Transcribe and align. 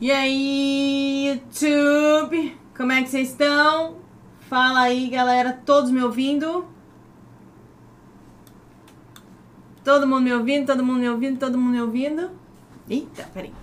E 0.00 0.10
aí, 0.10 1.28
YouTube? 1.28 2.58
Como 2.76 2.90
é 2.90 3.02
que 3.04 3.08
vocês 3.08 3.30
estão? 3.30 3.98
Fala 4.40 4.80
aí, 4.80 5.08
galera. 5.08 5.52
Todos 5.64 5.88
me 5.88 6.02
ouvindo? 6.02 6.66
Todo 9.84 10.04
mundo 10.04 10.22
me 10.22 10.34
ouvindo? 10.34 10.66
Todo 10.66 10.84
mundo 10.84 10.98
me 10.98 11.08
ouvindo? 11.08 11.38
Todo 11.38 11.56
mundo 11.56 11.70
me 11.70 11.80
ouvindo? 11.80 12.32
Eita, 12.90 13.22
peraí. 13.32 13.54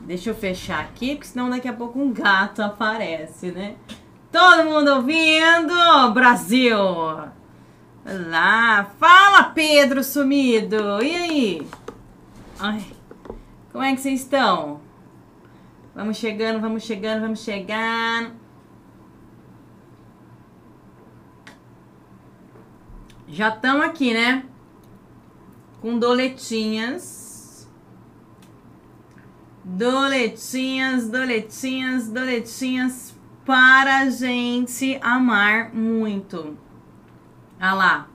Deixa 0.00 0.30
eu 0.30 0.34
fechar 0.34 0.80
aqui, 0.80 1.14
porque 1.14 1.28
senão 1.28 1.50
daqui 1.50 1.68
a 1.68 1.74
pouco 1.74 1.98
um 1.98 2.10
gato 2.10 2.62
aparece, 2.62 3.52
né? 3.52 3.76
Todo 4.30 4.64
mundo 4.64 4.94
ouvindo? 4.94 5.74
Brasil! 6.14 6.78
Olá! 8.04 8.90
Fala, 8.98 9.44
Pedro 9.44 10.02
sumido! 10.02 11.02
E 11.02 11.14
aí? 11.14 11.66
Ai, 12.64 12.80
como 13.72 13.82
é 13.82 13.92
que 13.92 14.00
vocês 14.00 14.20
estão? 14.20 14.80
Vamos 15.96 16.16
chegando, 16.16 16.60
vamos 16.60 16.84
chegando, 16.84 17.20
vamos 17.20 17.40
chegando. 17.40 18.36
Já 23.26 23.48
estamos 23.48 23.84
aqui, 23.84 24.14
né? 24.14 24.44
Com 25.80 25.98
doletinhas. 25.98 27.68
Doletinhas, 29.64 31.08
doletinhas, 31.08 32.08
doletinhas 32.08 33.12
para 33.44 34.02
a 34.02 34.10
gente 34.10 35.00
amar 35.02 35.74
muito. 35.74 36.56
Ah 37.58 37.74
lá. 37.74 38.08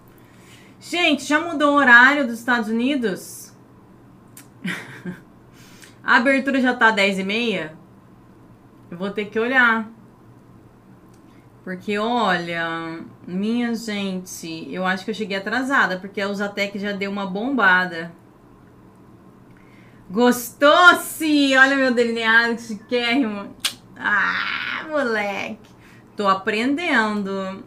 Gente, 0.79 1.25
já 1.25 1.37
mudou 1.37 1.73
o 1.73 1.77
horário 1.77 2.25
dos 2.25 2.39
Estados 2.39 2.69
Unidos? 2.69 3.46
A 6.03 6.15
abertura 6.17 6.61
já 6.61 6.75
tá 6.75 6.91
10 6.91 7.19
e 7.19 7.23
meia? 7.23 7.77
Eu 8.89 8.97
vou 8.97 9.11
ter 9.11 9.25
que 9.25 9.39
olhar. 9.39 9.89
Porque, 11.63 11.97
olha, 11.97 13.01
minha 13.27 13.75
gente, 13.75 14.67
eu 14.71 14.85
acho 14.85 15.03
que 15.03 15.11
eu 15.11 15.15
cheguei 15.15 15.35
atrasada, 15.35 15.99
porque 15.99 16.21
a 16.21 16.29
Usatec 16.29 16.79
já 16.79 16.93
deu 16.93 17.11
uma 17.11 17.25
bombada. 17.25 18.13
Gostou-se? 20.09 21.57
Olha 21.57 21.75
meu 21.75 21.93
delineado 21.93 22.61
chiquérrimo. 22.61 23.53
Ah, 23.97 24.85
moleque. 24.89 25.69
Tô 26.15 26.25
aprendendo. 26.29 27.61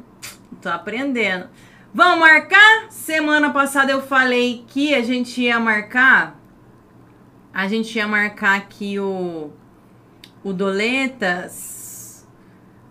Tô 0.62 0.70
aprendendo. 0.70 1.50
Vamos 1.92 2.20
marcar? 2.20 2.86
Semana 2.88 3.50
passada 3.50 3.92
eu 3.92 4.00
falei 4.00 4.64
que 4.66 4.94
a 4.94 5.02
gente 5.02 5.42
ia 5.42 5.60
marcar. 5.60 6.39
A 7.53 7.67
gente 7.67 7.97
ia 7.97 8.06
marcar 8.06 8.56
aqui 8.56 8.98
o, 8.98 9.51
o 10.43 10.53
Doletas 10.53 12.27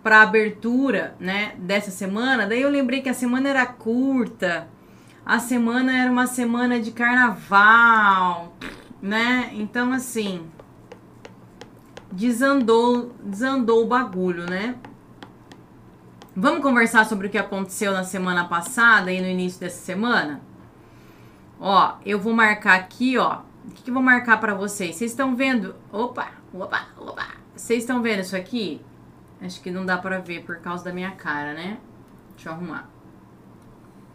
para 0.02 0.22
abertura, 0.22 1.14
né, 1.18 1.54
dessa 1.58 1.90
semana. 1.90 2.46
Daí 2.46 2.62
eu 2.62 2.70
lembrei 2.70 3.00
que 3.00 3.08
a 3.08 3.14
semana 3.14 3.48
era 3.48 3.66
curta. 3.66 4.68
A 5.24 5.38
semana 5.38 5.96
era 5.96 6.10
uma 6.10 6.26
semana 6.26 6.80
de 6.80 6.90
carnaval, 6.90 8.56
né? 9.00 9.50
Então 9.52 9.92
assim, 9.92 10.46
desandou, 12.10 13.14
desandou 13.22 13.84
o 13.84 13.86
bagulho, 13.86 14.48
né? 14.48 14.76
Vamos 16.34 16.62
conversar 16.62 17.04
sobre 17.06 17.26
o 17.26 17.30
que 17.30 17.38
aconteceu 17.38 17.92
na 17.92 18.04
semana 18.04 18.44
passada 18.46 19.12
e 19.12 19.20
no 19.20 19.26
início 19.26 19.60
dessa 19.60 19.84
semana? 19.84 20.40
Ó, 21.60 21.96
eu 22.06 22.18
vou 22.18 22.32
marcar 22.32 22.78
aqui, 22.78 23.18
ó. 23.18 23.40
O 23.70 23.72
que, 23.72 23.84
que 23.84 23.90
vou 23.90 24.02
marcar 24.02 24.40
para 24.40 24.52
vocês? 24.52 24.96
Vocês 24.96 25.12
estão 25.12 25.36
vendo? 25.36 25.76
Opa, 25.92 26.32
opa, 26.52 26.88
opa. 26.98 27.28
Vocês 27.54 27.84
estão 27.84 28.02
vendo 28.02 28.20
isso 28.20 28.34
aqui? 28.34 28.80
Acho 29.40 29.62
que 29.62 29.70
não 29.70 29.86
dá 29.86 29.96
para 29.96 30.18
ver 30.18 30.44
por 30.44 30.58
causa 30.58 30.84
da 30.84 30.92
minha 30.92 31.12
cara, 31.12 31.54
né? 31.54 31.78
Deixa 32.34 32.48
eu 32.48 32.52
arrumar. 32.52 32.90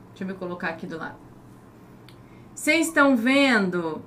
Deixa 0.09 0.25
eu 0.25 0.27
me 0.27 0.33
colocar 0.33 0.67
aqui 0.67 0.85
do 0.85 0.97
lado. 0.97 1.15
Vocês 2.53 2.87
estão 2.87 3.15
vendo? 3.15 4.03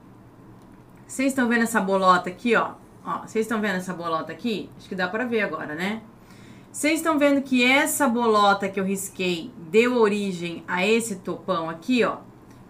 Vocês 1.06 1.32
estão 1.32 1.48
vendo 1.48 1.62
essa 1.62 1.80
bolota 1.80 2.28
aqui, 2.28 2.54
ó? 2.54 2.72
Ó, 3.02 3.20
vocês 3.20 3.46
estão 3.46 3.58
vendo 3.58 3.76
essa 3.76 3.94
bolota 3.94 4.30
aqui? 4.30 4.70
Acho 4.76 4.86
que 4.86 4.94
dá 4.94 5.08
para 5.08 5.24
ver 5.24 5.40
agora, 5.40 5.74
né? 5.74 6.02
Vocês 6.70 7.00
estão 7.00 7.18
vendo 7.18 7.40
que 7.40 7.64
essa 7.64 8.06
bolota 8.06 8.68
que 8.68 8.78
eu 8.78 8.84
risquei 8.84 9.50
deu 9.70 9.96
origem 9.96 10.62
a 10.68 10.86
esse 10.86 11.16
topão 11.16 11.70
aqui, 11.70 12.04
ó. 12.04 12.18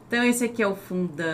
Então, 0.08 0.24
esse 0.24 0.44
aqui 0.44 0.60
é 0.62 0.66
o 0.66 0.74
fundão 0.74 1.28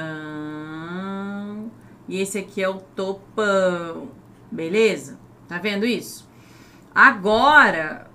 e 2.06 2.20
esse 2.20 2.36
aqui 2.38 2.62
é 2.62 2.68
o 2.68 2.74
topão, 2.74 4.10
beleza? 4.50 5.18
Tá 5.48 5.58
vendo 5.58 5.86
isso? 5.86 6.28
Agora, 6.94 8.10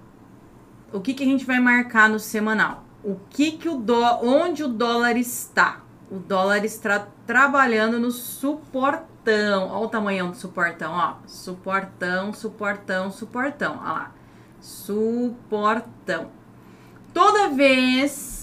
o 0.93 0.99
que, 0.99 1.15
que 1.15 1.23
a 1.23 1.25
gente 1.25 1.45
vai 1.45 1.59
marcar 1.59 2.07
no 2.09 2.19
semanal? 2.19 2.83
O 3.03 3.15
que 3.29 3.53
que 3.53 3.67
o 3.69 3.77
dó, 3.77 4.19
onde 4.21 4.63
o 4.63 4.67
dólar 4.67 5.17
está? 5.17 5.81
O 6.11 6.19
dólar 6.19 6.65
está 6.65 7.07
trabalhando 7.25 7.97
no 7.99 8.11
suportão. 8.11 9.69
Olha 9.69 9.85
o 9.85 9.87
tamanho 9.87 10.27
do 10.29 10.35
suportão, 10.35 10.91
ó. 10.91 11.15
Suportão, 11.25 12.33
suportão, 12.33 13.09
suportão. 13.09 13.79
Olha 13.81 13.91
lá 13.93 14.11
suportão. 14.61 16.31
Toda 17.13 17.49
vez 17.49 18.38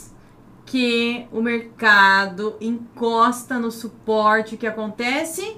que 0.66 1.26
o 1.32 1.40
mercado 1.40 2.56
encosta 2.60 3.58
no 3.58 3.70
suporte, 3.70 4.56
o 4.56 4.58
que 4.58 4.66
acontece? 4.66 5.56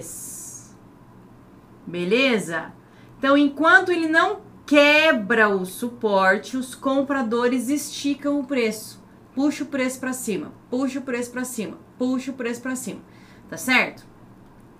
Beleza? 1.86 2.72
Então, 3.18 3.36
enquanto 3.36 3.90
ele 3.90 4.08
não 4.08 4.40
quebra 4.66 5.48
o 5.48 5.64
suporte, 5.64 6.56
os 6.56 6.74
compradores 6.74 7.68
esticam 7.70 8.38
o 8.38 8.44
preço. 8.44 9.02
Puxa 9.34 9.64
o 9.64 9.68
preço 9.68 9.98
para 9.98 10.12
cima, 10.12 10.52
puxa 10.68 10.98
o 10.98 11.02
preço 11.02 11.30
para 11.30 11.44
cima, 11.44 11.78
puxa 11.98 12.30
o 12.30 12.34
preço 12.34 12.60
para 12.60 12.76
cima, 12.76 13.00
tá 13.48 13.56
certo? 13.56 14.04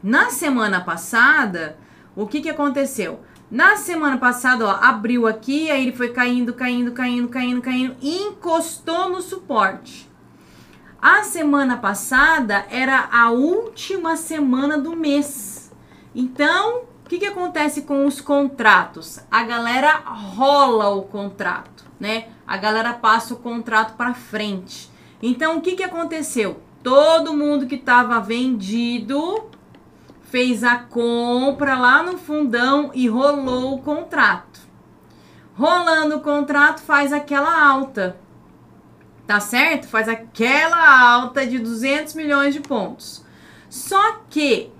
Na 0.03 0.31
semana 0.31 0.81
passada, 0.81 1.79
o 2.19 2.27
que 2.27 2.41
que 2.41 2.51
aconteceu? 2.51 3.21
Na 3.49 3.77
semana 3.77 4.19
passada, 4.19 4.67
ó, 4.67 4.71
abriu 4.71 5.25
aqui, 5.25 5.71
aí 5.71 5.83
ele 5.83 5.97
foi 5.97 6.09
caindo, 6.09 6.53
caindo, 6.53 6.91
caindo, 6.91 7.29
caindo, 7.29 7.62
caindo, 7.62 7.97
encostou 8.03 9.09
no 9.09 9.23
suporte. 9.23 10.11
A 11.01 11.23
semana 11.23 11.77
passada 11.77 12.67
era 12.71 13.09
a 13.12 13.31
última 13.31 14.17
semana 14.17 14.77
do 14.77 14.97
mês. 14.97 15.71
Então, 16.12 16.83
o 17.05 17.09
que, 17.09 17.19
que 17.19 17.27
acontece 17.27 17.83
com 17.83 18.05
os 18.05 18.21
contratos? 18.21 19.21
A 19.31 19.45
galera 19.45 20.03
rola 20.05 20.89
o 20.89 21.03
contrato, 21.03 21.85
né? 22.00 22.31
A 22.45 22.56
galera 22.56 22.95
passa 22.95 23.33
o 23.33 23.39
contrato 23.39 23.97
para 23.97 24.12
frente. 24.12 24.91
Então, 25.23 25.56
o 25.56 25.61
que, 25.61 25.77
que 25.77 25.85
aconteceu? 25.85 26.61
Todo 26.83 27.33
mundo 27.33 27.69
que 27.69 27.77
estava 27.77 28.19
vendido 28.19 29.49
fez 30.31 30.62
a 30.62 30.77
compra 30.77 31.78
lá 31.78 32.03
no 32.03 32.19
fundão 32.19 32.91
e 32.94 33.09
rolou 33.09 33.75
o 33.75 33.83
contrato. 33.83 34.61
Rolando 35.55 36.16
o 36.16 36.21
contrato 36.21 36.81
faz 36.81 37.12
aquela 37.12 37.69
alta. 37.69 38.16
Tá 39.27 39.41
certo? 39.41 39.88
Faz 39.88 40.09
aquela 40.09 41.11
alta 41.12 41.47
de 41.47 41.59
200 41.59 42.15
milhões 42.15 42.55
de 42.55 42.61
pontos. 42.61 43.25
Só 43.69 44.21
que 44.31 44.71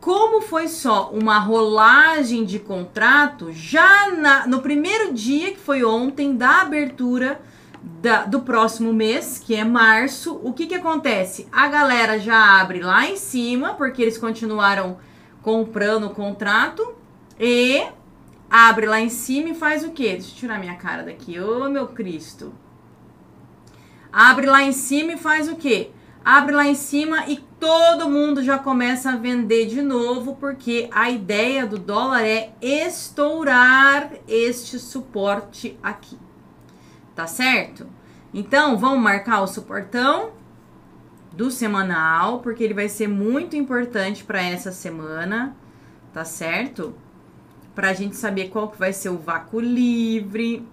como 0.00 0.40
foi 0.40 0.66
só 0.66 1.10
uma 1.12 1.38
rolagem 1.38 2.44
de 2.44 2.58
contrato, 2.58 3.52
já 3.52 4.10
na, 4.10 4.46
no 4.48 4.60
primeiro 4.60 5.12
dia, 5.14 5.52
que 5.52 5.60
foi 5.60 5.84
ontem, 5.84 6.36
da 6.36 6.62
abertura 6.62 7.40
da, 7.82 8.24
do 8.24 8.40
próximo 8.40 8.92
mês, 8.92 9.42
que 9.44 9.54
é 9.54 9.64
março, 9.64 10.40
o 10.42 10.52
que, 10.52 10.66
que 10.66 10.74
acontece? 10.74 11.48
A 11.50 11.66
galera 11.66 12.18
já 12.18 12.60
abre 12.60 12.80
lá 12.80 13.06
em 13.06 13.16
cima, 13.16 13.74
porque 13.74 14.02
eles 14.02 14.16
continuaram 14.16 14.98
comprando 15.42 16.06
o 16.06 16.10
contrato, 16.10 16.94
e 17.40 17.84
abre 18.48 18.86
lá 18.86 19.00
em 19.00 19.08
cima 19.08 19.50
e 19.50 19.54
faz 19.54 19.84
o 19.84 19.90
quê? 19.90 20.12
Deixa 20.12 20.30
eu 20.30 20.36
tirar 20.36 20.60
minha 20.60 20.76
cara 20.76 21.02
daqui. 21.02 21.40
Ô, 21.40 21.64
oh, 21.64 21.68
meu 21.68 21.88
Cristo. 21.88 22.54
Abre 24.12 24.46
lá 24.46 24.62
em 24.62 24.72
cima 24.72 25.12
e 25.12 25.16
faz 25.16 25.48
o 25.48 25.56
quê? 25.56 25.90
Abre 26.24 26.54
lá 26.54 26.66
em 26.66 26.74
cima 26.76 27.26
e 27.26 27.38
todo 27.58 28.08
mundo 28.08 28.44
já 28.44 28.58
começa 28.58 29.10
a 29.10 29.16
vender 29.16 29.66
de 29.66 29.82
novo, 29.82 30.36
porque 30.36 30.88
a 30.92 31.10
ideia 31.10 31.66
do 31.66 31.78
dólar 31.78 32.22
é 32.22 32.52
estourar 32.60 34.12
este 34.28 34.78
suporte 34.78 35.76
aqui 35.82 36.16
tá 37.22 37.26
certo? 37.28 37.86
Então, 38.34 38.76
vamos 38.76 38.98
marcar 38.98 39.42
o 39.42 39.46
suportão 39.46 40.32
do 41.32 41.52
semanal, 41.52 42.40
porque 42.40 42.64
ele 42.64 42.74
vai 42.74 42.88
ser 42.88 43.06
muito 43.06 43.54
importante 43.54 44.24
para 44.24 44.42
essa 44.42 44.72
semana, 44.72 45.54
tá 46.12 46.24
certo? 46.24 46.92
Para 47.76 47.90
a 47.90 47.92
gente 47.92 48.16
saber 48.16 48.48
qual 48.48 48.68
que 48.68 48.76
vai 48.76 48.92
ser 48.92 49.10
o 49.10 49.18
vácuo 49.18 49.60
livre, 49.60 50.66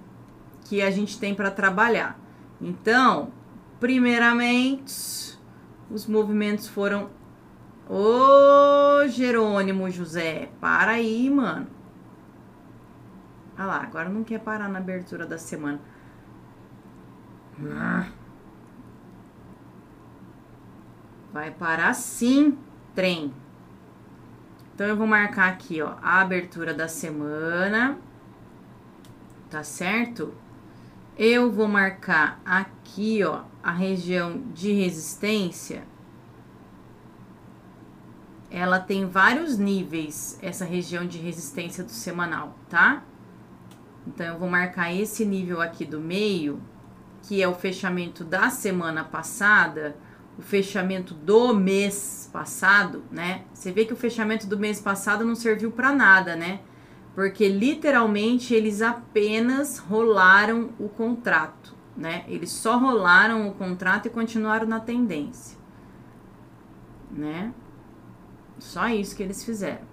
que 0.65 0.81
a 0.81 0.89
gente 0.89 1.19
tem 1.19 1.35
para 1.35 1.51
trabalhar. 1.51 2.19
Então, 2.59 3.31
primeiramente, 3.79 5.37
os 5.91 6.07
movimentos 6.07 6.67
foram 6.67 7.11
Ô, 7.87 9.07
Jerônimo 9.07 9.87
José, 9.91 10.49
para 10.59 10.93
aí, 10.93 11.29
mano. 11.29 11.67
Ah 13.55 13.65
lá, 13.67 13.83
agora 13.83 14.09
não 14.09 14.23
quer 14.23 14.39
parar 14.39 14.67
na 14.67 14.79
abertura 14.79 15.27
da 15.27 15.37
semana. 15.37 15.79
Vai 21.31 21.51
parar 21.51 21.93
sim, 21.93 22.57
trem. 22.95 23.33
Então 24.73 24.87
eu 24.87 24.95
vou 24.95 25.07
marcar 25.07 25.49
aqui, 25.49 25.81
ó, 25.81 25.95
a 26.01 26.21
abertura 26.21 26.73
da 26.73 26.87
semana. 26.87 27.97
Tá 29.49 29.63
certo? 29.63 30.33
Eu 31.17 31.51
vou 31.51 31.67
marcar 31.67 32.39
aqui, 32.45 33.23
ó, 33.23 33.43
a 33.61 33.71
região 33.71 34.41
de 34.53 34.71
resistência 34.71 35.83
ela 38.51 38.79
tem 38.79 39.07
vários 39.07 39.57
níveis, 39.57 40.39
essa 40.41 40.65
região 40.65 41.05
de 41.05 41.17
resistência 41.17 41.83
do 41.83 41.91
semanal, 41.91 42.57
tá? 42.67 43.03
Então, 44.07 44.25
eu 44.25 44.39
vou 44.39 44.49
marcar 44.49 44.93
esse 44.93 45.23
nível 45.23 45.61
aqui 45.61 45.85
do 45.85 45.99
meio, 45.99 46.59
que 47.29 47.43
é 47.43 47.47
o 47.47 47.53
fechamento 47.53 48.23
da 48.23 48.49
semana 48.49 49.03
passada, 49.03 49.95
o 50.35 50.41
fechamento 50.41 51.13
do 51.13 51.53
mês 51.53 52.27
passado, 52.33 53.03
né? 53.11 53.43
Você 53.53 53.71
vê 53.71 53.85
que 53.85 53.93
o 53.93 53.95
fechamento 53.95 54.47
do 54.47 54.57
mês 54.57 54.81
passado 54.81 55.23
não 55.23 55.35
serviu 55.35 55.71
para 55.71 55.93
nada, 55.93 56.35
né? 56.35 56.61
Porque 57.13 57.47
literalmente 57.47 58.55
eles 58.55 58.81
apenas 58.81 59.77
rolaram 59.77 60.71
o 60.79 60.89
contrato, 60.89 61.75
né? 61.95 62.25
Eles 62.27 62.51
só 62.51 62.79
rolaram 62.79 63.47
o 63.47 63.53
contrato 63.53 64.07
e 64.07 64.09
continuaram 64.09 64.65
na 64.65 64.79
tendência, 64.79 65.55
né? 67.11 67.53
Só 68.57 68.87
isso 68.87 69.15
que 69.15 69.21
eles 69.21 69.45
fizeram. 69.45 69.87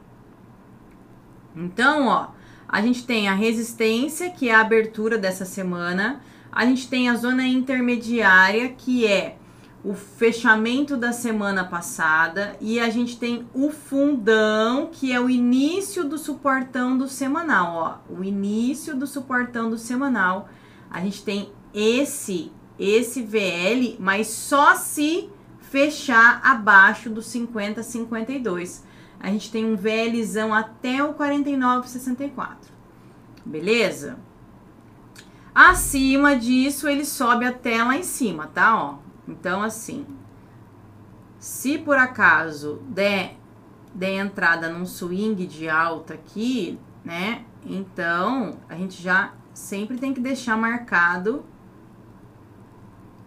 Então, 1.54 2.06
ó, 2.06 2.28
a 2.66 2.80
gente 2.80 3.06
tem 3.06 3.28
a 3.28 3.34
resistência, 3.34 4.30
que 4.30 4.48
é 4.48 4.54
a 4.54 4.62
abertura 4.62 5.18
dessa 5.18 5.44
semana. 5.44 6.22
A 6.56 6.64
gente 6.64 6.88
tem 6.88 7.10
a 7.10 7.14
zona 7.14 7.46
intermediária, 7.46 8.70
que 8.70 9.06
é 9.06 9.36
o 9.84 9.92
fechamento 9.92 10.96
da 10.96 11.12
semana 11.12 11.62
passada. 11.64 12.56
E 12.62 12.80
a 12.80 12.88
gente 12.88 13.18
tem 13.18 13.46
o 13.52 13.70
fundão, 13.70 14.88
que 14.90 15.12
é 15.12 15.20
o 15.20 15.28
início 15.28 16.02
do 16.02 16.16
suportão 16.16 16.96
do 16.96 17.08
semanal, 17.08 17.74
ó. 18.08 18.14
O 18.18 18.24
início 18.24 18.96
do 18.96 19.06
suportão 19.06 19.68
do 19.68 19.76
semanal. 19.76 20.48
A 20.90 20.98
gente 21.02 21.22
tem 21.22 21.52
esse, 21.74 22.50
esse 22.78 23.20
VL, 23.20 23.98
mas 23.98 24.28
só 24.28 24.76
se 24.76 25.28
fechar 25.60 26.40
abaixo 26.42 27.10
dos 27.10 27.26
50, 27.26 27.82
52. 27.82 28.82
A 29.20 29.28
gente 29.28 29.50
tem 29.52 29.66
um 29.66 29.76
VLzão 29.76 30.54
até 30.54 31.04
o 31.04 31.12
49,64. 31.12 32.56
Beleza? 33.44 34.16
Acima 35.58 36.36
disso, 36.36 36.86
ele 36.86 37.06
sobe 37.06 37.46
até 37.46 37.82
lá 37.82 37.96
em 37.96 38.02
cima, 38.02 38.46
tá? 38.46 38.78
Ó. 38.78 38.98
Então, 39.26 39.62
assim, 39.62 40.04
se 41.38 41.78
por 41.78 41.96
acaso 41.96 42.82
der, 42.88 43.38
der 43.94 44.16
entrada 44.18 44.68
num 44.68 44.84
swing 44.84 45.46
de 45.46 45.66
alta 45.66 46.12
aqui, 46.12 46.78
né? 47.02 47.46
Então, 47.64 48.58
a 48.68 48.74
gente 48.74 49.02
já 49.02 49.32
sempre 49.54 49.96
tem 49.96 50.12
que 50.12 50.20
deixar 50.20 50.58
marcado 50.58 51.42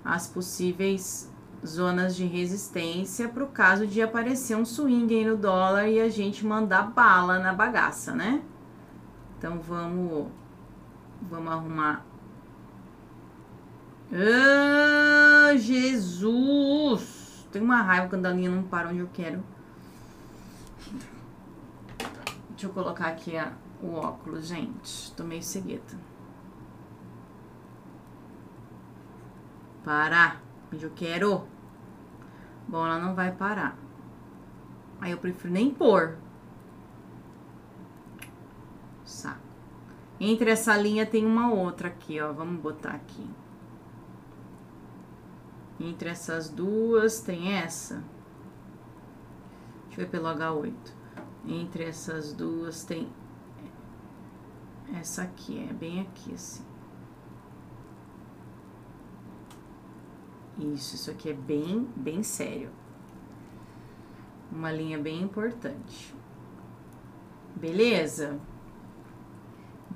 as 0.06 0.28
possíveis 0.28 1.34
zonas 1.66 2.16
de 2.16 2.28
resistência 2.28 3.28
para 3.28 3.44
o 3.44 3.48
caso 3.48 3.88
de 3.88 4.04
aparecer 4.04 4.56
um 4.56 4.66
swing 4.66 5.16
aí 5.16 5.26
no 5.26 5.36
dólar 5.36 5.88
e 5.88 6.00
a 6.00 6.10
gente 6.10 6.46
mandar 6.46 6.92
bala 6.92 7.40
na 7.40 7.54
bagaça, 7.54 8.14
né? 8.14 8.44
Então 9.36 9.60
vamos 9.60 10.28
vamos 11.24 11.52
arrumar. 11.52 12.09
Ah, 14.12 15.56
Jesus! 15.56 17.48
Tem 17.52 17.62
uma 17.62 17.82
raiva 17.82 18.10
quando 18.10 18.26
a 18.26 18.32
linha 18.32 18.50
não 18.50 18.64
para 18.64 18.90
onde 18.90 19.00
eu 19.00 19.10
quero. 19.14 19.44
Deixa 22.50 22.66
eu 22.66 22.72
colocar 22.72 23.08
aqui 23.08 23.38
a, 23.38 23.54
o 23.82 23.94
óculos, 23.94 24.48
gente. 24.48 25.12
Tô 25.14 25.24
meio 25.24 25.44
cegueta. 25.44 25.96
Parar. 29.84 30.42
Eu 30.72 30.92
quero. 30.96 31.48
Bom, 32.68 32.86
ela 32.86 33.00
não 33.00 33.16
vai 33.16 33.32
parar. 33.32 33.78
Aí 35.00 35.12
eu 35.12 35.18
prefiro 35.18 35.54
nem 35.54 35.72
pôr. 35.72 36.18
Saco. 39.06 39.40
Entre 40.20 40.52
essa 40.52 40.76
linha 40.76 41.06
tem 41.06 41.26
uma 41.26 41.52
outra 41.52 41.88
aqui, 41.88 42.20
ó. 42.20 42.34
Vamos 42.34 42.62
botar 42.62 42.92
aqui. 42.92 43.28
Entre 45.80 46.10
essas 46.10 46.50
duas 46.50 47.22
tem 47.22 47.54
essa. 47.54 48.04
Deixa 49.86 50.02
eu 50.02 50.06
ver 50.06 50.10
pelo 50.10 50.28
H8. 50.28 50.74
Entre 51.46 51.84
essas 51.86 52.34
duas 52.34 52.84
tem 52.84 53.10
essa 54.94 55.22
aqui, 55.22 55.68
é 55.70 55.74
bem 55.74 56.02
aqui 56.02 56.34
assim. 56.34 56.64
Isso, 60.60 60.96
isso 60.96 61.10
aqui 61.10 61.30
é 61.30 61.34
bem, 61.34 61.88
bem 61.96 62.22
sério. 62.22 62.70
Uma 64.52 64.72
linha 64.72 64.98
bem 64.98 65.22
importante. 65.22 66.14
Beleza? 67.56 68.40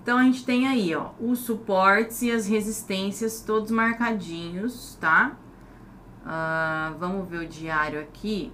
Então, 0.01 0.17
a 0.17 0.23
gente 0.23 0.45
tem 0.45 0.67
aí, 0.67 0.93
ó, 0.95 1.11
os 1.19 1.39
suportes 1.39 2.21
e 2.21 2.31
as 2.31 2.45
resistências 2.45 3.41
todos 3.41 3.71
marcadinhos, 3.71 4.97
tá? 4.99 5.37
Uh, 6.23 6.97
vamos 6.97 7.27
ver 7.27 7.37
o 7.37 7.47
diário 7.47 7.99
aqui. 7.99 8.51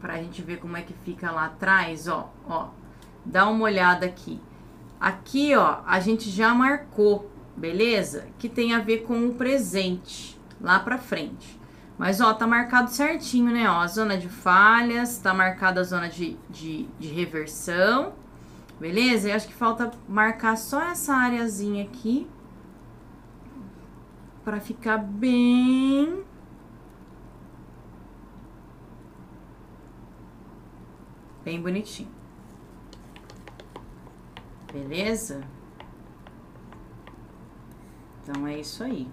Pra 0.00 0.16
gente 0.16 0.42
ver 0.42 0.58
como 0.58 0.76
é 0.76 0.82
que 0.82 0.92
fica 0.92 1.30
lá 1.30 1.46
atrás, 1.46 2.08
ó, 2.08 2.32
ó. 2.48 2.68
Dá 3.24 3.48
uma 3.48 3.64
olhada 3.64 4.06
aqui. 4.06 4.40
Aqui, 5.00 5.54
ó, 5.54 5.80
a 5.86 6.00
gente 6.00 6.30
já 6.30 6.52
marcou 6.54 7.32
beleza? 7.56 8.26
Que 8.38 8.48
tem 8.48 8.74
a 8.74 8.78
ver 8.78 9.02
com 9.02 9.26
o 9.26 9.34
presente, 9.34 10.40
lá 10.60 10.78
pra 10.78 10.98
frente. 10.98 11.60
Mas, 11.98 12.20
ó, 12.20 12.32
tá 12.34 12.46
marcado 12.46 12.90
certinho, 12.90 13.52
né? 13.52 13.70
Ó, 13.70 13.80
a 13.80 13.86
zona 13.86 14.16
de 14.16 14.28
falhas, 14.28 15.18
tá 15.18 15.32
marcada 15.32 15.80
a 15.80 15.84
zona 15.84 16.08
de, 16.08 16.36
de, 16.48 16.88
de 16.98 17.08
reversão, 17.08 18.14
beleza? 18.80 19.28
Eu 19.28 19.36
acho 19.36 19.46
que 19.46 19.54
falta 19.54 19.90
marcar 20.08 20.56
só 20.56 20.82
essa 20.82 21.14
areazinha 21.14 21.84
aqui. 21.84 22.26
Pra 24.44 24.60
ficar 24.60 24.98
bem... 24.98 26.24
Bem 31.44 31.60
bonitinho. 31.60 32.10
Beleza? 34.72 35.42
Então 38.22 38.46
é 38.46 38.58
isso 38.58 38.82
aí. 38.82 39.08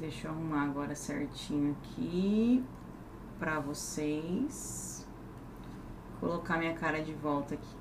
Deixa 0.00 0.26
eu 0.26 0.32
arrumar 0.32 0.62
agora 0.62 0.94
certinho 0.94 1.76
aqui 1.78 2.64
para 3.38 3.60
vocês. 3.60 5.06
Colocar 6.18 6.56
minha 6.56 6.74
cara 6.74 7.02
de 7.02 7.12
volta 7.12 7.54
aqui. 7.54 7.77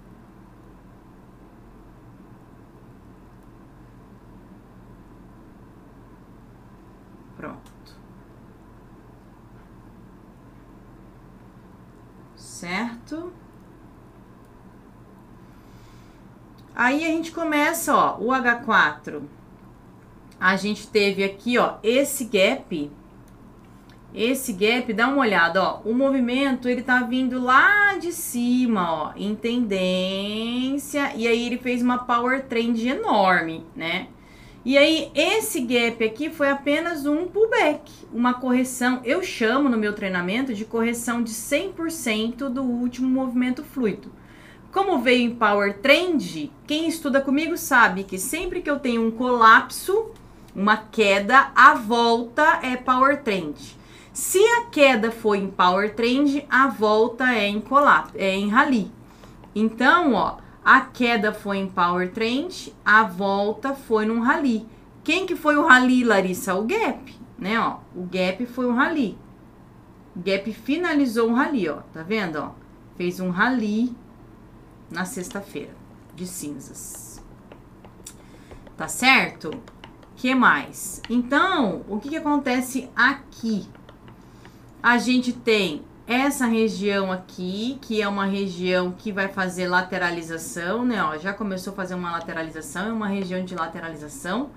Certo? 12.58 13.32
Aí 16.76 17.06
a 17.06 17.10
gente 17.10 17.32
começa, 17.32 17.96
ó, 17.96 18.18
o 18.18 18.30
H4. 18.30 19.22
A 20.40 20.56
gente 20.56 20.88
teve 20.88 21.24
aqui, 21.24 21.60
ó, 21.60 21.76
esse 21.84 22.26
gap. 22.26 22.92
Esse 24.12 24.54
gap, 24.54 24.92
dá 24.92 25.08
uma 25.08 25.20
olhada, 25.20 25.62
ó. 25.62 25.82
O 25.86 25.94
movimento, 25.94 26.68
ele 26.68 26.82
tá 26.82 27.04
vindo 27.04 27.40
lá 27.40 27.96
de 27.98 28.12
cima, 28.12 28.92
ó, 28.92 29.14
em 29.16 29.36
tendência. 29.36 31.14
E 31.16 31.28
aí 31.28 31.46
ele 31.46 31.60
fez 31.60 31.84
uma 31.84 32.00
power 32.00 32.48
trend 32.48 32.88
enorme, 32.88 33.68
né? 33.76 34.08
E 34.66 34.78
aí, 34.78 35.12
esse 35.16 35.62
gap 35.62 36.04
aqui 36.04 36.30
foi 36.30 36.50
apenas 36.50 37.06
um 37.06 37.26
pullback, 37.28 37.92
uma 38.12 38.34
correção. 38.34 39.00
Eu 39.06 39.24
chamo 39.24 39.70
no 39.70 39.78
meu 39.78 39.94
treinamento 39.94 40.54
de 40.54 40.66
correção 40.66 41.24
de 41.24 41.32
100% 41.32 42.50
do 42.50 42.64
último 42.64 43.08
movimento 43.08 43.64
fluido. 43.64 44.12
Como 44.72 45.00
veio 45.00 45.22
em 45.22 45.36
Power 45.36 45.80
Trend, 45.80 46.52
quem 46.68 46.88
estuda 46.88 47.22
comigo 47.22 47.58
sabe 47.58 48.04
que 48.04 48.18
sempre 48.18 48.62
que 48.62 48.70
eu 48.70 48.80
tenho 48.80 49.08
um 49.08 49.12
colapso, 49.12 50.12
uma 50.54 50.76
queda, 50.76 51.52
a 51.56 51.74
volta 51.74 52.60
é 52.62 52.76
Power 52.76 53.24
Trend. 53.24 53.56
Se 54.12 54.40
a 54.40 54.66
queda 54.66 55.12
foi 55.12 55.38
em 55.38 55.48
Power 55.48 55.94
Trend, 55.96 56.46
a 56.50 56.68
volta 56.68 57.32
é 57.34 57.48
em 57.48 57.62
colapso, 57.62 58.14
é 58.18 58.36
em 58.36 58.50
rally. 58.50 58.92
Então, 59.56 60.14
ó, 60.14 60.38
a 60.67 60.81
queda 60.81 61.31
foi 61.31 61.59
em 61.59 61.69
Power 61.69 62.12
Trend, 62.12 62.75
a 62.83 63.01
volta 63.05 63.74
foi 63.74 64.05
num 64.05 64.19
rally. 64.19 64.67
Quem 65.01 65.25
que 65.25 65.33
foi 65.33 65.55
o 65.55 65.65
rally, 65.65 66.03
Larissa? 66.03 66.55
O 66.55 66.65
Gap, 66.65 67.17
né, 67.39 67.57
ó? 67.57 67.77
O 67.95 68.03
Gap 68.03 68.45
foi 68.47 68.65
um 68.67 68.74
rally. 68.74 69.17
O 70.13 70.19
Gap 70.19 70.51
finalizou 70.51 71.29
um 71.29 71.33
rally, 71.33 71.69
ó. 71.69 71.77
Tá 71.93 72.03
vendo, 72.03 72.36
ó? 72.39 72.51
Fez 72.97 73.21
um 73.21 73.29
rally 73.29 73.95
na 74.91 75.05
sexta-feira 75.05 75.74
de 76.13 76.27
cinzas. 76.27 77.24
Tá 78.75 78.89
certo? 78.89 79.51
Que 80.17 80.36
mais? 80.36 81.01
Então, 81.09 81.86
o 81.88 81.97
que 81.97 82.09
que 82.09 82.17
acontece 82.17 82.89
aqui? 82.93 83.69
A 84.83 84.97
gente 84.97 85.31
tem 85.31 85.86
essa 86.08 86.46
região 86.46 87.12
aqui, 87.12 87.78
que 87.82 88.02
é 88.02 88.08
uma 88.08 88.26
região 88.26 88.94
que 88.94 89.12
vai 89.12 89.28
fazer 89.28 89.68
lateralização, 89.68 90.86
né? 90.86 91.04
Ó, 91.04 91.18
já 91.18 91.34
começou 91.34 91.74
a 91.74 91.76
fazer 91.76 91.96
uma 91.96 92.12
lateralização, 92.14 92.88
é 92.88 92.94
uma 92.94 93.10
região 93.10 93.44
de 93.44 93.54
lateralização, 93.54 94.50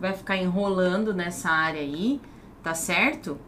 vai 0.00 0.14
ficar 0.14 0.38
enrolando 0.38 1.12
nessa 1.12 1.50
área 1.50 1.80
aí, 1.80 2.20
tá 2.62 2.72
certo? 2.72 3.38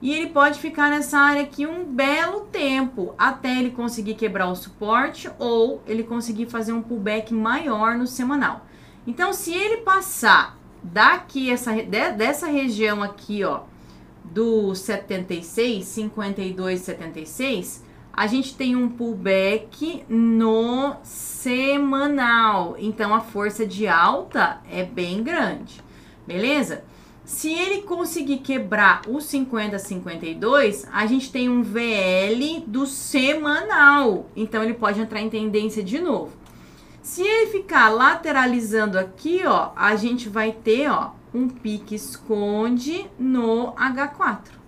E 0.00 0.14
ele 0.14 0.28
pode 0.28 0.60
ficar 0.60 0.88
nessa 0.88 1.18
área 1.18 1.42
aqui 1.42 1.66
um 1.66 1.84
belo 1.84 2.42
tempo, 2.42 3.12
até 3.18 3.58
ele 3.58 3.72
conseguir 3.72 4.14
quebrar 4.14 4.46
o 4.48 4.54
suporte 4.54 5.28
ou 5.38 5.82
ele 5.86 6.04
conseguir 6.04 6.46
fazer 6.46 6.72
um 6.72 6.80
pullback 6.80 7.34
maior 7.34 7.96
no 7.96 8.06
semanal. 8.06 8.64
Então, 9.04 9.32
se 9.32 9.52
ele 9.52 9.78
passar 9.78 10.56
daqui, 10.82 11.50
essa, 11.50 11.72
dessa 11.82 12.46
região 12.46 13.02
aqui, 13.02 13.42
ó, 13.42 13.62
do 14.30 14.74
76, 14.74 15.84
52, 15.84 16.80
76, 16.80 17.84
a 18.12 18.26
gente 18.26 18.54
tem 18.54 18.76
um 18.76 18.88
pullback 18.88 20.04
no 20.08 20.96
semanal. 21.02 22.76
Então 22.78 23.14
a 23.14 23.20
força 23.20 23.66
de 23.66 23.86
alta 23.86 24.60
é 24.70 24.84
bem 24.84 25.22
grande. 25.22 25.80
Beleza? 26.26 26.84
Se 27.24 27.52
ele 27.52 27.82
conseguir 27.82 28.38
quebrar 28.38 29.02
o 29.06 29.20
50 29.20 29.78
52, 29.78 30.86
a 30.92 31.06
gente 31.06 31.30
tem 31.30 31.48
um 31.48 31.62
VL 31.62 32.64
do 32.66 32.86
semanal. 32.86 34.26
Então 34.34 34.62
ele 34.62 34.74
pode 34.74 35.00
entrar 35.00 35.20
em 35.20 35.30
tendência 35.30 35.82
de 35.82 36.00
novo. 36.00 36.32
Se 37.02 37.22
ele 37.22 37.50
ficar 37.50 37.88
lateralizando 37.88 38.98
aqui, 38.98 39.42
ó, 39.46 39.70
a 39.74 39.96
gente 39.96 40.28
vai 40.28 40.52
ter, 40.52 40.90
ó, 40.90 41.12
um 41.32 41.48
pique 41.48 41.94
esconde 41.94 43.08
no 43.18 43.72
H4. 43.72 44.60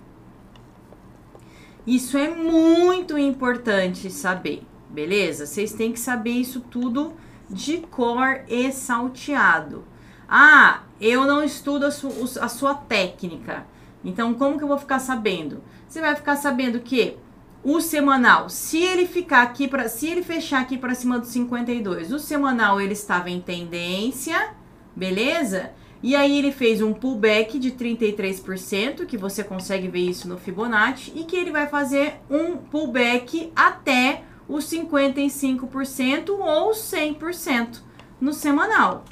Isso 1.87 2.16
é 2.16 2.28
muito 2.28 3.19
importante 3.19 4.11
saber, 4.11 4.62
beleza? 4.88 5.47
Vocês 5.47 5.73
têm 5.73 5.92
que 5.92 5.99
saber 5.99 6.31
isso 6.31 6.61
tudo 6.61 7.14
de 7.50 7.78
cor 7.78 8.42
e 8.49 8.71
salteado. 8.71 9.85
Ah, 10.28 10.83
eu 11.00 11.26
não 11.26 11.42
estudo 11.42 11.87
a, 11.87 11.90
su 11.90 12.09
a 12.40 12.49
sua 12.49 12.75
técnica. 12.75 13.66
Então, 14.04 14.33
como 14.35 14.57
que 14.57 14.64
eu 14.64 14.69
vou 14.69 14.78
ficar 14.78 15.00
sabendo? 15.00 15.62
Você 15.88 16.00
vai 16.00 16.14
ficar 16.14 16.37
sabendo 16.37 16.81
que 16.81 17.16
o 17.64 17.81
semanal, 17.81 18.49
se 18.49 18.78
ele 18.78 19.07
ficar 19.07 19.42
aqui 19.42 19.69
para, 19.69 19.88
se 19.88 20.09
ele 20.09 20.23
fechar 20.23 20.61
aqui 20.61 20.76
para 20.76 20.95
cima 20.95 21.19
do 21.19 21.26
52, 21.26 22.12
o 22.12 22.19
semanal 22.19 22.81
ele 22.81 22.92
estava 22.92 23.31
em 23.31 23.40
tendência, 23.40 24.50
beleza? 24.97 25.73
E 26.02 26.16
aí 26.16 26.37
ele 26.37 26.50
fez 26.50 26.82
um 26.82 26.92
pullback 26.92 27.59
de 27.59 27.71
33%, 27.71 29.06
que 29.06 29.16
você 29.16 29.44
consegue 29.44 29.87
ver 29.87 30.00
isso 30.00 30.28
no 30.28 30.37
Fibonacci, 30.37 31.12
e 31.14 31.25
que 31.25 31.37
ele 31.37 31.52
vai 31.52 31.68
fazer 31.68 32.21
um 32.28 32.56
pullback 32.56 33.52
até 33.54 34.25
os 34.49 34.64
55% 34.64 36.30
ou 36.30 36.73
100% 36.73 37.80
no 38.21 38.32
semanal. 38.32 39.04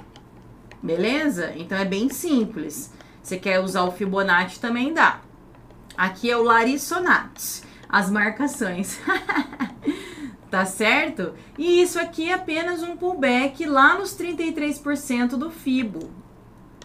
Beleza? 0.82 1.52
Então 1.56 1.78
é 1.78 1.84
bem 1.84 2.08
simples. 2.08 2.92
Você 3.22 3.38
quer 3.38 3.60
usar 3.60 3.82
o 3.84 3.92
Fibonacci 3.92 4.58
também 4.58 4.92
dá. 4.92 5.20
Aqui 5.96 6.30
é 6.30 6.36
o 6.36 6.42
Larissonati, 6.42 7.62
as 7.88 8.10
marcações. 8.10 8.98
tá 10.50 10.64
certo? 10.64 11.34
E 11.56 11.80
isso 11.80 12.00
aqui 12.00 12.30
é 12.30 12.34
apenas 12.34 12.82
um 12.82 12.96
pullback 12.96 13.64
lá 13.66 13.96
nos 13.96 14.16
33% 14.16 15.36
do 15.36 15.50
Fibo. 15.50 16.19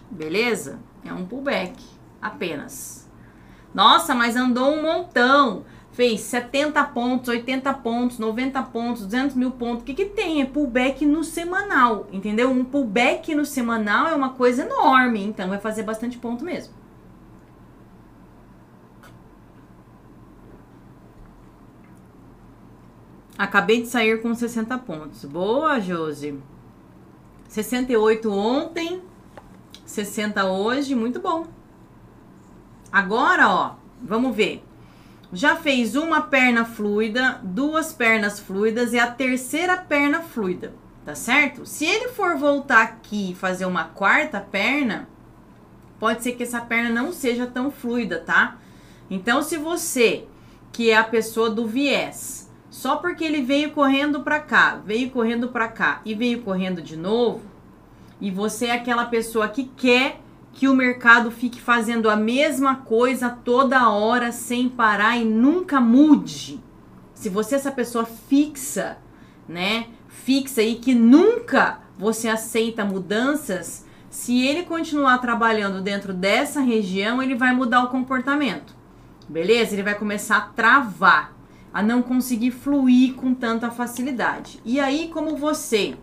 Beleza? 0.10 0.80
É 1.04 1.14
um 1.14 1.26
pullback 1.26 1.74
apenas. 2.22 3.10
Nossa, 3.74 4.16
mas 4.16 4.36
andou 4.36 4.74
um 4.74 4.82
montão. 4.82 5.66
Fez 5.92 6.22
70 6.22 6.84
pontos, 6.86 7.30
80 7.30 7.74
pontos, 7.76 8.20
90 8.20 8.62
pontos, 8.64 9.06
200 9.06 9.36
mil 9.36 9.52
pontos. 9.52 9.84
O 9.84 9.86
que, 9.86 9.94
que 9.94 10.06
tem? 10.06 10.42
É 10.42 10.46
pullback 10.46 11.06
no 11.06 11.24
semanal, 11.24 12.08
entendeu? 12.12 12.50
Um 12.50 12.66
pullback 12.66 13.34
no 13.34 13.46
semanal 13.46 14.08
é 14.08 14.16
uma 14.16 14.32
coisa 14.32 14.64
enorme, 14.64 15.24
então 15.24 15.48
vai 15.48 15.58
fazer 15.58 15.84
bastante 15.84 16.18
ponto 16.18 16.44
mesmo. 16.44 16.74
Acabei 23.38 23.82
de 23.82 23.88
sair 23.88 24.22
com 24.22 24.34
60 24.34 24.78
pontos. 24.80 25.26
Boa, 25.26 25.80
Josi. 25.80 26.40
68 27.50 28.32
ontem, 28.32 29.02
60 29.96 30.46
hoje, 30.46 30.94
muito 30.94 31.20
bom. 31.20 31.48
Agora, 32.92 33.50
ó, 33.50 33.76
vamos 34.02 34.36
ver. 34.36 34.64
Já 35.32 35.56
fez 35.56 35.96
uma 35.96 36.22
perna 36.22 36.66
fluida, 36.66 37.40
duas 37.42 37.94
pernas 37.94 38.40
fluidas 38.40 38.94
e 38.94 39.00
a 39.00 39.10
terceira 39.10 39.78
perna 39.78 40.22
fluida, 40.22 40.74
tá 41.04 41.16
certo? 41.16 41.66
Se 41.66 41.86
ele 41.86 42.10
for 42.10 42.38
voltar 42.38 42.84
aqui 42.84 43.32
e 43.32 43.36
fazer 43.36 43.66
uma 43.66 43.86
quarta 43.86 44.40
perna, 44.40 45.08
pode 46.00 46.24
ser 46.24 46.34
que 46.34 46.44
essa 46.44 46.62
perna 46.62 46.90
não 46.90 47.12
seja 47.12 47.48
tão 47.48 47.72
fluida, 47.72 48.20
tá? 48.20 48.58
Então, 49.10 49.42
se 49.42 49.58
você, 49.58 50.26
que 50.72 50.92
é 50.92 50.98
a 50.98 51.04
pessoa 51.04 51.50
do 51.50 51.66
viés, 51.66 52.52
só 52.70 52.98
porque 52.98 53.24
ele 53.24 53.42
veio 53.42 53.72
correndo 53.72 54.22
para 54.22 54.40
cá, 54.40 54.82
veio 54.86 55.10
correndo 55.10 55.50
para 55.50 55.68
cá 55.68 56.02
e 56.04 56.14
veio 56.14 56.42
correndo 56.42 56.82
de 56.82 56.98
novo, 56.98 57.55
e 58.26 58.32
você 58.32 58.66
é 58.66 58.72
aquela 58.72 59.06
pessoa 59.06 59.48
que 59.48 59.66
quer 59.78 60.20
que 60.52 60.68
o 60.68 60.74
mercado 60.74 61.30
fique 61.30 61.62
fazendo 61.62 62.10
a 62.10 62.16
mesma 62.16 62.78
coisa 62.78 63.30
toda 63.30 63.88
hora 63.88 64.32
sem 64.32 64.68
parar 64.68 65.16
e 65.16 65.24
nunca 65.24 65.80
mude. 65.80 66.60
Se 67.14 67.30
você 67.30 67.54
é 67.54 67.58
essa 67.60 67.72
pessoa 67.72 68.04
fixa, 68.04 68.98
né? 69.48 69.90
Fixa 70.08 70.64
e 70.64 70.74
que 70.74 70.96
nunca 70.96 71.82
você 72.00 72.28
aceita 72.28 72.84
mudanças, 72.84 73.86
se 74.10 74.44
ele 74.44 74.64
continuar 74.64 75.20
trabalhando 75.20 75.80
dentro 75.80 76.12
dessa 76.12 76.62
região, 76.62 77.22
ele 77.22 77.36
vai 77.36 77.54
mudar 77.54 77.84
o 77.84 77.90
comportamento. 77.90 78.76
Beleza? 79.30 79.76
Ele 79.76 79.84
vai 79.84 79.94
começar 79.94 80.38
a 80.38 80.42
travar, 80.42 81.32
a 81.72 81.84
não 81.84 82.02
conseguir 82.02 82.50
fluir 82.50 83.14
com 83.14 83.36
tanta 83.36 83.70
facilidade. 83.70 84.60
E 84.66 84.80
aí, 84.80 85.12
como 85.14 85.38
você 85.38 85.96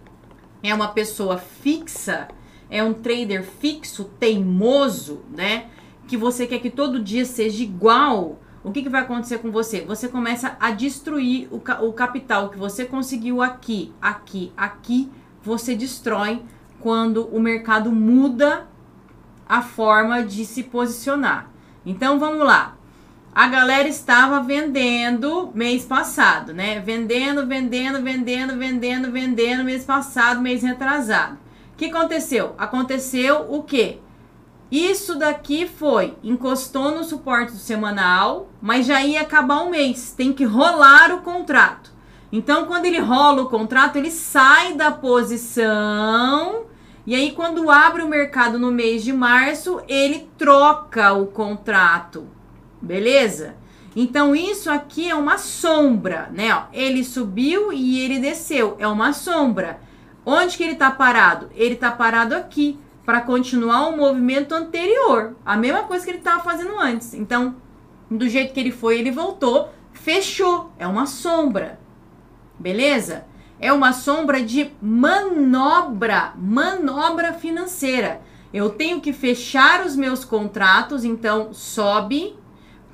é 0.63 0.75
uma 0.75 0.89
pessoa 0.89 1.39
fixa, 1.39 2.29
é 2.71 2.83
um 2.83 2.93
trader 2.93 3.43
fixo, 3.43 4.05
teimoso, 4.19 5.23
né? 5.31 5.67
Que 6.07 6.17
você 6.17 6.47
quer 6.47 6.59
que 6.61 6.71
todo 6.71 7.03
dia 7.03 7.25
seja 7.25 7.63
igual, 7.63 8.39
o 8.63 8.71
que, 8.71 8.83
que 8.83 8.89
vai 8.89 9.03
acontecer 9.03 9.39
com 9.39 9.51
você? 9.51 9.81
Você 9.83 10.09
começa 10.09 10.57
a 10.61 10.71
destruir 10.71 11.49
o, 11.51 11.57
o 11.57 11.93
capital 11.93 12.49
que 12.49 12.59
você 12.59 12.85
conseguiu 12.85 13.43
aqui, 13.43 13.93
aqui, 14.01 14.53
aqui, 14.57 15.11
você 15.43 15.75
destrói 15.75 16.43
quando 16.81 17.27
o 17.27 17.41
mercado 17.41 17.91
muda 17.91 18.67
a 19.49 19.63
forma 19.63 20.23
de 20.23 20.45
se 20.45 20.63
posicionar. 20.63 21.51
Então 21.85 22.19
vamos 22.19 22.47
lá 22.47 22.77
a 23.35 23.49
galera 23.49 23.89
estava 23.89 24.41
vendendo 24.43 25.51
mês 25.55 25.87
passado, 25.87 26.53
né? 26.53 26.81
Vendendo, 26.81 27.47
vendendo, 27.47 28.03
vendendo, 28.03 28.59
vendendo, 28.59 29.11
vendendo 29.11 29.65
mês 29.65 29.85
passado, 29.85 30.43
mês 30.43 30.63
retrasado. 30.63 31.39
O 31.73 31.77
que 31.79 31.87
aconteceu? 31.87 32.55
Aconteceu 32.59 33.47
o 33.49 33.63
quê? 33.63 33.99
Isso 34.71 35.19
daqui 35.19 35.67
foi, 35.67 36.17
encostou 36.23 36.93
no 36.93 37.05
suporte 37.05 37.53
do 37.53 37.59
semanal, 37.59 38.51
mas 38.61 38.87
já 38.87 39.03
ia 39.03 39.23
acabar 39.23 39.63
o 39.63 39.71
mês. 39.71 40.13
Tem 40.17 40.33
que 40.33 40.45
rolar 40.45 41.15
o 41.15 41.23
contrato. 41.23 41.91
Então, 42.31 42.67
quando 42.67 42.87
ele 42.87 42.99
rola 42.99 43.43
o 43.43 43.49
contrato, 43.49 43.97
ele 43.97 44.11
sai 44.11 44.75
da 44.75 44.91
posição 44.91 46.65
E 47.07 47.15
aí, 47.15 47.33
quando 47.33 47.71
abre 47.71 48.03
o 48.03 48.09
mercado 48.09 48.59
no 48.59 48.71
mês 48.71 49.03
de 49.03 49.13
março, 49.13 49.81
ele 49.89 50.31
troca 50.39 51.13
o 51.13 51.27
contrato. 51.27 52.27
Beleza? 52.83 53.55
Então, 53.95 54.35
isso 54.35 54.71
aqui 54.71 55.09
é 55.09 55.15
uma 55.15 55.39
sombra, 55.39 56.29
né? 56.33 56.55
Ó, 56.55 56.65
ele 56.73 57.05
subiu 57.05 57.73
e 57.73 58.01
ele 58.01 58.19
desceu. 58.19 58.77
É 58.79 58.89
uma 58.89 59.13
sombra. 59.13 59.81
Onde 60.27 60.57
que 60.57 60.63
ele 60.63 60.73
está 60.73 60.91
parado? 60.91 61.51
Ele 61.55 61.75
está 61.75 61.91
parado 61.91 62.35
aqui 62.35 62.79
para 63.05 63.21
continuar 63.21 63.89
o 63.89 63.97
movimento 63.97 64.55
anterior. 64.55 65.37
A 65.45 65.57
mesma 65.57 65.83
coisa 65.85 66.05
que 66.05 66.11
ele 66.11 66.19
estava 66.19 66.43
fazendo 66.43 66.79
antes. 66.79 67.15
Então, 67.15 67.57
do 68.11 68.29
jeito 68.29 68.53
que 68.53 68.61
ele 68.61 68.73
foi, 68.73 68.99
ele 68.99 69.11
voltou, 69.11 69.71
fechou. 69.93 70.73
É 70.79 70.87
uma 70.87 71.07
sombra. 71.07 71.79
Beleza? 72.59 73.27
É 73.61 73.73
uma 73.73 73.93
sombra 73.93 74.43
de 74.43 74.71
manobra, 74.81 76.33
manobra 76.37 77.33
financeira. 77.33 78.21
Eu 78.53 78.71
tenho 78.71 79.01
que 79.01 79.13
fechar 79.13 79.85
os 79.85 79.95
meus 79.97 80.25
contratos, 80.25 81.05
então 81.05 81.53
sobe 81.53 82.37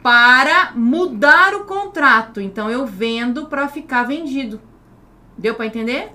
para 0.02 0.73
mudar 0.75 1.55
o 1.55 1.64
contrato. 1.64 2.40
Então 2.40 2.71
eu 2.71 2.87
vendo 2.87 3.47
para 3.47 3.69
ficar 3.69 4.05
vendido. 4.05 4.61
Deu 5.37 5.55
para 5.55 5.67
entender? 5.67 6.12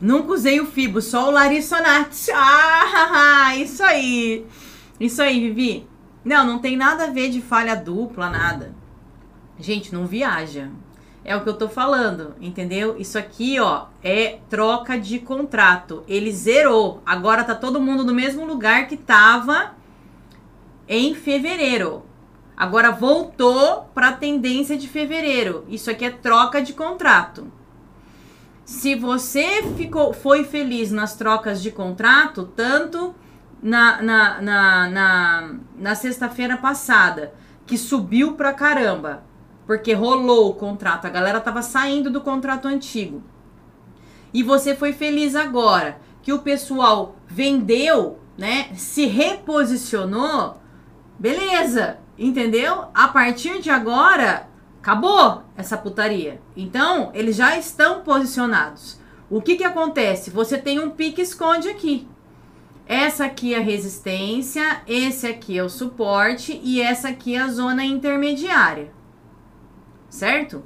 Nunca 0.00 0.32
usei 0.32 0.60
o 0.60 0.66
Fibo, 0.66 1.00
só 1.00 1.28
o 1.28 1.30
Larissonati. 1.30 2.30
Ah, 2.34 3.56
isso 3.56 3.82
aí. 3.82 4.46
Isso 5.00 5.22
aí, 5.22 5.40
Vivi. 5.40 5.86
Não, 6.24 6.44
não 6.44 6.58
tem 6.58 6.76
nada 6.76 7.04
a 7.04 7.10
ver 7.10 7.30
de 7.30 7.40
falha 7.40 7.76
dupla, 7.76 8.28
nada. 8.28 8.74
Gente, 9.58 9.92
não 9.92 10.06
viaja. 10.06 10.70
É 11.28 11.34
o 11.34 11.40
que 11.42 11.48
eu 11.48 11.58
tô 11.58 11.68
falando, 11.68 12.36
entendeu? 12.40 12.94
Isso 12.96 13.18
aqui, 13.18 13.58
ó, 13.58 13.86
é 14.00 14.38
troca 14.48 14.96
de 14.96 15.18
contrato. 15.18 16.04
Ele 16.06 16.30
zerou. 16.30 17.02
Agora 17.04 17.42
tá 17.42 17.52
todo 17.52 17.80
mundo 17.80 18.04
no 18.04 18.14
mesmo 18.14 18.46
lugar 18.46 18.86
que 18.86 18.96
tava 18.96 19.72
em 20.88 21.16
fevereiro. 21.16 22.04
Agora 22.56 22.92
voltou 22.92 23.90
para 23.92 24.10
a 24.10 24.12
tendência 24.12 24.76
de 24.76 24.86
fevereiro. 24.86 25.64
Isso 25.68 25.90
aqui 25.90 26.04
é 26.04 26.10
troca 26.12 26.62
de 26.62 26.72
contrato. 26.72 27.50
Se 28.64 28.94
você 28.94 29.64
ficou, 29.76 30.12
foi 30.12 30.44
feliz 30.44 30.92
nas 30.92 31.16
trocas 31.16 31.60
de 31.60 31.72
contrato, 31.72 32.52
tanto 32.54 33.12
na, 33.60 34.00
na, 34.00 34.40
na, 34.40 34.88
na, 34.88 35.54
na 35.76 35.94
sexta-feira 35.96 36.56
passada, 36.56 37.34
que 37.66 37.76
subiu 37.76 38.34
pra 38.34 38.52
caramba, 38.52 39.24
porque 39.66 39.92
rolou 39.92 40.50
o 40.50 40.54
contrato, 40.54 41.06
a 41.06 41.10
galera 41.10 41.40
tava 41.40 41.60
saindo 41.60 42.10
do 42.10 42.20
contrato 42.20 42.68
antigo. 42.68 43.22
E 44.32 44.42
você 44.42 44.74
foi 44.74 44.92
feliz 44.92 45.34
agora, 45.34 45.98
que 46.22 46.32
o 46.32 46.40
pessoal 46.40 47.16
vendeu, 47.26 48.18
né? 48.36 48.68
Se 48.74 49.06
reposicionou, 49.06 50.60
beleza, 51.18 51.98
entendeu? 52.18 52.86
A 52.94 53.08
partir 53.08 53.60
de 53.60 53.70
agora, 53.70 54.48
acabou 54.80 55.42
essa 55.56 55.76
putaria. 55.76 56.40
Então, 56.56 57.10
eles 57.14 57.36
já 57.36 57.56
estão 57.58 58.02
posicionados. 58.02 59.00
O 59.28 59.42
que 59.42 59.56
que 59.56 59.64
acontece? 59.64 60.30
Você 60.30 60.58
tem 60.58 60.78
um 60.78 60.90
pique 60.90 61.20
esconde 61.20 61.68
aqui. 61.68 62.06
Essa 62.86 63.24
aqui 63.24 63.52
é 63.52 63.58
a 63.58 63.62
resistência, 63.62 64.82
esse 64.86 65.26
aqui 65.26 65.58
é 65.58 65.64
o 65.64 65.68
suporte 65.68 66.60
e 66.62 66.80
essa 66.80 67.08
aqui 67.08 67.34
é 67.34 67.40
a 67.40 67.48
zona 67.48 67.84
intermediária. 67.84 68.95
Certo? 70.16 70.64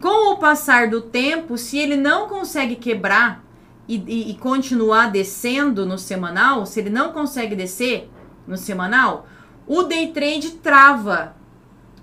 Com 0.00 0.32
o 0.32 0.38
passar 0.38 0.88
do 0.88 1.00
tempo, 1.00 1.58
se 1.58 1.76
ele 1.76 1.96
não 1.96 2.28
consegue 2.28 2.76
quebrar 2.76 3.44
e, 3.88 3.96
e, 3.96 4.30
e 4.30 4.34
continuar 4.36 5.10
descendo 5.10 5.84
no 5.84 5.98
semanal, 5.98 6.64
se 6.64 6.78
ele 6.78 6.90
não 6.90 7.12
consegue 7.12 7.56
descer 7.56 8.08
no 8.46 8.56
semanal, 8.56 9.26
o 9.66 9.82
day 9.82 10.12
trade 10.12 10.52
trava. 10.52 11.34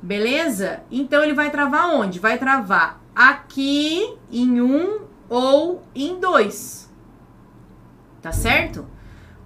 Beleza? 0.01 0.81
Então 0.91 1.23
ele 1.23 1.33
vai 1.33 1.49
travar 1.49 1.89
onde? 1.95 2.19
Vai 2.19 2.37
travar 2.37 3.01
aqui 3.15 4.13
em 4.29 4.59
um 4.59 4.99
ou 5.29 5.81
em 5.95 6.19
dois. 6.19 6.91
Tá 8.21 8.33
certo? 8.33 8.85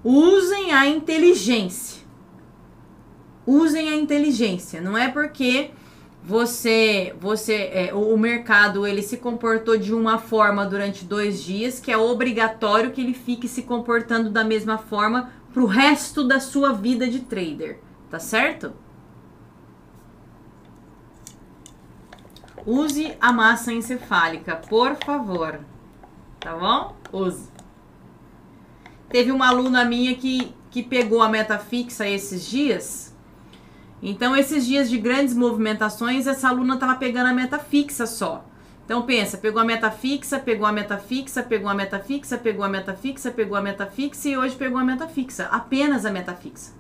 Usem 0.04 0.74
a 0.74 0.88
inteligência. 0.88 2.02
Usem 3.46 3.90
a 3.90 3.96
inteligência. 3.96 4.82
Não 4.82 4.98
é 4.98 5.08
porque 5.08 5.70
você, 6.26 7.14
você, 7.20 7.70
é, 7.74 7.94
o 7.94 8.18
mercado 8.18 8.88
ele 8.88 9.02
se 9.02 9.18
comportou 9.18 9.78
de 9.78 9.94
uma 9.94 10.18
forma 10.18 10.66
durante 10.66 11.04
dois 11.04 11.44
dias 11.44 11.82
que 11.82 11.92
é 11.92 11.98
obrigatório 11.98 12.92
que 12.92 13.02
ele 13.02 13.14
fique 13.14 13.46
se 13.46 13.64
comportando 13.64 14.30
da 14.30 14.42
mesma 14.42 14.78
forma 14.78 15.34
pro 15.54 15.66
resto 15.66 16.24
da 16.24 16.40
sua 16.40 16.72
vida 16.72 17.10
de 17.10 17.20
trader, 17.20 17.80
tá 18.10 18.20
certo? 18.20 18.72
Use 22.66 23.18
a 23.20 23.34
massa 23.34 23.74
encefálica, 23.74 24.56
por 24.56 24.96
favor, 24.96 25.60
tá 26.40 26.56
bom? 26.56 26.96
Use. 27.12 27.50
Teve 29.10 29.30
uma 29.30 29.50
aluna 29.50 29.84
minha 29.84 30.16
que, 30.16 30.56
que 30.72 30.82
pegou 30.82 31.22
a 31.22 31.28
meta 31.28 31.60
fixa 31.60 32.08
esses 32.08 32.46
dias. 32.46 33.13
Então, 34.06 34.36
esses 34.36 34.66
dias 34.66 34.90
de 34.90 34.98
grandes 34.98 35.34
movimentações, 35.34 36.28
essa 36.28 36.50
aluna 36.50 36.74
estava 36.74 36.96
pegando 36.96 37.28
a 37.28 37.34
meta 37.34 37.58
fixa 37.58 38.06
só. 38.06 38.44
Então, 38.84 39.04
pensa, 39.04 39.38
pegou 39.38 39.62
a 39.62 39.66
meta 39.66 39.90
fixa, 39.90 40.38
pegou 40.38 40.68
a 40.68 40.74
meta 40.74 40.98
fixa, 40.98 41.42
pegou 41.42 41.70
a 41.70 41.74
meta 41.74 42.02
fixa, 42.02 42.38
pegou 42.38 42.66
a 42.66 42.68
meta 42.68 42.94
fixa, 42.94 43.32
pegou 43.32 43.58
a 43.58 43.62
meta 43.62 43.86
fixa 43.86 44.28
e 44.28 44.38
hoje 44.38 44.58
pegou 44.58 44.78
a 44.78 44.84
meta 44.84 45.08
fixa. 45.08 45.46
Apenas 45.46 46.06
a 46.06 46.12
meta 46.12 46.34
fixa. 46.34 46.74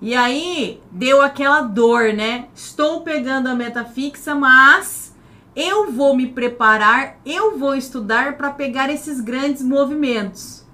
E 0.00 0.14
aí, 0.14 0.80
deu 0.90 1.20
aquela 1.20 1.60
dor, 1.60 2.14
né? 2.14 2.48
Estou 2.54 3.02
pegando 3.02 3.48
a 3.48 3.54
meta 3.54 3.84
fixa, 3.84 4.34
mas 4.34 5.14
eu 5.54 5.92
vou 5.92 6.16
me 6.16 6.26
preparar, 6.26 7.18
eu 7.26 7.58
vou 7.58 7.74
estudar 7.74 8.38
para 8.38 8.50
pegar 8.50 8.88
esses 8.88 9.20
grandes 9.20 9.60
movimentos. 9.60 10.66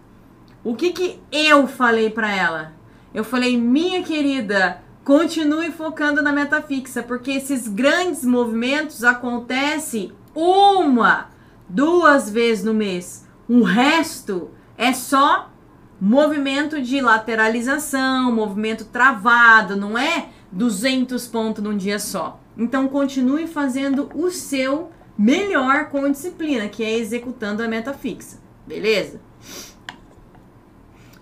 O 0.63 0.77
que 0.77 0.93
que 0.93 1.21
eu 1.33 1.67
falei 1.67 2.09
para 2.09 2.33
ela? 2.33 2.73
Eu 3.13 3.25
falei, 3.25 3.59
minha 3.59 4.03
querida, 4.05 4.81
continue 5.09 5.73
focando 5.73 6.21
na 6.21 6.31
meta 6.31 6.61
fixa, 6.61 7.03
porque 7.03 7.31
esses 7.31 7.67
grandes 7.67 8.27
movimentos 8.27 9.03
acontecem 9.03 10.13
uma, 10.35 11.31
duas 11.67 12.29
vezes 12.29 12.63
no 12.63 12.75
mês. 12.75 13.27
O 13.49 13.63
resto 13.63 14.51
é 14.77 14.93
só 14.93 15.51
movimento 15.99 16.83
de 16.83 17.01
lateralização, 17.01 18.31
movimento 18.31 18.85
travado, 18.85 19.77
não 19.77 19.97
é 19.97 20.29
200 20.53 21.27
pontos 21.29 21.65
num 21.65 21.75
dia 21.75 21.99
só. 21.99 22.39
Então 22.55 22.87
continue 22.87 23.47
fazendo 23.47 24.11
o 24.15 24.31
seu 24.31 24.91
melhor 25.17 25.89
com 25.89 26.11
disciplina, 26.11 26.69
que 26.69 26.85
é 26.85 26.99
executando 26.99 27.63
a 27.63 27.67
meta 27.67 27.95
fixa. 27.95 28.39
Beleza? 28.67 29.23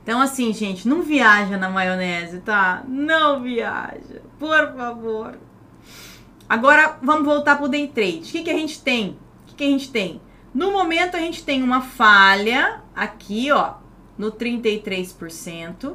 Então, 0.07 0.21
assim, 0.21 0.53
gente, 0.53 0.87
não 0.87 1.03
viaja 1.03 1.59
na 1.59 1.69
maionese, 1.69 2.38
tá? 2.38 2.85
Não 2.87 3.42
viaja, 3.42 4.23
por 4.38 4.73
favor. 4.77 5.37
Agora, 6.49 6.97
vamos 7.03 7.25
voltar 7.25 7.57
pro 7.57 7.69
day 7.69 7.88
trade. 7.88 8.21
O 8.21 8.23
que, 8.23 8.45
que 8.45 8.51
a 8.51 8.57
gente 8.57 8.81
tem? 8.81 9.19
O 9.42 9.47
que, 9.47 9.55
que 9.57 9.64
a 9.64 9.66
gente 9.66 9.90
tem? 9.90 10.21
No 10.55 10.71
momento, 10.71 11.16
a 11.16 11.19
gente 11.19 11.42
tem 11.42 11.61
uma 11.61 11.81
falha 11.81 12.85
aqui, 12.95 13.51
ó, 13.51 13.79
no 14.16 14.31
33%, 14.31 15.95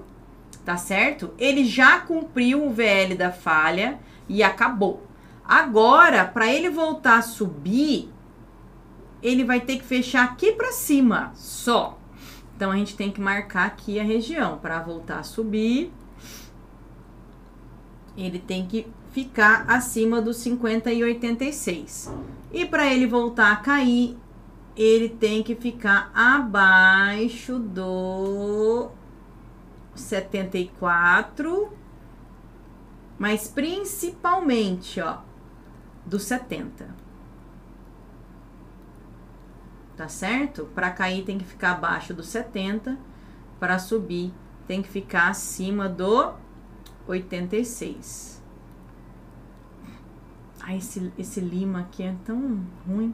tá 0.65 0.75
certo? 0.75 1.33
Ele 1.37 1.63
já 1.63 2.01
cumpriu 2.01 2.67
o 2.67 2.69
VL 2.69 3.15
da 3.17 3.31
falha 3.31 3.97
e 4.27 4.43
acabou. 4.43 5.07
Agora, 5.45 6.25
para 6.25 6.51
ele 6.51 6.69
voltar 6.69 7.19
a 7.19 7.21
subir, 7.21 8.09
ele 9.23 9.45
vai 9.45 9.61
ter 9.61 9.77
que 9.77 9.85
fechar 9.85 10.25
aqui 10.25 10.51
para 10.51 10.73
cima, 10.73 11.31
só. 11.33 12.00
Então 12.61 12.69
a 12.69 12.75
gente 12.75 12.95
tem 12.95 13.11
que 13.11 13.19
marcar 13.19 13.65
aqui 13.65 13.99
a 13.99 14.03
região 14.03 14.59
para 14.59 14.79
voltar 14.83 15.17
a 15.17 15.23
subir. 15.23 15.91
Ele 18.15 18.37
tem 18.37 18.67
que 18.67 18.85
ficar 19.11 19.65
acima 19.67 20.21
dos 20.21 20.37
50 20.37 20.93
e 20.93 21.03
86. 21.03 22.13
E 22.51 22.63
para 22.63 22.85
ele 22.85 23.07
voltar 23.07 23.51
a 23.51 23.55
cair, 23.55 24.15
ele 24.77 25.09
tem 25.09 25.41
que 25.41 25.55
ficar 25.55 26.11
abaixo 26.13 27.57
do 27.57 28.91
74, 29.95 31.73
mas 33.17 33.47
principalmente, 33.47 35.01
ó, 35.01 35.17
do 36.05 36.19
70 36.19 37.00
tá 40.01 40.07
certo? 40.07 40.65
Para 40.73 40.89
cair 40.89 41.23
tem 41.23 41.37
que 41.37 41.45
ficar 41.45 41.73
abaixo 41.73 42.11
do 42.11 42.23
70, 42.23 42.97
para 43.59 43.77
subir 43.77 44.33
tem 44.65 44.81
que 44.81 44.89
ficar 44.89 45.27
acima 45.27 45.87
do 45.87 46.33
86. 47.05 48.41
Ai, 50.59 50.77
esse, 50.77 51.13
esse 51.19 51.39
lima 51.39 51.81
aqui 51.81 52.01
é 52.01 52.15
tão 52.25 52.65
ruim. 52.87 53.13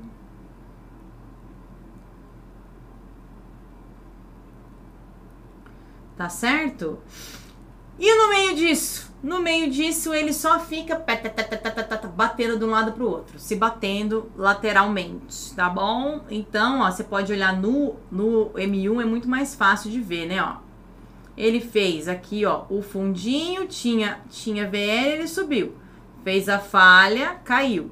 Tá 6.15 6.29
certo? 6.29 6.99
E 7.99 8.15
no 8.15 8.29
meio 8.29 8.55
disso? 8.55 9.07
No 9.23 9.41
meio 9.41 9.71
disso, 9.71 10.13
ele 10.13 10.31
só 10.31 10.59
fica 10.59 11.03
batendo 12.15 12.59
de 12.59 12.63
um 12.63 12.69
lado 12.69 12.91
pro 12.91 13.09
outro, 13.09 13.39
se 13.39 13.55
batendo 13.55 14.31
lateralmente, 14.35 15.53
tá 15.55 15.67
bom? 15.67 16.21
Então, 16.29 16.81
ó, 16.81 16.91
você 16.91 17.03
pode 17.03 17.33
olhar 17.33 17.57
no, 17.57 17.95
no 18.11 18.51
M1, 18.51 19.01
é 19.01 19.05
muito 19.05 19.27
mais 19.27 19.55
fácil 19.55 19.89
de 19.89 19.99
ver, 19.99 20.27
né, 20.27 20.41
ó. 20.41 20.57
Ele 21.35 21.59
fez 21.59 22.07
aqui, 22.07 22.45
ó, 22.45 22.65
o 22.69 22.81
fundinho, 22.83 23.67
tinha, 23.67 24.21
tinha 24.29 24.69
VL, 24.69 25.13
ele 25.13 25.27
subiu. 25.27 25.75
Fez 26.23 26.47
a 26.47 26.59
falha, 26.59 27.35
caiu. 27.43 27.91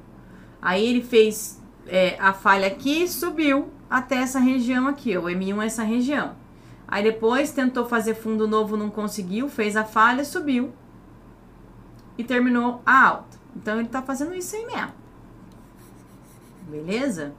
Aí 0.62 0.86
ele 0.86 1.02
fez 1.02 1.60
é, 1.88 2.16
a 2.20 2.32
falha 2.32 2.68
aqui, 2.68 3.08
subiu 3.08 3.70
até 3.90 4.16
essa 4.16 4.38
região 4.38 4.86
aqui, 4.86 5.16
ó, 5.16 5.22
o 5.22 5.24
M1 5.24 5.62
é 5.62 5.66
essa 5.66 5.82
região. 5.82 6.36
Aí 6.88 7.02
depois 7.02 7.50
tentou 7.52 7.84
fazer 7.86 8.14
fundo 8.14 8.46
novo, 8.46 8.76
não 8.76 8.90
conseguiu, 8.90 9.48
fez 9.48 9.76
a 9.76 9.84
falha, 9.84 10.24
subiu 10.24 10.72
e 12.16 12.24
terminou 12.24 12.80
a 12.86 13.06
alta. 13.06 13.38
Então 13.54 13.78
ele 13.78 13.88
tá 13.88 14.02
fazendo 14.02 14.34
isso 14.34 14.54
aí 14.54 14.66
mesmo. 14.66 14.92
Beleza? 16.68 17.34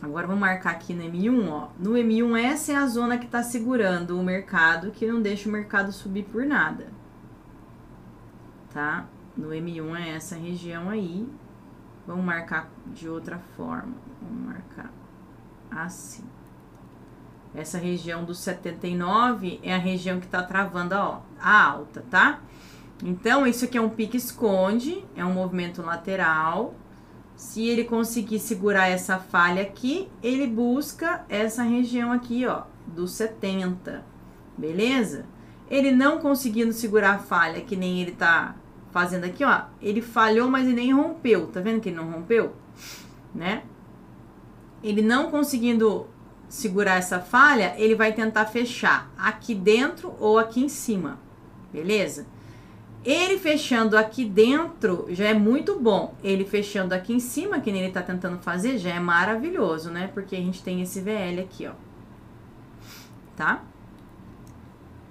Agora 0.00 0.26
vamos 0.26 0.40
marcar 0.40 0.70
aqui 0.70 0.94
no 0.94 1.02
M1, 1.02 1.48
ó. 1.48 1.68
No 1.78 1.92
M1 1.92 2.38
essa 2.38 2.72
é 2.72 2.76
a 2.76 2.86
zona 2.86 3.18
que 3.18 3.26
tá 3.26 3.42
segurando 3.42 4.18
o 4.18 4.22
mercado, 4.22 4.92
que 4.92 5.06
não 5.06 5.20
deixa 5.20 5.48
o 5.48 5.52
mercado 5.52 5.90
subir 5.90 6.24
por 6.24 6.44
nada. 6.44 6.86
Tá? 8.72 9.06
No 9.36 9.48
M1 9.48 9.96
é 9.96 10.10
essa 10.10 10.36
região 10.36 10.88
aí. 10.88 11.28
Vamos 12.06 12.24
marcar 12.24 12.70
de 12.86 13.08
outra 13.08 13.38
forma. 13.56 13.94
Vamos 14.22 14.46
marcar 14.46 14.92
assim. 15.70 16.24
Essa 17.58 17.76
região 17.76 18.24
do 18.24 18.36
79 18.36 19.58
é 19.64 19.74
a 19.74 19.78
região 19.78 20.20
que 20.20 20.26
está 20.26 20.44
travando 20.44 20.94
a, 20.94 21.20
a 21.40 21.64
alta, 21.64 22.04
tá? 22.08 22.40
Então, 23.02 23.44
isso 23.44 23.64
aqui 23.64 23.76
é 23.76 23.80
um 23.80 23.88
pique 23.88 24.16
esconde, 24.16 25.04
é 25.16 25.24
um 25.24 25.32
movimento 25.32 25.82
lateral. 25.82 26.76
Se 27.34 27.66
ele 27.66 27.82
conseguir 27.82 28.38
segurar 28.38 28.86
essa 28.86 29.18
falha 29.18 29.60
aqui, 29.60 30.08
ele 30.22 30.46
busca 30.46 31.24
essa 31.28 31.64
região 31.64 32.12
aqui, 32.12 32.46
ó, 32.46 32.62
do 32.86 33.08
70, 33.08 34.04
beleza? 34.56 35.26
Ele 35.68 35.90
não 35.90 36.18
conseguindo 36.18 36.72
segurar 36.72 37.16
a 37.16 37.18
falha, 37.18 37.60
que 37.60 37.74
nem 37.74 38.00
ele 38.00 38.12
tá 38.12 38.54
fazendo 38.92 39.24
aqui, 39.24 39.44
ó, 39.44 39.62
ele 39.82 40.00
falhou, 40.00 40.48
mas 40.48 40.64
ele 40.64 40.76
nem 40.76 40.94
rompeu, 40.94 41.48
tá 41.48 41.60
vendo 41.60 41.80
que 41.80 41.88
ele 41.88 41.96
não 41.96 42.08
rompeu? 42.08 42.54
Né? 43.34 43.64
Ele 44.80 45.02
não 45.02 45.28
conseguindo 45.28 46.06
segurar 46.48 46.96
essa 46.96 47.20
falha, 47.20 47.74
ele 47.76 47.94
vai 47.94 48.12
tentar 48.12 48.46
fechar 48.46 49.10
aqui 49.16 49.54
dentro 49.54 50.14
ou 50.18 50.38
aqui 50.38 50.60
em 50.60 50.68
cima, 50.68 51.18
beleza? 51.72 52.26
Ele 53.04 53.38
fechando 53.38 53.96
aqui 53.96 54.24
dentro 54.24 55.06
já 55.10 55.26
é 55.26 55.34
muito 55.34 55.78
bom. 55.78 56.14
Ele 56.22 56.44
fechando 56.44 56.94
aqui 56.94 57.12
em 57.12 57.20
cima, 57.20 57.60
que 57.60 57.70
nem 57.70 57.82
ele 57.82 57.92
tá 57.92 58.02
tentando 58.02 58.38
fazer, 58.38 58.76
já 58.78 58.90
é 58.90 59.00
maravilhoso, 59.00 59.90
né? 59.90 60.10
Porque 60.12 60.34
a 60.34 60.40
gente 60.40 60.62
tem 60.62 60.82
esse 60.82 61.00
VL 61.00 61.40
aqui, 61.40 61.66
ó. 61.66 61.72
Tá? 63.36 63.62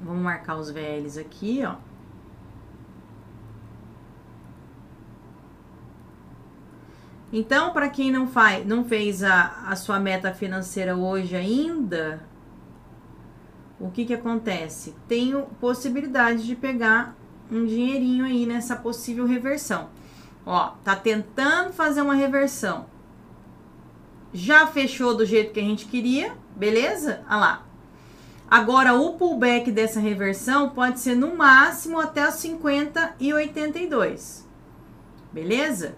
Vamos 0.01 0.21
marcar 0.21 0.57
os 0.57 0.69
VLs 0.69 1.17
aqui, 1.17 1.63
ó. 1.65 1.75
Então, 7.31 7.73
para 7.73 7.89
quem 7.89 8.11
não 8.11 8.27
faz, 8.27 8.65
não 8.65 8.85
fez 8.85 9.23
a, 9.23 9.63
a 9.67 9.75
sua 9.75 9.99
meta 9.99 10.33
financeira 10.33 10.95
hoje 10.95 11.35
ainda, 11.35 12.23
o 13.79 13.91
que 13.91 14.05
que 14.05 14.13
acontece? 14.13 14.95
Tenho 15.07 15.43
possibilidade 15.59 16.45
de 16.45 16.55
pegar 16.55 17.15
um 17.51 17.65
dinheirinho 17.65 18.25
aí 18.25 18.45
nessa 18.45 18.75
possível 18.75 19.25
reversão. 19.25 19.89
Ó, 20.45 20.71
tá 20.83 20.95
tentando 20.95 21.73
fazer 21.73 22.01
uma 22.01 22.15
reversão. 22.15 22.85
Já 24.33 24.65
fechou 24.67 25.15
do 25.15 25.25
jeito 25.25 25.53
que 25.53 25.59
a 25.59 25.63
gente 25.63 25.85
queria, 25.85 26.35
beleza? 26.55 27.21
Olha 27.27 27.37
lá. 27.37 27.63
Agora, 28.49 28.93
o 28.93 29.13
pullback 29.13 29.69
dessa 29.71 29.99
reversão 29.99 30.69
pode 30.69 31.01
ser 31.01 31.15
no 31.15 31.35
máximo 31.35 31.99
até 31.99 32.27
os 32.27 32.35
50 32.35 33.15
e 33.19 33.33
82. 33.33 34.47
Beleza? 35.33 35.95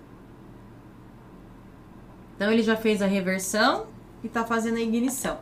Então 2.40 2.50
ele 2.50 2.64
já 2.64 2.78
fez 2.78 3.02
a 3.02 3.06
reversão 3.06 3.88
e 4.24 4.28
está 4.28 4.46
fazendo 4.46 4.78
a 4.78 4.82
ignição. 4.82 5.40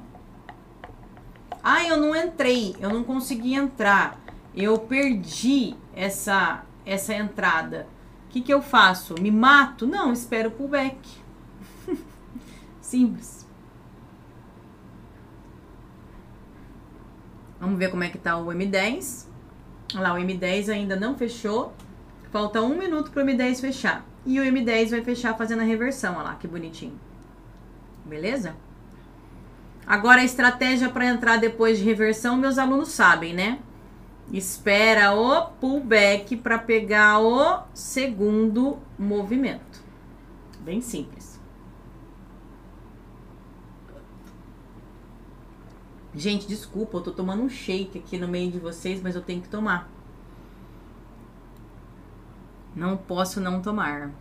Ah, 1.64 1.86
eu 1.86 1.96
não 1.96 2.16
entrei, 2.16 2.76
eu 2.80 2.90
não 2.90 3.04
consegui 3.04 3.54
entrar. 3.54 4.20
Eu 4.56 4.80
perdi 4.80 5.76
essa 5.96 6.64
essa 6.84 7.14
entrada. 7.14 7.86
O 8.26 8.30
que, 8.30 8.42
que 8.42 8.52
eu 8.52 8.64
faço? 8.64 9.14
Me 9.22 9.30
mato? 9.30 9.86
Não, 9.86 10.12
espero 10.12 10.50
o 10.50 10.52
pullback. 10.54 10.98
Simples. 12.82 13.46
Vamos 17.60 17.78
ver 17.78 17.92
como 17.92 18.04
é 18.04 18.10
que 18.10 18.18
tá 18.18 18.38
o 18.38 18.48
M10. 18.48 19.28
Olha 19.94 20.02
lá, 20.02 20.14
o 20.16 20.18
M10 20.18 20.74
ainda 20.74 20.96
não 20.96 21.16
fechou. 21.16 21.74
Falta 22.32 22.60
um 22.60 22.76
minuto 22.76 23.12
para 23.12 23.24
o 23.24 23.26
M10 23.28 23.62
fechar. 23.62 24.04
E 24.28 24.42
o 24.42 24.44
M10 24.44 24.90
vai 24.90 25.02
fechar 25.02 25.38
fazendo 25.38 25.62
a 25.62 25.64
reversão. 25.64 26.16
Olha 26.16 26.24
lá, 26.24 26.36
que 26.36 26.50
bonitinho. 26.50 27.00
Beleza? 28.06 28.58
Agora 29.86 30.20
a 30.20 30.26
estratégia 30.26 30.90
para 30.90 31.06
entrar 31.06 31.38
depois 31.38 31.78
de 31.78 31.86
reversão, 31.86 32.36
meus 32.36 32.58
alunos 32.58 32.90
sabem, 32.90 33.34
né? 33.34 33.60
Espera 34.30 35.16
o 35.16 35.46
pullback 35.62 36.36
para 36.36 36.60
pegar 36.60 37.22
o 37.22 37.64
segundo 37.74 38.78
movimento. 39.00 39.82
Bem 40.60 40.82
simples. 40.82 41.40
Gente, 46.14 46.48
desculpa, 46.48 46.98
eu 46.98 47.02
tô 47.02 47.12
tomando 47.12 47.44
um 47.44 47.50
shake 47.50 47.98
aqui 47.98 48.18
no 48.18 48.28
meio 48.28 48.52
de 48.52 48.60
vocês, 48.60 49.02
mas 49.02 49.16
eu 49.16 49.22
tenho 49.22 49.42
que 49.42 49.48
tomar. 49.48 49.90
Não 52.78 52.96
posso 52.96 53.42
não 53.42 53.60
tomar. 53.60 54.12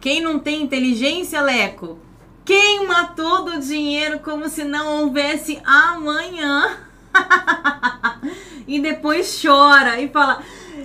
Quem 0.00 0.20
não 0.20 0.38
tem 0.38 0.62
inteligência, 0.62 1.42
Leco? 1.42 1.98
Queima 2.44 3.08
todo 3.08 3.56
o 3.56 3.60
dinheiro 3.60 4.20
como 4.20 4.48
se 4.48 4.62
não 4.62 5.00
houvesse 5.00 5.60
amanhã. 5.64 6.78
e 8.68 8.78
depois 8.78 9.42
chora 9.42 10.00
e 10.00 10.08
fala: 10.08 10.40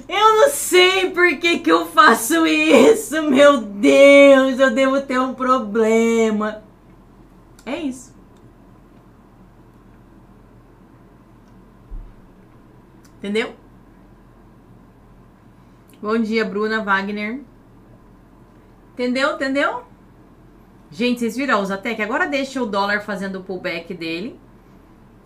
Eu 0.10 0.38
não 0.38 0.50
sei 0.50 1.12
por 1.12 1.38
que, 1.38 1.60
que 1.60 1.72
eu 1.72 1.86
faço 1.86 2.48
isso, 2.48 3.22
meu 3.22 3.62
Deus, 3.62 4.60
eu 4.60 4.72
devo 4.72 5.02
ter 5.02 5.20
um 5.20 5.36
problema. 5.36 6.64
É 7.64 7.78
isso. 7.78 8.12
Entendeu? 13.20 13.63
Bom 16.04 16.18
dia, 16.18 16.44
Bruna 16.44 16.84
Wagner. 16.84 17.40
Entendeu? 18.92 19.36
Entendeu? 19.36 19.86
Gente, 20.92 21.22
vocês 21.22 21.38
viram 21.38 21.62
o 21.62 21.66
Zatec? 21.66 22.02
Agora 22.02 22.28
deixa 22.28 22.62
o 22.62 22.66
dólar 22.66 23.00
fazendo 23.04 23.40
o 23.40 23.44
pullback 23.46 23.94
dele. 23.94 24.38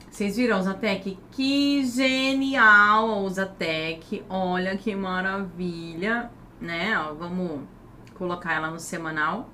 Vocês 0.08 0.38
viram 0.38 0.60
o 0.60 0.62
Zatec? 0.62 1.18
Que 1.32 1.84
genial 1.84 3.24
o 3.24 3.28
Zatec. 3.28 4.24
Olha 4.30 4.78
que 4.78 4.96
maravilha, 4.96 6.30
né? 6.62 6.96
Ó, 7.00 7.16
vamos 7.16 7.62
colocar 8.14 8.54
ela 8.54 8.70
no 8.70 8.80
semanal. 8.80 9.50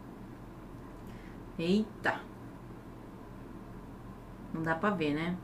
Eita. 1.57 2.19
Não 4.53 4.61
dá 4.61 4.75
pra 4.75 4.89
ver, 4.89 5.13
né? 5.13 5.37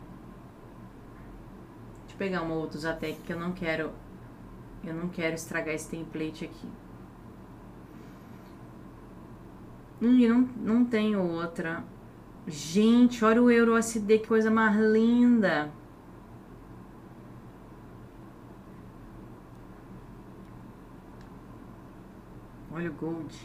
Deixa 2.02 2.16
eu 2.16 2.18
pegar 2.18 2.42
uma 2.42 2.56
outra 2.56 2.78
Zatec 2.78 3.22
que 3.22 3.32
eu 3.32 3.40
não 3.40 3.54
quero 3.54 3.94
eu 4.84 4.94
não 4.94 5.10
quero 5.10 5.36
estragar 5.36 5.74
esse 5.74 5.90
template 5.90 6.46
aqui. 6.46 6.68
Hum, 10.02 10.28
não, 10.28 10.42
não 10.78 10.86
tenho 10.86 11.22
outra. 11.22 11.84
Gente, 12.48 13.24
olha 13.24 13.42
o 13.42 13.52
Euro 13.52 13.78
SD, 13.78 14.20
que 14.20 14.28
coisa 14.28 14.50
mais 14.50 14.76
linda. 14.76 15.70
Olha 22.72 22.90
o 22.90 22.94
Gold. 22.94 23.36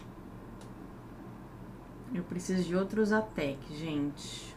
Eu 2.15 2.23
preciso 2.23 2.63
de 2.63 2.77
outros 2.77 3.11
Atec, 3.13 3.59
gente. 3.77 4.55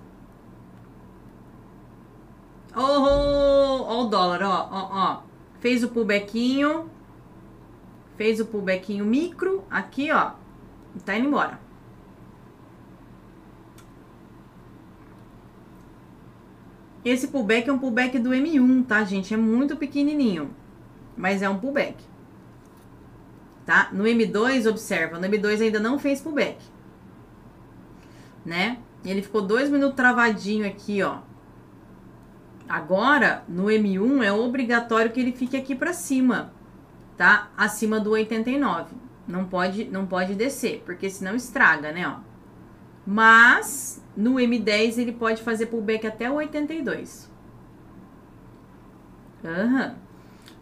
Oh, 2.75 2.81
oh, 2.81 3.85
oh, 3.89 4.03
o 4.03 4.07
dólar, 4.07 4.43
ó, 4.43 4.69
ó, 4.71 4.89
ó. 4.91 5.26
Fez 5.59 5.83
o 5.83 5.89
pullbackinho. 5.89 6.89
Fez 8.17 8.39
o 8.39 8.45
pullbackinho 8.45 9.05
micro, 9.05 9.63
aqui, 9.69 10.11
ó, 10.11 10.31
e 10.95 10.99
tá 10.99 11.15
indo 11.15 11.27
embora. 11.27 11.59
Esse 17.05 17.27
pullback 17.27 17.69
é 17.69 17.71
um 17.71 17.77
pullback 17.77 18.17
do 18.19 18.31
M1, 18.31 18.85
tá, 18.85 19.03
gente? 19.03 19.33
É 19.33 19.37
muito 19.37 19.77
pequenininho, 19.77 20.53
mas 21.15 21.41
é 21.41 21.47
um 21.47 21.59
pullback. 21.59 22.03
Tá? 23.65 23.89
No 23.93 24.03
M2, 24.05 24.67
observa, 24.67 25.19
no 25.19 25.27
M2 25.27 25.61
ainda 25.61 25.79
não 25.79 25.99
fez 25.99 26.19
pullback. 26.19 26.57
Né? 28.43 28.79
Ele 29.05 29.21
ficou 29.21 29.41
dois 29.41 29.69
minutos 29.69 29.95
travadinho 29.95 30.65
aqui, 30.67 31.03
ó. 31.03 31.19
Agora, 32.67 33.43
no 33.47 33.65
M1 33.65 34.23
é 34.23 34.31
obrigatório 34.31 35.11
que 35.11 35.19
ele 35.19 35.31
fique 35.31 35.55
aqui 35.55 35.73
para 35.73 35.93
cima, 35.93 36.51
tá? 37.15 37.49
Acima 37.57 37.99
do 37.99 38.11
89. 38.11 38.95
Não 39.27 39.45
pode, 39.45 39.85
não 39.85 40.05
pode 40.05 40.35
descer, 40.35 40.83
porque 40.85 41.09
senão 41.09 41.35
estraga, 41.35 41.91
né, 41.91 42.07
ó. 42.07 42.19
Mas 43.05 44.03
no 44.15 44.35
M10 44.35 44.97
ele 44.97 45.13
pode 45.13 45.41
fazer 45.41 45.67
pullback 45.67 46.05
até 46.05 46.29
o 46.29 46.35
82. 46.35 47.29
Uhum. 49.43 49.93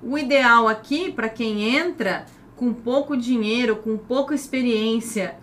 O 0.03 0.17
ideal 0.17 0.67
aqui 0.67 1.11
para 1.11 1.29
quem 1.29 1.75
entra 1.75 2.25
com 2.55 2.73
pouco 2.73 3.17
dinheiro, 3.17 3.77
com 3.77 3.97
pouca 3.97 4.35
experiência 4.35 5.35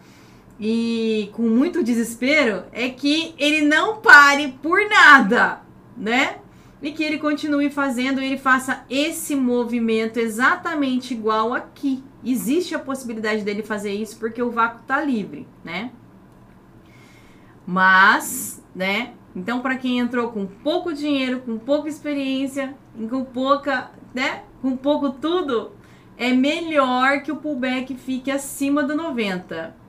e 0.59 1.31
com 1.33 1.43
muito 1.43 1.83
desespero 1.83 2.65
é 2.73 2.89
que 2.89 3.35
ele 3.39 3.63
não 3.63 3.97
pare 3.97 4.55
por 4.63 4.79
nada, 4.89 5.61
né? 5.97 6.37
E 6.83 6.91
que 6.91 7.05
ele 7.05 7.19
continue 7.19 7.71
fazendo, 7.71 8.21
ele 8.21 8.37
faça 8.37 8.85
esse 8.91 9.37
movimento 9.37 10.19
exatamente 10.19 11.15
igual 11.15 11.55
aqui. 11.55 12.03
Existe 12.25 12.75
a 12.75 12.79
possibilidade 12.79 13.43
dele 13.43 13.63
fazer 13.63 13.93
isso 13.93 14.19
porque 14.19 14.43
o 14.43 14.51
vácuo 14.51 14.81
está 14.81 15.01
livre, 15.01 15.47
né? 15.65 15.93
Mas, 17.65 18.63
né? 18.75 19.15
Então, 19.35 19.61
para 19.61 19.77
quem 19.77 20.01
entrou 20.01 20.33
com 20.33 20.45
pouco 20.45 20.93
dinheiro, 20.93 21.41
com 21.41 21.57
pouca 21.57 21.89
experiência, 21.89 22.75
com 23.09 23.25
pouca, 23.25 23.93
né? 24.13 24.43
Com 24.61 24.77
pouco 24.77 25.11
tudo, 25.11 25.73
é 26.17 26.33
melhor 26.33 27.23
que 27.23 27.31
o 27.31 27.37
pullback 27.37 27.95
fique 27.95 28.31
acima 28.31 28.83
do 28.83 28.97
90 28.97 29.82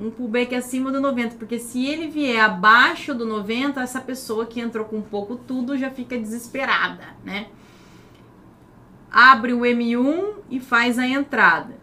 um 0.00 0.10
pullback 0.10 0.54
acima 0.54 0.90
do 0.90 0.98
90, 0.98 1.36
porque 1.36 1.58
se 1.58 1.86
ele 1.86 2.08
vier 2.08 2.42
abaixo 2.42 3.12
do 3.12 3.26
90, 3.26 3.82
essa 3.82 4.00
pessoa 4.00 4.46
que 4.46 4.58
entrou 4.58 4.86
com 4.86 5.02
pouco 5.02 5.36
tudo 5.36 5.76
já 5.76 5.90
fica 5.90 6.18
desesperada, 6.18 7.04
né? 7.22 7.48
Abre 9.10 9.52
o 9.52 9.60
M1 9.60 10.36
e 10.48 10.58
faz 10.58 10.98
a 10.98 11.06
entrada, 11.06 11.76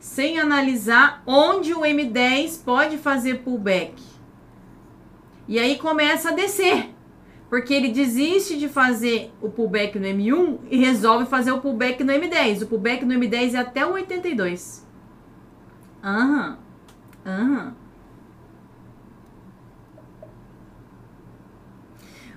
sem 0.00 0.40
analisar 0.40 1.22
onde 1.24 1.72
o 1.72 1.82
M10 1.82 2.64
pode 2.64 2.98
fazer 2.98 3.42
pullback. 3.42 4.02
E 5.46 5.56
aí 5.58 5.78
começa 5.78 6.30
a 6.30 6.32
descer, 6.32 6.90
porque 7.48 7.72
ele 7.72 7.90
desiste 7.90 8.58
de 8.58 8.68
fazer 8.68 9.32
o 9.40 9.48
pullback 9.48 9.96
no 9.96 10.06
M1 10.06 10.58
e 10.70 10.76
resolve 10.78 11.26
fazer 11.26 11.52
o 11.52 11.60
pullback 11.60 12.02
no 12.02 12.12
M10. 12.12 12.62
O 12.62 12.66
pullback 12.66 13.04
no 13.04 13.14
M10 13.14 13.54
é 13.54 13.58
até 13.58 13.86
o 13.86 13.92
82. 13.92 14.84
Aham. 16.02 16.69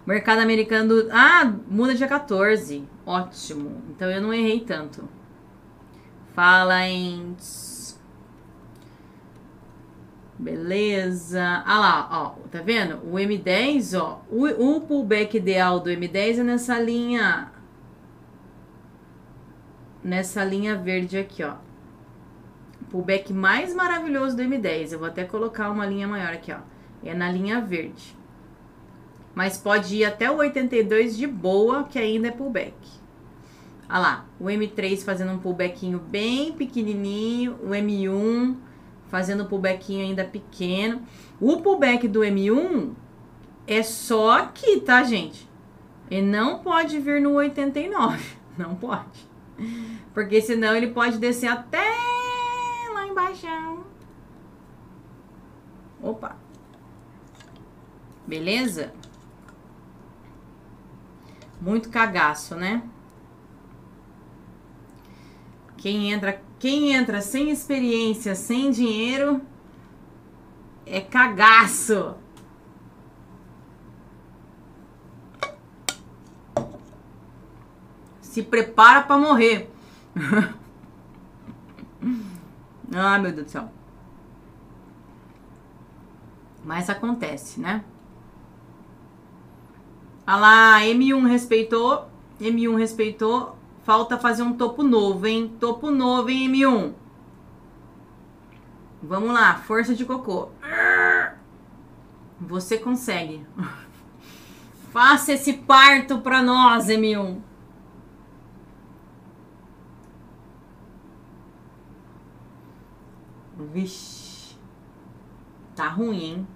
Mercado 0.06 0.40
americano. 0.40 1.08
Ah, 1.12 1.54
muda 1.68 1.96
dia 1.96 2.08
14. 2.08 2.88
Ótimo. 3.06 3.82
Então 3.90 4.10
eu 4.12 4.22
não 4.22 4.34
errei 4.34 4.60
tanto. 4.60 5.08
Fala 6.34 6.86
em. 6.88 7.36
Beleza. 10.38 11.64
Ah 11.66 11.80
lá, 11.80 12.10
ó. 12.12 12.48
Tá 12.50 12.62
vendo? 12.62 12.98
O 13.06 13.14
M10, 13.14 13.98
ó. 14.00 14.22
O, 14.30 14.76
o 14.76 14.82
pullback 14.82 15.38
ideal 15.38 15.80
do 15.80 15.90
M10 15.90 16.40
é 16.40 16.44
nessa 16.44 16.78
linha. 16.80 17.52
Nessa 20.04 20.44
linha 20.44 20.76
verde 20.76 21.18
aqui, 21.18 21.44
ó 21.44 21.63
pullback 22.94 23.34
mais 23.34 23.74
maravilhoso 23.74 24.38
do 24.38 24.44
M10. 24.44 24.92
Eu 24.92 25.00
vou 25.00 25.08
até 25.08 25.24
colocar 25.24 25.72
uma 25.72 25.84
linha 25.84 26.08
maior 26.08 26.32
aqui, 26.32 26.54
ó. 26.54 26.60
É 27.04 27.12
na 27.16 27.28
linha 27.28 27.60
verde. 27.60 28.16
Mas 29.34 29.58
pode 29.58 29.96
ir 29.96 30.06
até 30.06 30.30
o 30.30 30.38
82 30.38 31.18
de 31.18 31.26
boa, 31.26 31.86
que 31.86 31.98
ainda 31.98 32.28
é 32.28 32.32
pullback. 32.32 32.76
Olha 33.90 34.00
lá, 34.00 34.26
o 34.40 34.46
M3 34.46 35.04
fazendo 35.04 35.32
um 35.32 35.40
pullbackinho 35.40 35.98
bem 35.98 36.54
pequenininho, 36.54 37.58
o 37.64 37.70
M1 37.70 38.56
fazendo 39.08 39.44
um 39.44 39.48
pullbackinho 39.48 40.06
ainda 40.06 40.24
pequeno. 40.24 41.02
O 41.42 41.62
pullback 41.62 42.08
do 42.08 42.20
M1 42.20 42.92
é 43.66 43.82
só 43.82 44.38
aqui, 44.38 44.80
tá, 44.82 45.02
gente? 45.04 45.50
E 46.12 46.22
não 46.22 46.60
pode 46.60 47.00
vir 47.00 47.20
no 47.20 47.32
89, 47.34 48.36
não 48.56 48.76
pode. 48.76 49.28
Porque 50.14 50.42
senão 50.42 50.76
ele 50.76 50.88
pode 50.88 51.18
descer 51.18 51.48
até 51.48 52.13
embaixo. 53.14 53.48
Opa. 56.02 56.36
Beleza? 58.28 58.92
Muito 61.62 61.90
cagaço, 61.90 62.56
né? 62.56 62.84
Quem 65.78 66.12
entra, 66.12 66.42
quem 66.60 66.94
entra 66.94 67.22
sem 67.22 67.52
experiência, 67.52 68.36
sem 68.36 68.72
dinheiro, 68.72 69.42
é 70.86 71.00
cagaço. 71.00 72.16
Se 78.22 78.42
prepara 78.42 79.04
para 79.04 79.18
morrer. 79.18 79.70
Ah, 82.96 83.18
meu 83.18 83.32
Deus 83.32 83.46
do 83.48 83.52
céu. 83.52 83.72
Mas 86.64 86.90
acontece, 86.90 87.60
né? 87.60 87.84
Ah 90.26 90.38
lá, 90.38 90.80
M1 90.82 91.28
respeitou. 91.28 92.08
M1 92.40 92.78
respeitou. 92.78 93.58
Falta 93.84 94.18
fazer 94.18 94.44
um 94.44 94.54
topo 94.54 94.82
novo, 94.82 95.28
hein? 95.28 95.54
Topo 95.60 95.92
novo, 95.92 96.30
hein, 96.30 96.50
M1? 96.50 96.94
Vamos 99.02 99.34
lá, 99.34 99.56
força 99.56 99.94
de 99.94 100.06
cocô. 100.06 100.50
Você 102.40 102.78
consegue. 102.78 103.46
Faça 104.92 105.34
esse 105.34 105.54
parto 105.54 106.20
pra 106.20 106.42
nós, 106.42 106.88
M1. 106.88 107.42
Vixe. 113.68 114.58
Tá 115.76 115.88
ruim, 115.88 116.24
hein? 116.24 116.48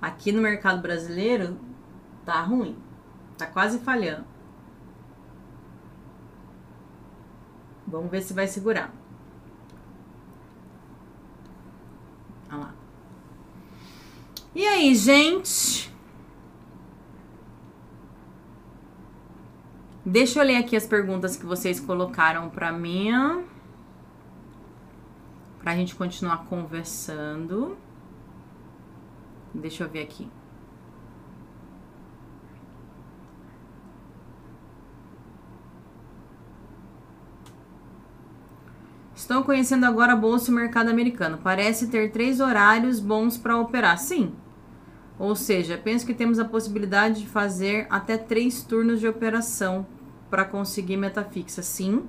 Aqui 0.00 0.32
no 0.32 0.40
mercado 0.40 0.80
brasileiro, 0.80 1.58
tá 2.24 2.40
ruim. 2.40 2.76
Tá 3.36 3.46
quase 3.46 3.78
falhando. 3.78 4.24
Vamos 7.86 8.10
ver 8.10 8.22
se 8.22 8.34
vai 8.34 8.46
segurar. 8.46 8.92
Olha 12.50 12.58
lá. 12.58 12.74
E 14.54 14.66
aí, 14.66 14.94
gente? 14.94 15.94
Deixa 20.04 20.40
eu 20.40 20.44
ler 20.44 20.56
aqui 20.56 20.76
as 20.76 20.86
perguntas 20.86 21.36
que 21.36 21.44
vocês 21.44 21.80
colocaram 21.80 22.48
para 22.48 22.72
mim 22.72 23.10
para 25.66 25.72
a 25.72 25.76
gente 25.76 25.96
continuar 25.96 26.44
conversando. 26.44 27.76
Deixa 29.52 29.82
eu 29.82 29.88
ver 29.88 30.02
aqui. 30.04 30.30
Estão 39.12 39.42
conhecendo 39.42 39.86
agora 39.86 40.12
a 40.12 40.16
bolsa 40.16 40.52
e 40.52 40.54
o 40.54 40.56
mercado 40.56 40.88
americano. 40.88 41.40
Parece 41.42 41.88
ter 41.88 42.12
três 42.12 42.38
horários 42.38 43.00
bons 43.00 43.36
para 43.36 43.58
operar. 43.58 43.98
Sim. 43.98 44.36
Ou 45.18 45.34
seja, 45.34 45.76
penso 45.76 46.06
que 46.06 46.14
temos 46.14 46.38
a 46.38 46.44
possibilidade 46.44 47.22
de 47.22 47.26
fazer 47.26 47.88
até 47.90 48.16
três 48.16 48.62
turnos 48.62 49.00
de 49.00 49.08
operação 49.08 49.84
para 50.30 50.44
conseguir 50.44 50.96
meta 50.96 51.24
fixa. 51.24 51.60
Sim. 51.60 52.04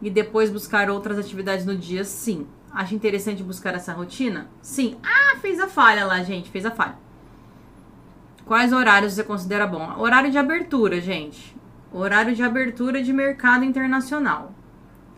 E 0.00 0.08
depois 0.08 0.48
buscar 0.48 0.88
outras 0.88 1.18
atividades 1.18 1.66
no 1.66 1.76
dia. 1.76 2.02
Sim. 2.02 2.46
Acha 2.72 2.94
interessante 2.94 3.42
buscar 3.42 3.74
essa 3.74 3.92
rotina? 3.92 4.48
Sim. 4.62 4.98
Ah, 5.02 5.36
fez 5.38 5.58
a 5.58 5.68
falha 5.68 6.04
lá, 6.04 6.22
gente. 6.22 6.50
Fez 6.50 6.64
a 6.64 6.70
falha. 6.70 6.96
Quais 8.44 8.72
horários 8.72 9.12
você 9.12 9.24
considera 9.24 9.66
bom? 9.66 9.98
Horário 9.98 10.30
de 10.30 10.38
abertura, 10.38 11.00
gente. 11.00 11.56
Horário 11.92 12.34
de 12.34 12.42
abertura 12.42 13.02
de 13.02 13.12
mercado 13.12 13.64
internacional. 13.64 14.54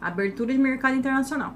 Abertura 0.01 0.53
de 0.53 0.59
mercado 0.59 0.97
internacional. 0.97 1.55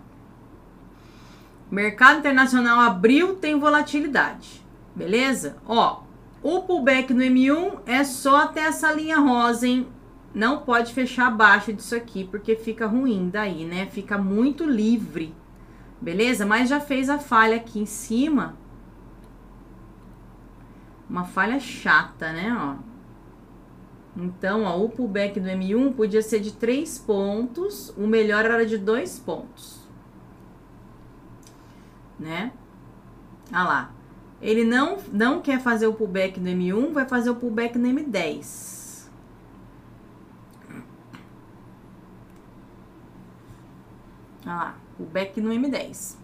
Mercado 1.70 2.18
internacional 2.18 2.78
abriu, 2.78 3.37
tem 3.37 3.59
volatilidade. 3.59 4.64
Beleza? 4.94 5.57
Ó, 5.66 6.02
o 6.42 6.62
pullback 6.62 7.12
no 7.12 7.22
M1 7.22 7.80
é 7.87 8.04
só 8.04 8.42
até 8.42 8.61
essa 8.61 8.92
linha 8.92 9.18
rosa, 9.18 9.66
hein? 9.66 9.88
Não 10.35 10.59
pode 10.59 10.92
fechar 10.92 11.28
abaixo 11.28 11.72
disso 11.72 11.96
aqui, 11.96 12.24
porque 12.24 12.54
fica 12.54 12.87
ruim 12.87 13.30
daí, 13.33 13.64
né? 13.64 13.87
Fica 13.87 14.18
muito 14.18 14.64
livre. 14.64 15.35
Beleza? 16.05 16.45
Mas 16.45 16.69
já 16.69 16.81
fez 16.81 17.09
a 17.09 17.19
falha 17.19 17.57
aqui 17.57 17.81
em 17.81 17.87
cima. 17.87 18.55
Uma 21.09 21.25
falha 21.25 21.59
chata, 21.59 22.31
né? 22.31 22.55
Ó. 22.55 22.77
Então, 24.14 24.64
ó, 24.64 24.79
o 24.85 24.90
pullback 24.90 25.40
do 25.40 25.49
M1 25.49 25.95
podia 25.95 26.21
ser 26.21 26.40
de 26.40 26.53
3 26.53 26.99
pontos, 26.99 27.88
o 27.97 28.07
melhor 28.07 28.45
era 28.45 28.67
de 28.67 28.77
2 28.77 29.19
pontos. 29.21 29.81
Né? 32.21 32.53
Ah 33.51 33.64
lá. 33.64 33.90
Ele 34.43 34.62
não, 34.62 34.99
não 35.11 35.40
quer 35.40 35.59
fazer 35.59 35.87
o 35.87 35.95
pullback 35.95 36.38
no 36.38 36.51
M1, 36.51 36.93
vai 36.93 37.09
fazer 37.09 37.31
o 37.31 37.35
pullback 37.35 37.79
no 37.79 37.88
M10. 37.88 39.09
Ah 44.47 44.55
lá, 44.55 44.84
pullback 44.96 45.40
no 45.40 45.50
M10. 45.50 46.16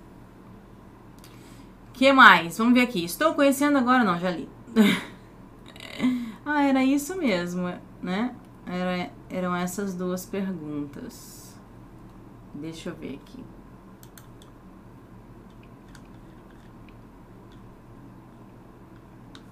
que 1.92 2.12
mais? 2.12 2.56
Vamos 2.58 2.74
ver 2.74 2.82
aqui. 2.82 3.04
Estou 3.04 3.34
conhecendo 3.34 3.78
agora? 3.78 4.04
Não, 4.04 4.18
já 4.18 4.30
li. 4.30 4.48
ah, 6.44 6.62
era 6.62 6.84
isso 6.84 7.16
mesmo, 7.16 7.72
né? 8.02 8.34
Era, 8.66 9.10
eram 9.28 9.54
essas 9.54 9.94
duas 9.94 10.24
perguntas. 10.24 11.58
Deixa 12.54 12.90
eu 12.90 12.94
ver 12.94 13.20
aqui. 13.22 13.44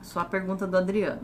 Só 0.03 0.21
a 0.21 0.25
pergunta 0.25 0.67
do 0.67 0.77
Adriano. 0.77 1.21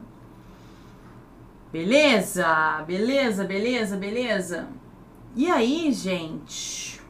Beleza? 1.72 2.84
Beleza, 2.86 3.44
beleza, 3.44 3.96
beleza? 3.96 4.68
E 5.34 5.50
aí, 5.50 5.90
gente? 5.92 7.00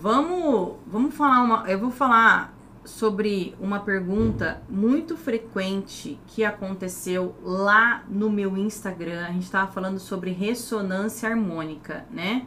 Vamos, 0.00 0.76
vamos 0.86 1.14
falar 1.14 1.42
uma. 1.42 1.70
Eu 1.70 1.78
vou 1.78 1.90
falar 1.90 2.54
sobre 2.82 3.54
uma 3.60 3.80
pergunta 3.80 4.62
muito 4.68 5.16
frequente 5.16 6.18
que 6.28 6.44
aconteceu 6.44 7.34
lá 7.42 8.02
no 8.08 8.30
meu 8.30 8.56
Instagram. 8.56 9.26
A 9.26 9.32
gente 9.32 9.44
estava 9.44 9.70
falando 9.70 9.98
sobre 9.98 10.30
ressonância 10.30 11.28
harmônica, 11.28 12.06
né? 12.10 12.46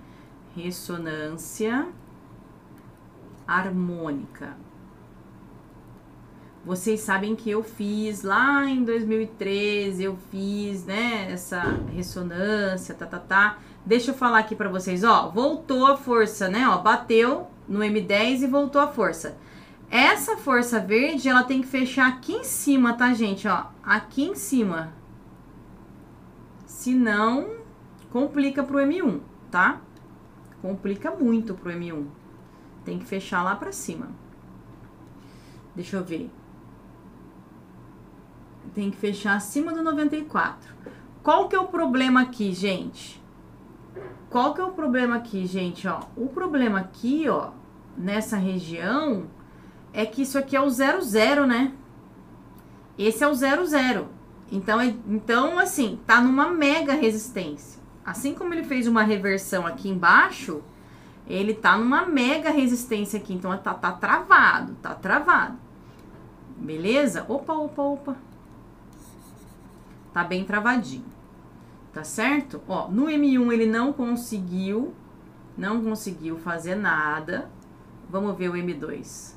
Ressonância 0.56 1.88
harmônica. 3.48 4.58
Vocês 6.66 7.02
sabem 7.02 7.36
que 7.36 7.52
eu 7.52 7.62
fiz 7.62 8.24
lá 8.24 8.66
em 8.66 8.84
2013, 8.84 10.04
eu 10.04 10.18
fiz, 10.32 10.84
né, 10.84 11.32
essa 11.32 11.62
ressonância, 11.94 12.96
tá, 12.96 13.06
tá, 13.06 13.20
tá. 13.20 13.60
Deixa 13.86 14.12
eu 14.12 14.16
falar 14.16 14.40
aqui 14.40 14.56
para 14.56 14.68
vocês, 14.68 15.04
ó, 15.04 15.30
voltou 15.30 15.86
a 15.86 15.96
força, 15.96 16.50
né, 16.50 16.68
ó, 16.68 16.80
bateu 16.80 17.48
no 17.68 17.80
M10 17.80 18.42
e 18.42 18.48
voltou 18.48 18.82
a 18.82 18.88
força. 18.88 19.38
Essa 19.92 20.36
força 20.38 20.80
verde, 20.80 21.30
ela 21.30 21.44
tem 21.44 21.62
que 21.62 21.68
fechar 21.68 22.08
aqui 22.08 22.34
em 22.34 22.44
cima, 22.44 22.94
tá, 22.94 23.14
gente, 23.14 23.48
ó, 23.48 23.66
aqui 23.84 24.24
em 24.24 24.34
cima. 24.34 24.92
Senão, 26.66 27.58
complica 28.12 28.64
pro 28.64 28.80
M1, 28.80 29.20
tá? 29.52 29.82
Complica 30.62 31.12
muito 31.12 31.54
pro 31.54 31.72
M1. 31.72 32.08
Tem 32.84 32.98
que 32.98 33.06
fechar 33.06 33.44
lá 33.44 33.56
pra 33.56 33.72
cima. 33.72 34.10
Deixa 35.76 35.98
eu 35.98 36.04
ver. 36.04 36.32
Tem 38.74 38.90
que 38.90 38.98
fechar 38.98 39.36
acima 39.36 39.74
do 39.74 39.84
94. 39.84 40.74
Qual 41.22 41.48
que 41.48 41.56
é 41.56 41.60
o 41.60 41.68
problema 41.68 42.22
aqui, 42.22 42.52
gente? 42.52 43.24
Qual 44.30 44.54
que 44.54 44.62
é 44.62 44.64
o 44.64 44.72
problema 44.72 45.16
aqui, 45.16 45.46
gente? 45.46 45.88
Ó, 45.88 46.00
o 46.16 46.28
problema 46.28 46.80
aqui, 46.80 47.28
ó, 47.30 47.52
nessa 47.98 48.38
região, 48.38 49.28
é 49.94 50.06
que 50.06 50.22
isso 50.24 50.38
aqui 50.38 50.56
é 50.56 50.62
o 50.62 50.70
00, 50.70 51.46
né? 51.48 51.74
Esse 52.98 53.24
é 53.24 53.28
o 53.28 53.34
00. 53.34 54.08
Então, 54.52 54.80
é, 54.80 54.94
então, 55.08 55.58
assim, 55.58 56.00
tá 56.06 56.22
numa 56.22 56.50
mega 56.50 56.94
resistência. 56.94 57.82
Assim 58.06 58.36
como 58.36 58.54
ele 58.54 58.64
fez 58.64 58.88
uma 58.88 59.04
reversão 59.04 59.66
aqui 59.66 59.90
embaixo, 59.90 60.62
ele 61.28 61.54
tá 61.54 61.78
numa 61.78 62.06
mega 62.06 62.52
resistência 62.52 63.20
aqui, 63.20 63.34
então 63.34 63.56
tá, 63.58 63.74
tá 63.74 63.92
travado, 63.94 64.76
tá 64.76 64.94
travado. 64.94 65.58
Beleza? 66.58 67.26
Opa, 67.28 67.54
opa, 67.54 67.82
opa. 67.82 68.16
Tá 70.14 70.24
bem 70.24 70.46
travadinho. 70.46 71.15
Tá 71.96 72.04
certo? 72.04 72.62
Ó, 72.68 72.90
no 72.90 73.06
M1 73.06 73.54
ele 73.54 73.66
não 73.66 73.94
conseguiu, 73.94 74.94
não 75.58 75.82
conseguiu 75.82 76.38
fazer 76.38 76.76
nada. 76.76 77.50
Vamos 78.10 78.38
ver 78.38 78.50
o 78.50 78.54
M2. 78.54 79.34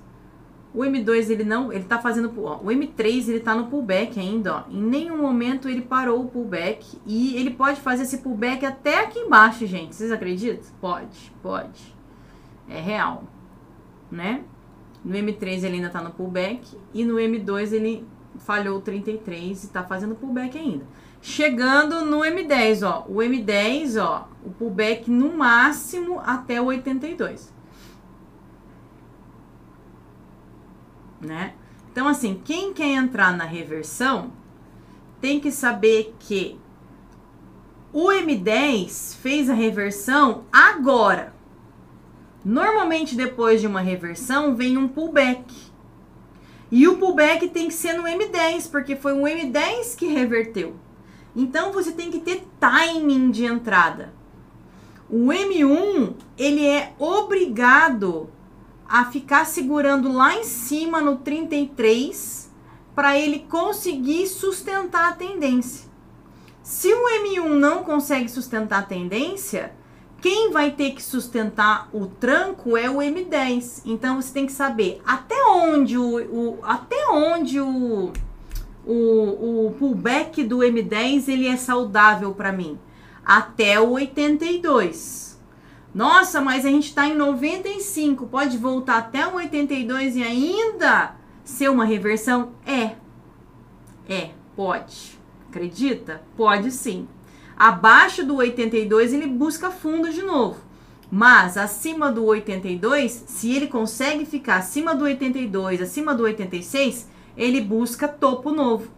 O 0.75 0.81
M2 0.81 1.31
ele 1.31 1.45
não, 1.45 1.73
ele 1.73 1.85
tá 1.85 2.01
fazendo, 2.01 2.33
ó, 2.43 2.57
o 2.57 2.65
M3 2.65 3.29
ele 3.29 3.39
tá 3.39 3.55
no 3.55 3.69
pullback 3.69 4.19
ainda, 4.19 4.57
ó. 4.57 4.65
Em 4.73 4.83
nenhum 4.83 5.19
momento 5.19 5.69
ele 5.69 5.83
parou 5.83 6.21
o 6.21 6.29
pullback 6.29 6.99
e 7.07 7.37
ele 7.37 7.51
pode 7.51 7.81
fazer 7.81 8.03
esse 8.03 8.19
pullback 8.19 8.67
até 8.67 9.05
aqui 9.05 9.21
embaixo, 9.21 9.65
gente. 9.65 9.95
Vocês 9.95 10.11
acreditam? 10.11 10.69
Pode, 10.81 11.33
pode. 11.41 11.95
É 12.69 12.81
real, 12.81 13.23
né? 14.11 14.43
No 15.05 15.15
M3 15.15 15.63
ele 15.63 15.77
ainda 15.77 15.91
tá 15.91 16.03
no 16.03 16.11
pullback 16.11 16.77
e 16.93 17.05
no 17.05 17.15
M2 17.15 17.73
ele 17.73 18.05
falhou 18.37 18.81
33 18.81 19.63
e 19.63 19.69
tá 19.69 19.85
fazendo 19.85 20.17
pullback 20.17 20.59
ainda. 20.59 20.85
Chegando 21.21 22.05
no 22.05 22.21
M10, 22.21 22.87
ó, 22.87 23.05
o 23.09 23.17
M10, 23.17 24.03
ó, 24.03 24.29
o 24.45 24.51
pullback 24.51 25.11
no 25.11 25.37
máximo 25.37 26.21
até 26.21 26.61
o 26.61 26.67
82. 26.67 27.59
né? 31.21 31.55
Então, 31.91 32.07
assim, 32.07 32.41
quem 32.45 32.73
quer 32.73 32.95
entrar 32.95 33.37
na 33.37 33.45
reversão 33.45 34.33
tem 35.21 35.41
que 35.41 35.51
saber 35.51 36.15
que 36.19 36.59
o 37.93 38.09
M10 38.09 39.17
fez 39.17 39.51
a 39.51 39.55
reversão 39.55 40.45
agora. 40.53 41.35
Normalmente, 42.45 43.17
depois 43.17 43.61
de 43.61 43.67
uma 43.67 43.81
reversão, 43.81 44.55
vem 44.55 44.77
um 44.77 44.87
pullback. 44.87 45.53
E 46.71 46.87
o 46.87 46.99
pullback 46.99 47.49
tem 47.49 47.69
que 47.69 47.75
ser 47.75 47.95
no 47.95 48.05
M10, 48.05 48.71
porque 48.71 48.95
foi 48.95 49.13
o 49.13 49.23
M10 49.23 49.97
que 49.97 50.07
reverteu. 50.07 50.77
Então, 51.35 51.73
você 51.73 51.93
tem 51.93 52.11
que 52.11 52.21
ter 52.21 52.47
timing 52.59 53.31
de 53.31 53.45
entrada. 53.45 54.13
O 55.11 55.29
M1, 55.29 56.15
ele 56.37 56.67
é 56.67 56.93
obrigado 56.99 58.29
a 58.89 59.05
ficar 59.05 59.47
segurando 59.47 60.13
lá 60.13 60.35
em 60.35 60.45
cima 60.45 61.01
no 61.01 61.17
33 61.17 62.51
para 62.95 63.19
ele 63.19 63.41
conseguir 63.49 64.27
sustentar 64.27 65.11
a 65.11 65.13
tendência. 65.13 65.89
Se 66.63 66.93
o 66.93 67.05
M1 67.23 67.49
não 67.49 67.85
consegue 67.85 68.29
sustentar 68.29 68.81
a 68.81 68.83
tendência, 68.83 69.73
quem 70.21 70.51
vai 70.51 70.73
ter 70.73 70.91
que 70.91 71.03
sustentar 71.03 71.89
o 71.93 72.07
tranco 72.07 72.77
é 72.77 72.91
o 72.91 72.97
M10. 72.97 73.83
Então 73.87 74.21
você 74.21 74.33
tem 74.33 74.47
que 74.47 74.53
saber 74.53 75.01
até 75.07 75.37
onde 75.47 75.97
o, 75.97 76.17
o 76.17 76.59
até 76.63 77.09
onde 77.09 77.61
o, 77.61 78.13
o, 78.89 79.67
o 79.67 79.73
pullback 79.73 80.43
do 80.43 80.59
M10 80.59 81.29
ele 81.29 81.47
é 81.47 81.57
saudável 81.57 82.33
para 82.35 82.51
mim. 82.51 82.79
Até 83.25 83.79
o 83.79 83.91
82. 83.91 85.39
Nossa, 85.95 86.41
mas 86.41 86.65
a 86.65 86.71
gente 86.71 86.89
está 86.89 87.07
em 87.07 87.15
95, 87.15 88.27
pode 88.27 88.57
voltar 88.57 88.99
até 88.99 89.27
o 89.27 89.35
82 89.35 90.17
e 90.17 90.23
ainda 90.23 91.15
ser 91.45 91.71
uma 91.71 91.85
reversão? 91.85 92.53
É. 92.65 92.93
É, 94.09 94.31
pode. 94.57 95.19
Acredita? 95.49 96.23
Pode 96.37 96.71
sim. 96.71 97.07
Abaixo 97.57 98.25
do 98.25 98.37
82 98.37 99.13
ele 99.13 99.27
busca 99.27 99.71
fundo 99.71 100.11
de 100.11 100.23
novo. 100.23 100.61
Mas 101.11 101.57
acima 101.57 102.13
do 102.13 102.25
82, 102.25 103.25
se 103.27 103.55
ele 103.55 103.67
consegue 103.67 104.27
ficar 104.27 104.57
acima 104.57 104.95
do 104.95 105.05
82, 105.05 105.81
acima 105.81 106.15
do 106.15 106.23
86, 106.23 107.09
ele 107.39 107.61
busca 107.61 108.07
topo 108.07 108.51
novo. 108.51 108.91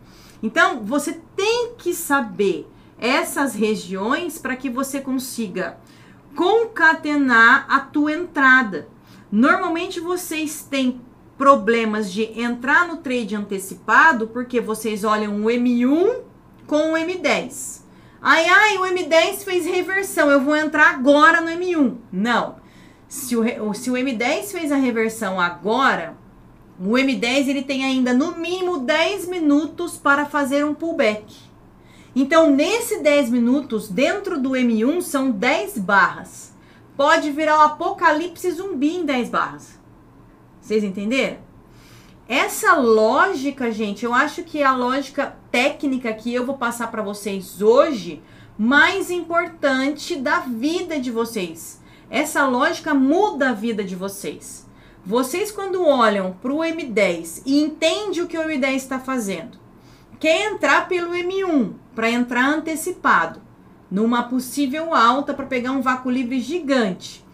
Então, 0.42 0.82
você 0.82 1.20
tem 1.36 1.74
que 1.76 1.94
saber 1.94 2.66
essas 2.98 3.54
regiões 3.54 4.38
para 4.38 4.56
que 4.56 4.68
você 4.68 5.00
consiga 5.00 5.78
concatenar 6.34 7.66
a 7.68 7.80
tua 7.80 8.12
entrada. 8.12 8.88
Normalmente 9.30 10.00
vocês 10.00 10.66
têm 10.68 11.00
problemas 11.36 12.12
de 12.12 12.22
entrar 12.40 12.86
no 12.86 12.98
trade 12.98 13.34
antecipado 13.34 14.28
porque 14.28 14.60
vocês 14.60 15.04
olham 15.04 15.36
o 15.36 15.44
M1 15.44 16.20
com 16.66 16.92
o 16.92 16.96
M10. 16.96 17.82
Ai, 18.20 18.44
ai, 18.46 18.76
o 18.76 18.82
M10 18.82 19.44
fez 19.44 19.64
reversão, 19.64 20.30
eu 20.30 20.42
vou 20.42 20.54
entrar 20.54 20.90
agora 20.90 21.40
no 21.40 21.48
M1. 21.48 21.96
Não. 22.12 22.56
Se 23.08 23.34
o, 23.34 23.74
se 23.74 23.90
o 23.90 23.94
M10 23.94 24.52
fez 24.52 24.70
a 24.70 24.76
reversão 24.76 25.40
agora, 25.40 26.16
o 26.80 26.92
M10 26.92 27.48
ele 27.48 27.62
tem 27.62 27.84
ainda 27.84 28.14
no 28.14 28.38
mínimo 28.38 28.78
10 28.78 29.28
minutos 29.28 29.98
para 29.98 30.24
fazer 30.24 30.64
um 30.64 30.72
pullback. 30.72 31.36
Então, 32.16 32.50
nesse 32.50 33.02
10 33.02 33.28
minutos, 33.28 33.88
dentro 33.88 34.40
do 34.40 34.52
M1 34.52 35.02
são 35.02 35.30
10 35.30 35.76
barras. 35.78 36.54
Pode 36.96 37.30
virar 37.30 37.58
o 37.58 37.62
apocalipse 37.62 38.50
zumbi 38.50 38.96
em 38.96 39.04
10 39.04 39.28
barras. 39.28 39.78
Vocês 40.60 40.82
entenderam? 40.82 41.38
Essa 42.26 42.74
lógica, 42.76 43.70
gente, 43.70 44.04
eu 44.04 44.14
acho 44.14 44.42
que 44.42 44.62
é 44.62 44.64
a 44.64 44.74
lógica 44.74 45.36
técnica 45.50 46.12
que 46.14 46.32
eu 46.32 46.46
vou 46.46 46.56
passar 46.56 46.90
para 46.90 47.02
vocês 47.02 47.60
hoje, 47.60 48.22
mais 48.56 49.10
importante 49.10 50.16
da 50.16 50.38
vida 50.38 50.98
de 50.98 51.10
vocês. 51.10 51.80
Essa 52.08 52.46
lógica 52.46 52.94
muda 52.94 53.50
a 53.50 53.52
vida 53.52 53.84
de 53.84 53.96
vocês. 53.96 54.69
Vocês, 55.10 55.50
quando 55.50 55.84
olham 55.84 56.36
para 56.40 56.52
o 56.52 56.58
M10 56.58 57.42
e 57.44 57.60
entendem 57.60 58.22
o 58.22 58.28
que 58.28 58.38
o 58.38 58.44
M10 58.44 58.76
está 58.76 59.00
fazendo, 59.00 59.58
quer 60.20 60.52
entrar 60.52 60.86
pelo 60.86 61.14
M1 61.14 61.72
para 61.96 62.08
entrar 62.08 62.48
antecipado, 62.48 63.42
numa 63.90 64.22
possível 64.22 64.94
alta 64.94 65.34
para 65.34 65.46
pegar 65.46 65.72
um 65.72 65.82
vácuo 65.82 66.12
livre 66.12 66.38
gigante, 66.38 67.26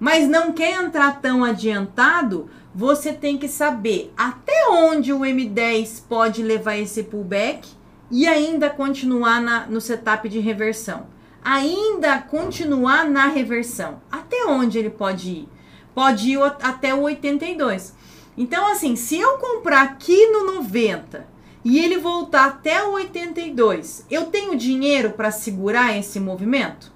mas 0.00 0.28
não 0.28 0.50
quer 0.50 0.82
entrar 0.82 1.20
tão 1.20 1.44
adiantado, 1.44 2.50
você 2.74 3.12
tem 3.12 3.38
que 3.38 3.46
saber 3.46 4.12
até 4.16 4.68
onde 4.68 5.12
o 5.12 5.20
M10 5.20 6.02
pode 6.08 6.42
levar 6.42 6.78
esse 6.78 7.04
pullback 7.04 7.68
e 8.10 8.26
ainda 8.26 8.68
continuar 8.68 9.40
na, 9.40 9.68
no 9.68 9.80
setup 9.80 10.28
de 10.28 10.40
reversão. 10.40 11.06
Ainda 11.44 12.18
continuar 12.18 13.08
na 13.08 13.28
reversão. 13.28 14.02
Até 14.10 14.46
onde 14.46 14.80
ele 14.80 14.90
pode 14.90 15.30
ir? 15.30 15.59
Pode 16.00 16.30
ir 16.30 16.42
até 16.62 16.94
o 16.94 17.02
82. 17.02 17.94
Então, 18.34 18.72
assim, 18.72 18.96
se 18.96 19.18
eu 19.18 19.36
comprar 19.36 19.82
aqui 19.82 20.28
no 20.28 20.54
90 20.54 21.28
e 21.62 21.78
ele 21.78 21.98
voltar 21.98 22.46
até 22.46 22.82
o 22.82 22.92
82, 22.92 24.06
eu 24.10 24.24
tenho 24.24 24.56
dinheiro 24.56 25.10
para 25.10 25.30
segurar 25.30 25.94
esse 25.94 26.18
movimento? 26.18 26.90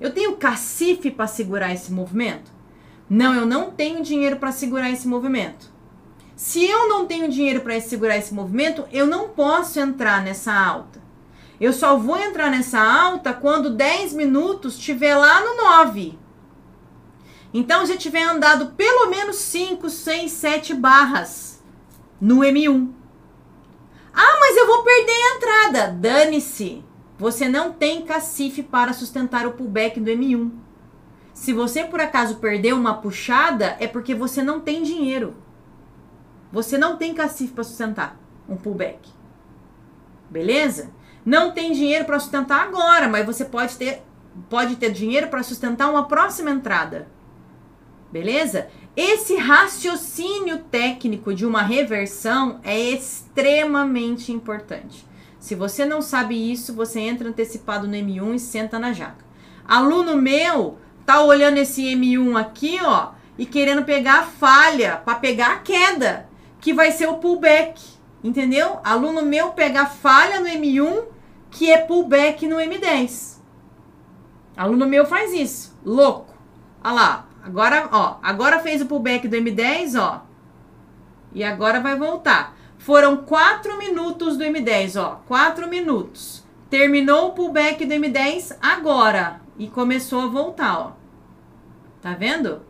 Eu 0.00 0.14
tenho 0.14 0.38
cacife 0.38 1.10
para 1.10 1.26
segurar 1.26 1.74
esse 1.74 1.92
movimento? 1.92 2.50
Não, 3.06 3.34
eu 3.34 3.44
não 3.44 3.70
tenho 3.70 4.02
dinheiro 4.02 4.36
para 4.36 4.50
segurar 4.50 4.90
esse 4.90 5.06
movimento. 5.06 5.70
Se 6.34 6.64
eu 6.64 6.88
não 6.88 7.04
tenho 7.04 7.28
dinheiro 7.28 7.60
para 7.60 7.78
segurar 7.82 8.16
esse 8.16 8.32
movimento, 8.32 8.86
eu 8.90 9.06
não 9.06 9.28
posso 9.28 9.78
entrar 9.78 10.22
nessa 10.22 10.54
alta. 10.54 11.02
Eu 11.60 11.70
só 11.70 11.98
vou 11.98 12.16
entrar 12.16 12.50
nessa 12.50 12.80
alta 12.80 13.34
quando 13.34 13.76
10 13.76 14.14
minutos 14.14 14.78
estiver 14.78 15.14
lá 15.16 15.38
no 15.42 15.54
9. 15.54 16.21
Então, 17.52 17.84
já 17.84 17.96
tiver 17.96 18.22
andado 18.22 18.72
pelo 18.72 19.10
menos 19.10 19.36
5, 19.36 19.88
6, 19.90 20.30
7 20.32 20.74
barras 20.74 21.62
no 22.20 22.38
M1. 22.38 22.90
Ah, 24.14 24.38
mas 24.40 24.56
eu 24.56 24.66
vou 24.66 24.82
perder 24.82 25.12
a 25.12 25.36
entrada. 25.36 25.92
Dane-se. 25.92 26.84
Você 27.18 27.48
não 27.48 27.72
tem 27.72 28.02
cacife 28.02 28.62
para 28.62 28.92
sustentar 28.92 29.46
o 29.46 29.52
pullback 29.52 30.00
do 30.00 30.10
M1. 30.10 30.50
Se 31.32 31.52
você 31.52 31.84
por 31.84 32.00
acaso 32.00 32.36
perdeu 32.36 32.76
uma 32.76 32.94
puxada, 32.94 33.76
é 33.80 33.86
porque 33.86 34.14
você 34.14 34.42
não 34.42 34.60
tem 34.60 34.82
dinheiro. 34.82 35.34
Você 36.50 36.76
não 36.76 36.96
tem 36.96 37.14
cacife 37.14 37.52
para 37.52 37.64
sustentar 37.64 38.20
um 38.48 38.56
pullback. 38.56 39.08
Beleza? 40.28 40.90
Não 41.24 41.52
tem 41.52 41.72
dinheiro 41.72 42.04
para 42.04 42.18
sustentar 42.18 42.62
agora, 42.62 43.08
mas 43.08 43.24
você 43.24 43.44
pode 43.44 43.76
ter 43.76 44.02
pode 44.48 44.76
ter 44.76 44.90
dinheiro 44.90 45.28
para 45.28 45.42
sustentar 45.42 45.90
uma 45.90 46.08
próxima 46.08 46.50
entrada. 46.50 47.06
Beleza? 48.12 48.68
Esse 48.94 49.36
raciocínio 49.36 50.58
técnico 50.58 51.32
de 51.32 51.46
uma 51.46 51.62
reversão 51.62 52.60
é 52.62 52.78
extremamente 52.78 54.30
importante. 54.30 55.06
Se 55.40 55.54
você 55.54 55.86
não 55.86 56.02
sabe 56.02 56.52
isso, 56.52 56.74
você 56.74 57.00
entra 57.00 57.28
antecipado 57.28 57.88
no 57.88 57.94
M1 57.94 58.34
e 58.34 58.38
senta 58.38 58.78
na 58.78 58.92
jaca. 58.92 59.24
Aluno 59.66 60.16
meu 60.16 60.76
tá 61.06 61.22
olhando 61.22 61.56
esse 61.56 61.82
M1 61.82 62.38
aqui, 62.38 62.78
ó, 62.82 63.12
e 63.38 63.46
querendo 63.46 63.82
pegar 63.82 64.20
a 64.20 64.26
falha 64.26 64.98
para 64.98 65.14
pegar 65.14 65.52
a 65.52 65.58
queda, 65.58 66.28
que 66.60 66.74
vai 66.74 66.92
ser 66.92 67.08
o 67.08 67.16
pullback, 67.16 67.82
entendeu? 68.22 68.78
Aluno 68.84 69.22
meu 69.22 69.52
pega 69.52 69.82
a 69.82 69.86
falha 69.86 70.38
no 70.38 70.46
M1, 70.46 71.04
que 71.50 71.72
é 71.72 71.78
pullback 71.78 72.46
no 72.46 72.56
M10. 72.56 73.38
Aluno 74.54 74.86
meu 74.86 75.06
faz 75.06 75.32
isso, 75.32 75.76
louco. 75.84 76.32
Olha 76.84 76.94
lá, 76.94 77.28
agora, 77.42 77.88
ó, 77.92 78.18
agora 78.22 78.60
fez 78.60 78.80
o 78.80 78.86
pullback 78.86 79.28
do 79.28 79.36
M10, 79.36 80.00
ó. 80.00 80.22
E 81.32 81.42
agora 81.42 81.80
vai 81.80 81.96
voltar. 81.96 82.56
Foram 82.78 83.18
4 83.18 83.78
minutos 83.78 84.36
do 84.36 84.44
M10, 84.44 85.00
ó, 85.00 85.20
4 85.26 85.68
minutos. 85.68 86.44
Terminou 86.68 87.28
o 87.28 87.32
pullback 87.32 87.84
do 87.84 87.94
M10 87.94 88.56
agora 88.60 89.40
e 89.58 89.68
começou 89.68 90.22
a 90.22 90.26
voltar, 90.26 90.78
ó. 90.78 90.92
Tá 92.00 92.14
vendo? 92.14 92.62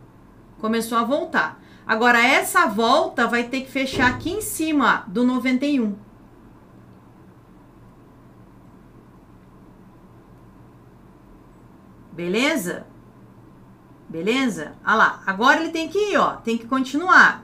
Começou 0.59 0.97
a 0.97 1.03
voltar. 1.03 1.61
Agora 1.85 2.21
essa 2.23 2.67
volta 2.67 3.27
vai 3.27 3.43
ter 3.43 3.61
que 3.61 3.71
fechar 3.71 4.09
aqui 4.09 4.31
em 4.31 4.41
cima 4.41 5.03
do 5.07 5.23
91. 5.23 5.95
Beleza? 12.13 12.85
Beleza? 14.13 14.73
Olha 14.85 14.95
lá. 14.95 15.23
Agora 15.25 15.59
ele 15.59 15.71
tem 15.71 15.89
que 15.89 15.97
ir, 15.97 16.17
ó. 16.17 16.35
Tem 16.35 16.55
que 16.55 16.67
continuar. 16.67 17.43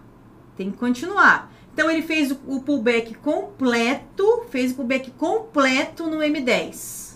Tem 0.56 0.70
que 0.70 0.78
continuar. 0.78 1.52
Então 1.74 1.90
ele 1.90 2.04
fez 2.04 2.30
o, 2.32 2.62
pullback 2.62 3.16
completo, 3.16 4.46
fez 4.52 4.72
o 4.72 4.76
pullback 4.76 5.10
completo 5.12 6.06
no 6.06 6.18
M10. 6.18 7.16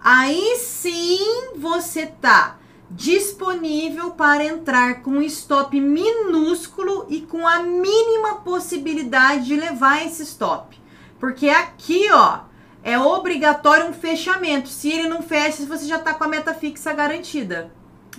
Aí 0.00 0.56
sim 0.58 1.52
você 1.56 2.06
tá 2.06 2.58
disponível 2.90 4.10
para 4.10 4.44
entrar 4.44 5.00
com 5.02 5.22
stop 5.22 5.80
minúsculo 5.80 7.06
e 7.08 7.20
com 7.20 7.46
a 7.46 7.62
mínima 7.62 8.40
possibilidade 8.40 9.46
de 9.46 9.54
levar 9.54 10.04
esse 10.04 10.24
stop. 10.24 10.76
Porque 11.20 11.48
aqui, 11.48 12.10
ó, 12.10 12.40
é 12.82 12.98
obrigatório 12.98 13.86
um 13.86 13.92
fechamento. 13.92 14.68
Se 14.68 14.90
ele 14.90 15.08
não 15.08 15.22
fecha, 15.22 15.64
você 15.66 15.86
já 15.86 15.98
está 15.98 16.12
com 16.14 16.24
a 16.24 16.28
meta 16.28 16.52
fixa 16.52 16.92
garantida. 16.92 17.70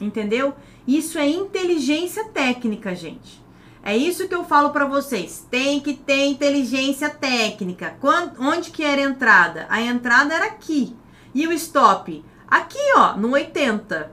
Entendeu? 0.03 0.53
Isso 0.85 1.17
é 1.17 1.27
inteligência 1.27 2.25
técnica, 2.25 2.93
gente. 2.93 3.41
É 3.81 3.95
isso 3.95 4.27
que 4.27 4.35
eu 4.35 4.43
falo 4.43 4.71
para 4.71 4.85
vocês. 4.85 5.47
Tem 5.49 5.79
que 5.79 5.93
ter 5.93 6.25
inteligência 6.25 7.09
técnica. 7.09 7.95
Quando, 7.99 8.41
onde 8.41 8.69
que 8.69 8.83
era 8.83 9.01
a 9.01 9.05
entrada? 9.05 9.65
A 9.69 9.81
entrada 9.81 10.33
era 10.33 10.45
aqui. 10.45 10.95
E 11.33 11.47
o 11.47 11.53
stop? 11.53 12.23
Aqui, 12.47 12.79
ó, 12.95 13.15
no 13.15 13.31
80. 13.31 14.11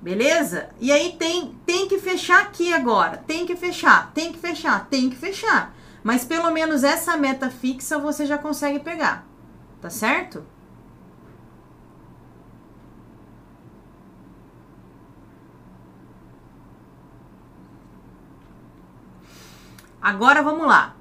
Beleza? 0.00 0.70
E 0.80 0.90
aí 0.90 1.16
tem, 1.18 1.58
tem 1.66 1.88
que 1.88 1.98
fechar 1.98 2.42
aqui 2.42 2.72
agora. 2.72 3.18
Tem 3.26 3.44
que 3.44 3.56
fechar, 3.56 4.12
tem 4.12 4.32
que 4.32 4.38
fechar, 4.38 4.86
tem 4.88 5.10
que 5.10 5.16
fechar. 5.16 5.74
Mas 6.02 6.24
pelo 6.24 6.50
menos 6.50 6.84
essa 6.84 7.16
meta 7.16 7.50
fixa 7.50 7.98
você 7.98 8.24
já 8.24 8.38
consegue 8.38 8.78
pegar. 8.78 9.26
Tá 9.80 9.90
certo? 9.90 10.44
Agora 20.06 20.40
vamos 20.40 20.68
lá. 20.68 20.94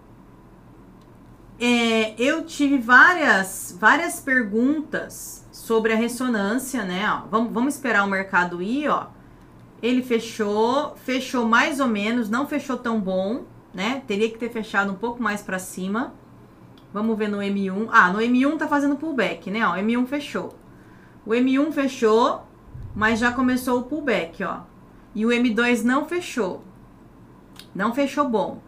É, 1.59 2.19
eu 2.19 2.43
tive 2.43 2.79
várias, 2.79 3.77
várias 3.79 4.19
perguntas 4.19 5.47
sobre 5.51 5.93
a 5.93 5.95
ressonância, 5.95 6.83
né? 6.83 7.07
Ó, 7.07 7.27
vamos, 7.29 7.53
vamos 7.53 7.75
esperar 7.75 8.03
o 8.03 8.09
mercado 8.09 8.63
ir, 8.63 8.89
ó. 8.89 9.09
Ele 9.79 10.01
fechou, 10.01 10.95
fechou 10.95 11.45
mais 11.45 11.79
ou 11.79 11.87
menos, 11.87 12.31
não 12.31 12.47
fechou 12.47 12.77
tão 12.77 12.99
bom, 12.99 13.43
né? 13.71 14.01
Teria 14.07 14.27
que 14.27 14.39
ter 14.39 14.49
fechado 14.49 14.91
um 14.91 14.95
pouco 14.95 15.21
mais 15.21 15.43
para 15.43 15.59
cima. 15.59 16.11
Vamos 16.91 17.15
ver 17.15 17.27
no 17.27 17.37
M1. 17.37 17.89
Ah, 17.91 18.11
no 18.11 18.17
M1 18.17 18.57
tá 18.57 18.67
fazendo 18.67 18.95
pullback, 18.95 19.51
né? 19.51 19.67
Ó, 19.67 19.75
M1 19.75 20.07
fechou. 20.07 20.55
O 21.23 21.29
M1 21.29 21.71
fechou, 21.71 22.41
mas 22.95 23.19
já 23.19 23.31
começou 23.31 23.81
o 23.81 23.83
pullback, 23.83 24.43
ó. 24.43 24.61
E 25.13 25.27
o 25.27 25.29
M2 25.29 25.83
não 25.83 26.05
fechou. 26.05 26.63
Não 27.75 27.93
fechou 27.93 28.27
bom. 28.27 28.63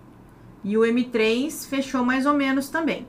E 0.67 0.77
o 0.77 0.81
M3 0.81 1.65
fechou 1.65 2.03
mais 2.03 2.25
ou 2.25 2.33
menos 2.33 2.67
também. 2.67 3.07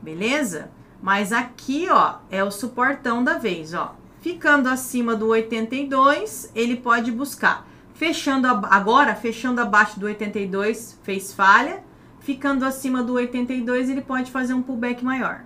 Beleza? 0.00 0.70
Mas 1.02 1.32
aqui, 1.32 1.88
ó, 1.90 2.18
é 2.30 2.44
o 2.44 2.52
suportão 2.52 3.24
da 3.24 3.36
vez, 3.36 3.74
ó. 3.74 3.96
Ficando 4.20 4.68
acima 4.68 5.16
do 5.16 5.26
82, 5.26 6.52
ele 6.54 6.76
pode 6.76 7.10
buscar. 7.10 7.66
Fechando 7.94 8.46
agora, 8.46 9.16
fechando 9.16 9.60
abaixo 9.60 9.98
do 9.98 10.06
82, 10.06 11.00
fez 11.02 11.32
falha. 11.32 11.82
Ficando 12.20 12.64
acima 12.64 13.02
do 13.02 13.14
82, 13.14 13.90
ele 13.90 14.00
pode 14.00 14.30
fazer 14.30 14.54
um 14.54 14.62
pullback 14.62 15.04
maior. 15.04 15.44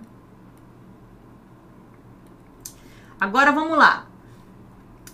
Agora 3.19 3.51
vamos 3.51 3.75
lá. 3.75 4.05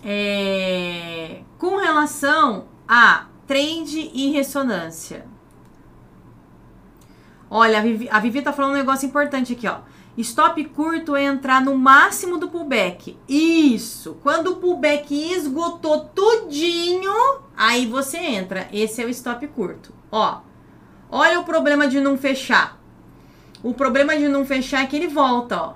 É, 0.04 1.40
com 1.56 1.76
relação 1.76 2.66
a 2.86 3.24
trend 3.46 4.10
e 4.12 4.32
ressonância. 4.32 5.29
Olha, 7.50 7.78
a 7.78 7.82
Vivi, 7.82 8.08
a 8.08 8.20
Vivi 8.20 8.42
tá 8.42 8.52
falando 8.52 8.72
um 8.72 8.78
negócio 8.78 9.06
importante 9.06 9.54
aqui, 9.54 9.66
ó. 9.66 9.78
Stop 10.16 10.62
curto 10.66 11.16
é 11.16 11.24
entrar 11.24 11.60
no 11.60 11.76
máximo 11.76 12.38
do 12.38 12.48
pullback. 12.48 13.18
Isso. 13.28 14.16
Quando 14.22 14.52
o 14.52 14.56
pullback 14.56 15.12
esgotou 15.32 16.04
tudinho, 16.14 17.12
aí 17.56 17.86
você 17.86 18.18
entra. 18.18 18.68
Esse 18.72 19.02
é 19.02 19.06
o 19.06 19.08
stop 19.08 19.46
curto. 19.48 19.92
Ó. 20.12 20.40
Olha 21.10 21.40
o 21.40 21.44
problema 21.44 21.88
de 21.88 22.00
não 22.00 22.16
fechar. 22.16 22.78
O 23.62 23.74
problema 23.74 24.16
de 24.16 24.28
não 24.28 24.44
fechar 24.44 24.84
é 24.84 24.86
que 24.86 24.96
ele 24.96 25.08
volta, 25.08 25.60
ó. 25.60 25.74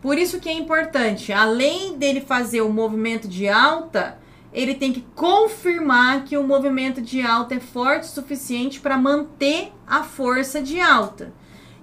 Por 0.00 0.18
isso 0.18 0.40
que 0.40 0.48
é 0.48 0.52
importante, 0.52 1.32
além 1.32 1.96
dele 1.96 2.20
fazer 2.20 2.60
o 2.60 2.72
movimento 2.72 3.28
de 3.28 3.48
alta, 3.48 4.18
ele 4.52 4.74
tem 4.74 4.92
que 4.92 5.00
confirmar 5.14 6.24
que 6.24 6.36
o 6.36 6.46
movimento 6.46 7.00
de 7.00 7.22
alta 7.22 7.54
é 7.54 7.60
forte 7.60 8.04
o 8.04 8.10
suficiente 8.10 8.80
para 8.80 8.98
manter 8.98 9.72
a 9.86 10.02
força 10.02 10.60
de 10.60 10.80
alta. 10.80 11.32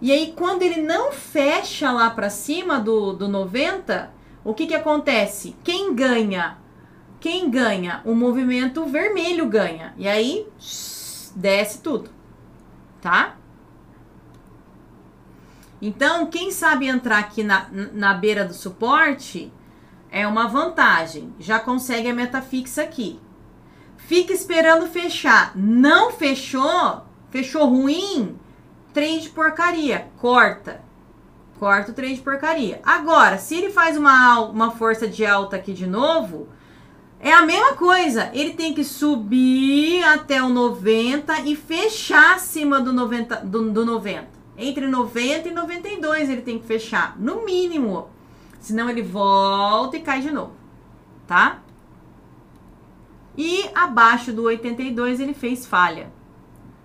E 0.02 0.12
aí, 0.12 0.34
quando 0.36 0.62
ele 0.62 0.82
não 0.82 1.12
fecha 1.12 1.92
lá 1.92 2.10
para 2.10 2.30
cima 2.30 2.80
do, 2.80 3.12
do 3.12 3.28
90, 3.28 4.12
o 4.46 4.54
que, 4.54 4.68
que 4.68 4.76
acontece? 4.76 5.56
Quem 5.64 5.94
ganha? 5.94 6.58
Quem 7.20 7.50
ganha? 7.50 8.02
O 8.06 8.16
movimento 8.16 8.86
vermelho 8.86 9.48
ganha. 9.48 9.94
E 9.98 10.08
aí, 10.08 10.48
desce 11.36 11.82
tudo. 11.82 12.10
Tá? 13.02 13.36
Então, 15.82 16.28
quem 16.28 16.52
sabe 16.52 16.88
entrar 16.88 17.20
aqui 17.20 17.44
na, 17.44 17.68
na 17.94 18.14
beira 18.14 18.46
do 18.46 18.54
suporte 18.54 19.52
é 20.12 20.28
uma 20.28 20.48
vantagem. 20.48 21.34
Já 21.40 21.60
consegue 21.60 22.10
a 22.10 22.14
meta 22.14 22.42
fixa 22.42 22.82
aqui. 22.82 23.20
Fica 23.98 24.34
esperando 24.34 24.88
fechar. 24.88 25.52
Não 25.56 26.12
fechou? 26.12 27.04
Fechou 27.30 27.68
ruim? 27.68 28.38
trade 28.94 29.30
porcaria. 29.30 30.08
Corta. 30.18 30.82
Corta 31.60 31.92
o 31.92 31.94
trade 31.94 32.22
porcaria. 32.22 32.80
Agora, 32.84 33.38
se 33.38 33.56
ele 33.56 33.70
faz 33.70 33.98
uma, 33.98 34.40
uma 34.42 34.72
força 34.72 35.08
de 35.08 35.26
alta 35.26 35.58
aqui 35.58 35.74
de 35.74 35.86
novo, 35.86 36.48
é 37.20 37.32
a 37.32 37.46
mesma 37.46 37.74
coisa. 37.74 38.30
Ele 38.34 38.54
tem 38.54 38.74
que 38.74 38.84
subir 38.84 40.04
até 40.04 40.42
o 40.42 40.50
90 40.50 41.42
e 41.42 41.56
fechar 41.56 42.36
acima 42.36 42.80
do 42.80 42.94
90. 42.94 43.38
Do, 43.38 43.72
do 43.72 43.86
90. 43.86 44.28
Entre 44.58 44.88
90 44.88 45.48
e 45.48 45.52
92 45.52 46.30
ele 46.30 46.42
tem 46.42 46.60
que 46.60 46.68
fechar, 46.68 47.18
no 47.18 47.46
mínimo. 47.46 48.10
Senão 48.60 48.90
ele 48.90 49.02
volta 49.02 49.98
e 49.98 50.02
cai 50.02 50.22
de 50.22 50.32
novo, 50.32 50.54
tá? 51.26 51.62
E 53.38 53.70
abaixo 53.74 54.34
do 54.34 54.44
82 54.44 55.20
ele 55.20 55.34
fez 55.34 55.66
falha, 55.66 56.12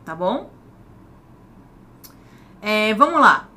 tá 0.05 0.15
bom? 0.15 0.51
É, 2.63 2.95
vamos 2.95 3.21
lá. 3.21 3.49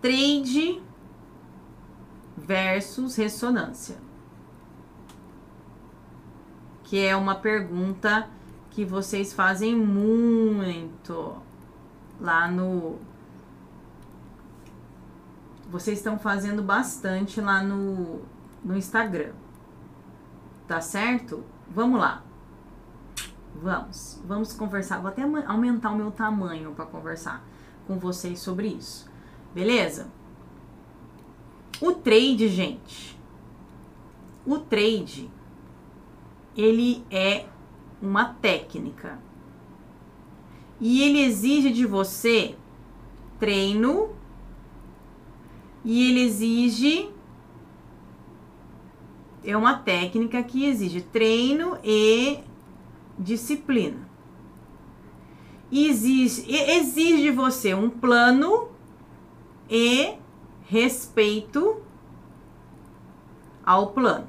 Trade 0.00 0.82
versus 2.36 3.16
ressonância. 3.16 3.96
Que 6.82 7.04
é 7.04 7.14
uma 7.14 7.34
pergunta 7.34 8.28
que 8.70 8.84
vocês 8.84 9.32
fazem 9.32 9.74
muito 9.74 11.36
lá 12.20 12.50
no. 12.50 12.98
Vocês 15.70 15.98
estão 15.98 16.18
fazendo 16.18 16.62
bastante 16.62 17.40
lá 17.40 17.62
no, 17.62 18.20
no 18.64 18.76
Instagram. 18.76 19.32
Tá 20.66 20.80
certo? 20.80 21.44
Vamos 21.68 22.00
lá. 22.00 22.24
Vamos, 23.54 24.20
vamos 24.24 24.52
conversar. 24.52 24.98
Vou 24.98 25.08
até 25.08 25.22
aumentar 25.22 25.90
o 25.90 25.96
meu 25.96 26.10
tamanho 26.10 26.72
para 26.72 26.86
conversar 26.86 27.44
com 27.86 27.98
vocês 27.98 28.38
sobre 28.38 28.68
isso. 28.68 29.10
Beleza? 29.54 30.08
O 31.80 31.92
trade, 31.92 32.48
gente. 32.48 33.18
O 34.44 34.58
trade 34.58 35.30
ele 36.56 37.04
é 37.10 37.46
uma 38.00 38.24
técnica. 38.34 39.18
E 40.80 41.02
ele 41.02 41.20
exige 41.22 41.70
de 41.70 41.86
você 41.86 42.56
treino 43.38 44.15
e 45.86 46.10
ele 46.10 46.20
exige 46.22 47.08
é 49.44 49.56
uma 49.56 49.78
técnica 49.78 50.42
que 50.42 50.66
exige 50.66 51.00
treino 51.00 51.78
e 51.84 52.40
disciplina. 53.16 54.08
Exige, 55.70 56.52
exige 56.52 57.30
você 57.30 57.72
um 57.72 57.88
plano 57.88 58.68
e 59.70 60.16
respeito 60.64 61.80
ao 63.64 63.92
plano. 63.92 64.26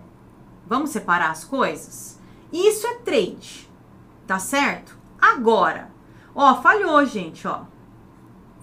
Vamos 0.68 0.92
separar 0.92 1.32
as 1.32 1.44
coisas? 1.44 2.20
Isso 2.54 2.86
é 2.86 3.00
trade, 3.00 3.68
tá 4.28 4.38
certo? 4.38 4.96
Agora, 5.20 5.90
ó, 6.36 6.62
falhou, 6.62 7.04
gente, 7.06 7.48
ó. 7.48 7.64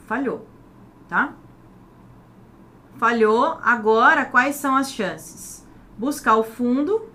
Falhou, 0.07 0.47
tá? 1.09 1.35
Falhou. 3.05 3.59
Agora, 3.63 4.25
quais 4.25 4.57
são 4.57 4.75
as 4.75 4.91
chances? 4.91 5.69
Buscar 5.99 6.37
o 6.37 6.43
fundo, 6.43 7.07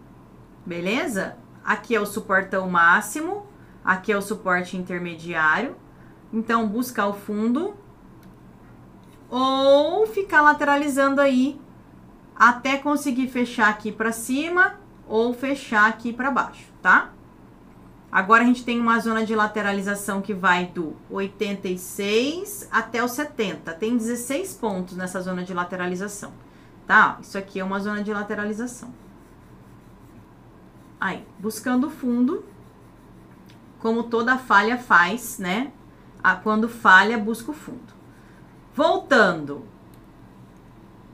beleza? 0.64 1.36
Aqui 1.66 1.96
é 1.96 2.00
o 2.00 2.06
suportão 2.06 2.70
máximo, 2.70 3.48
aqui 3.84 4.12
é 4.12 4.16
o 4.16 4.22
suporte 4.22 4.78
intermediário. 4.78 5.76
Então, 6.32 6.68
buscar 6.68 7.08
o 7.08 7.14
fundo 7.14 7.74
ou 9.32 10.06
ficar 10.06 10.44
lateralizando 10.44 11.20
aí 11.22 11.60
até 12.36 12.78
conseguir 12.78 13.28
fechar 13.28 13.70
aqui 13.70 13.92
para 13.92 14.12
cima 14.12 14.76
ou 15.08 15.34
fechar 15.34 15.90
aqui 15.90 16.14
para 16.14 16.30
baixo, 16.30 16.72
tá? 16.84 17.14
Agora 18.12 18.43
a 18.43 18.45
gente 18.45 18.64
tem 18.64 18.80
uma 18.80 18.99
zona 18.99 19.24
de 19.24 19.36
lateralização 19.36 20.22
que 20.22 20.34
vai 20.34 20.66
do 20.66 20.95
86 21.12 22.68
até 22.72 23.03
o 23.03 23.07
70. 23.07 23.72
Tem 23.74 23.95
16 23.95 24.55
pontos 24.55 24.97
nessa 24.97 25.22
zona 25.22 25.43
de 25.43 25.53
lateralização, 25.53 26.34
tá? 26.88 27.20
Isso 27.22 27.38
aqui 27.38 27.60
é 27.60 27.64
uma 27.64 27.80
zona 27.80 28.03
de 28.03 28.12
lateralização. 28.12 28.91
Aí, 30.99 31.24
buscando 31.38 31.89
fundo, 31.89 32.43
como 33.80 34.03
toda 34.03 34.38
falha 34.38 34.78
faz, 34.78 35.38
né? 35.38 35.72
Quando 36.43 36.68
falha, 36.68 37.18
busca 37.18 37.51
o 37.51 37.53
fundo. 37.53 37.93
Voltando. 38.76 39.66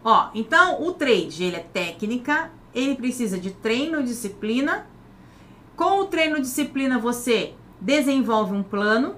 Ó, 0.04 0.30
então 0.34 0.82
o 0.82 0.94
trade, 0.94 1.44
ele 1.44 1.58
é 1.58 1.60
técnica, 1.60 2.52
ele 2.74 2.96
precisa 2.96 3.38
de 3.38 3.52
treino, 3.52 4.02
disciplina. 4.02 4.88
Com 5.76 6.02
o 6.02 6.06
treino, 6.06 6.40
disciplina, 6.40 6.98
você 6.98 7.54
desenvolve 7.80 8.54
um 8.54 8.64
plano 8.64 9.16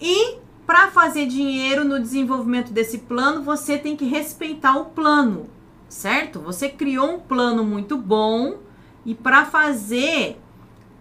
e 0.00 0.38
para 0.66 0.88
fazer 0.88 1.26
dinheiro 1.26 1.84
no 1.84 2.00
desenvolvimento 2.00 2.72
desse 2.72 2.98
plano, 2.98 3.42
você 3.42 3.78
tem 3.78 3.96
que 3.96 4.04
respeitar 4.04 4.76
o 4.76 4.86
plano, 4.86 5.48
certo? 5.88 6.40
Você 6.40 6.68
criou 6.68 7.14
um 7.14 7.20
plano 7.20 7.64
muito 7.64 7.96
bom, 7.96 8.58
e 9.06 9.14
para 9.14 9.44
fazer 9.46 10.38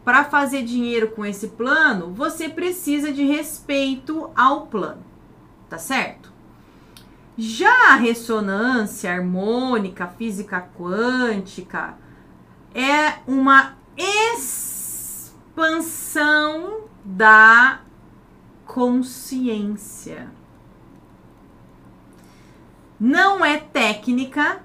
para 0.06 0.24
fazer 0.24 0.62
dinheiro 0.62 1.10
com 1.10 1.26
esse 1.26 1.48
plano, 1.48 2.12
você 2.14 2.48
precisa 2.48 3.12
de 3.12 3.24
respeito 3.24 4.30
ao 4.36 4.68
plano. 4.68 5.04
Tá 5.68 5.80
certo? 5.80 6.32
Já 7.36 7.92
a 7.92 7.96
ressonância 7.96 9.12
harmônica, 9.12 10.06
física 10.06 10.70
quântica, 10.78 11.98
é 12.76 13.16
uma 13.28 13.76
expansão 15.58 16.86
da 17.04 17.80
consciência. 18.66 20.30
Não 23.00 23.44
é 23.46 23.58
técnica, 23.58 24.62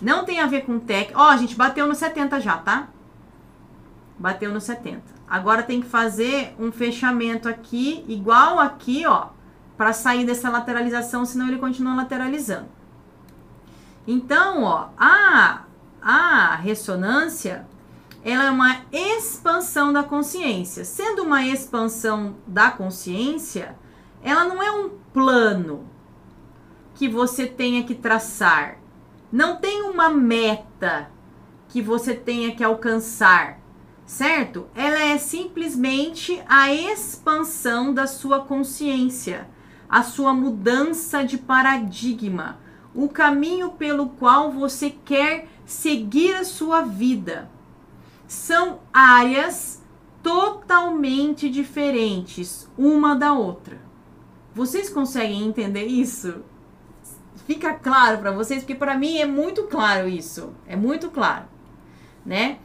não 0.00 0.24
tem 0.24 0.40
a 0.40 0.46
ver 0.46 0.62
com 0.62 0.78
tech. 0.80 1.12
Ó, 1.14 1.28
a 1.28 1.36
gente 1.36 1.54
bateu 1.54 1.86
no 1.86 1.94
70 1.94 2.40
já, 2.40 2.58
tá? 2.58 2.88
Bateu 4.18 4.52
no 4.52 4.60
70. 4.60 5.02
Agora 5.28 5.62
tem 5.62 5.80
que 5.80 5.88
fazer 5.88 6.54
um 6.58 6.70
fechamento 6.70 7.48
aqui, 7.48 8.04
igual 8.08 8.58
aqui, 8.58 9.06
ó, 9.06 9.28
para 9.76 9.92
sair 9.92 10.26
dessa 10.26 10.50
lateralização, 10.50 11.24
senão 11.24 11.48
ele 11.48 11.58
continua 11.58 11.94
lateralizando. 11.94 12.68
Então, 14.06 14.64
ó, 14.64 14.88
a, 14.98 15.62
a 16.02 16.56
ressonância, 16.56 17.66
ela 18.24 18.44
é 18.44 18.50
uma 18.50 18.82
expansão 18.92 19.92
da 19.92 20.02
consciência. 20.02 20.84
Sendo 20.84 21.22
uma 21.22 21.44
expansão 21.46 22.36
da 22.46 22.70
consciência, 22.70 23.76
ela 24.22 24.44
não 24.44 24.62
é 24.62 24.70
um 24.70 24.90
plano. 25.12 25.88
que 26.94 27.08
você 27.08 27.46
tenha 27.46 27.82
que 27.82 27.94
traçar. 27.94 28.78
Não 29.32 29.56
tem 29.56 29.82
uma 29.82 30.08
meta 30.10 31.10
que 31.68 31.80
você 31.80 32.14
tenha 32.14 32.54
que 32.54 32.62
alcançar, 32.62 33.58
certo? 34.04 34.68
Ela 34.74 35.02
é 35.02 35.18
simplesmente 35.18 36.40
a 36.46 36.72
expansão 36.72 37.94
da 37.94 38.06
sua 38.06 38.40
consciência, 38.40 39.48
a 39.88 40.02
sua 40.02 40.34
mudança 40.34 41.24
de 41.24 41.38
paradigma, 41.38 42.58
o 42.94 43.08
caminho 43.08 43.70
pelo 43.70 44.10
qual 44.10 44.50
você 44.50 44.90
quer 44.90 45.48
seguir 45.64 46.34
a 46.34 46.44
sua 46.44 46.82
vida. 46.82 47.50
São 48.32 48.80
áreas 48.94 49.82
totalmente 50.22 51.50
diferentes 51.50 52.66
uma 52.78 53.14
da 53.14 53.34
outra. 53.34 53.78
Vocês 54.54 54.88
conseguem 54.88 55.44
entender 55.44 55.84
isso? 55.84 56.42
Fica 57.46 57.74
claro 57.74 58.20
para 58.20 58.32
vocês, 58.32 58.62
porque 58.62 58.74
para 58.74 58.96
mim 58.96 59.18
é 59.18 59.26
muito 59.26 59.64
claro 59.64 60.08
isso. 60.08 60.54
É 60.66 60.74
muito 60.74 61.10
claro, 61.10 61.44
né? 62.24 62.56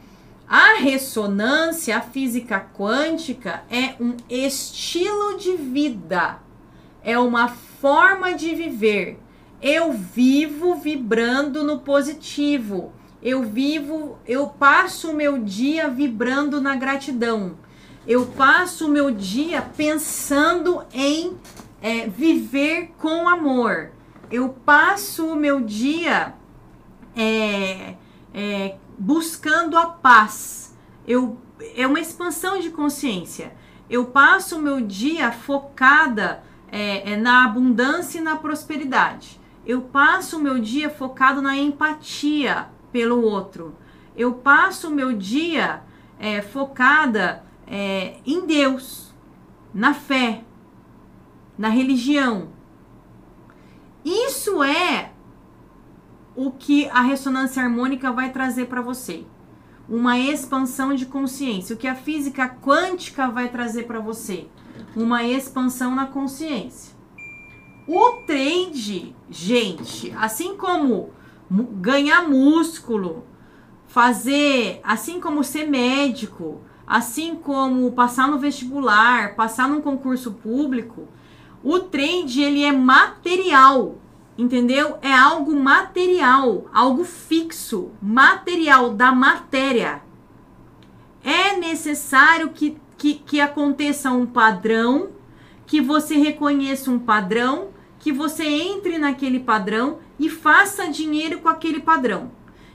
A 0.48 0.78
ressonância, 0.80 1.98
a 1.98 2.00
física 2.00 2.66
quântica 2.74 3.62
é 3.68 3.94
um 4.02 4.16
estilo 4.26 5.36
de 5.36 5.54
vida. 5.54 6.38
É 7.02 7.18
uma 7.18 7.46
forma 7.46 8.32
de 8.32 8.54
viver. 8.54 9.20
Eu 9.60 9.92
vivo 9.92 10.76
vibrando 10.76 11.62
no 11.62 11.80
positivo. 11.80 12.94
Eu 13.22 13.42
vivo, 13.42 14.18
eu 14.26 14.46
passo 14.46 15.10
o 15.10 15.14
meu 15.14 15.38
dia 15.38 15.88
vibrando 15.88 16.60
na 16.60 16.76
gratidão. 16.76 17.58
Eu 18.06 18.26
passo 18.26 18.86
o 18.86 18.90
meu 18.90 19.10
dia 19.10 19.60
pensando 19.76 20.84
em 20.92 21.36
é, 21.82 22.06
viver 22.06 22.92
com 22.96 23.28
amor. 23.28 23.90
Eu 24.30 24.50
passo 24.50 25.26
o 25.26 25.36
meu 25.36 25.60
dia 25.60 26.34
é, 27.16 27.94
é, 28.32 28.76
buscando 28.96 29.76
a 29.76 29.86
paz. 29.86 30.76
Eu, 31.06 31.38
é 31.74 31.86
uma 31.86 32.00
expansão 32.00 32.60
de 32.60 32.70
consciência. 32.70 33.52
Eu 33.90 34.06
passo 34.06 34.58
o 34.58 34.62
meu 34.62 34.80
dia 34.80 35.32
focada 35.32 36.42
é, 36.70 37.12
é, 37.12 37.16
na 37.16 37.44
abundância 37.44 38.18
e 38.18 38.22
na 38.22 38.36
prosperidade. 38.36 39.40
Eu 39.66 39.82
passo 39.82 40.38
o 40.38 40.40
meu 40.40 40.58
dia 40.58 40.88
focado 40.88 41.42
na 41.42 41.56
empatia 41.56 42.68
pelo 42.92 43.22
outro. 43.22 43.74
Eu 44.16 44.34
passo 44.34 44.88
o 44.88 44.94
meu 44.94 45.12
dia 45.12 45.82
é, 46.18 46.42
focada 46.42 47.44
é, 47.66 48.16
em 48.26 48.46
Deus, 48.46 49.14
na 49.72 49.94
fé, 49.94 50.44
na 51.56 51.68
religião. 51.68 52.48
Isso 54.04 54.62
é 54.62 55.12
o 56.34 56.50
que 56.50 56.88
a 56.90 57.00
ressonância 57.00 57.62
harmônica 57.62 58.10
vai 58.12 58.30
trazer 58.30 58.66
para 58.66 58.80
você. 58.80 59.24
Uma 59.88 60.18
expansão 60.18 60.94
de 60.94 61.06
consciência. 61.06 61.74
O 61.74 61.78
que 61.78 61.88
a 61.88 61.94
física 61.94 62.48
quântica 62.48 63.28
vai 63.28 63.48
trazer 63.48 63.84
para 63.84 64.00
você? 64.00 64.46
Uma 64.94 65.24
expansão 65.24 65.94
na 65.94 66.06
consciência. 66.06 66.96
O 67.86 68.22
trade, 68.26 69.16
gente, 69.30 70.14
assim 70.16 70.56
como 70.56 71.10
ganhar 71.50 72.28
músculo, 72.28 73.24
fazer, 73.86 74.80
assim 74.84 75.20
como 75.20 75.42
ser 75.42 75.66
médico, 75.66 76.60
assim 76.86 77.34
como 77.36 77.92
passar 77.92 78.28
no 78.28 78.38
vestibular, 78.38 79.34
passar 79.34 79.68
num 79.68 79.80
concurso 79.80 80.32
público, 80.32 81.08
o 81.62 81.78
trade 81.80 82.42
ele 82.42 82.64
é 82.64 82.72
material, 82.72 83.96
entendeu? 84.36 84.98
É 85.02 85.12
algo 85.12 85.54
material, 85.54 86.66
algo 86.72 87.04
fixo, 87.04 87.90
material 88.00 88.90
da 88.90 89.12
matéria. 89.12 90.02
É 91.24 91.56
necessário 91.56 92.50
que, 92.50 92.78
que, 92.96 93.14
que 93.14 93.40
aconteça 93.40 94.10
um 94.10 94.24
padrão, 94.24 95.10
que 95.66 95.80
você 95.80 96.16
reconheça 96.16 96.90
um 96.90 96.98
padrão, 96.98 97.68
que 97.98 98.12
você 98.12 98.44
entre 98.44 98.98
naquele 98.98 99.40
padrão 99.40 99.98
e 100.18 100.28
faça 100.28 100.88
dinheiro 100.88 101.40
com 101.40 101.48
aquele 101.48 101.80
padrão. 101.80 102.30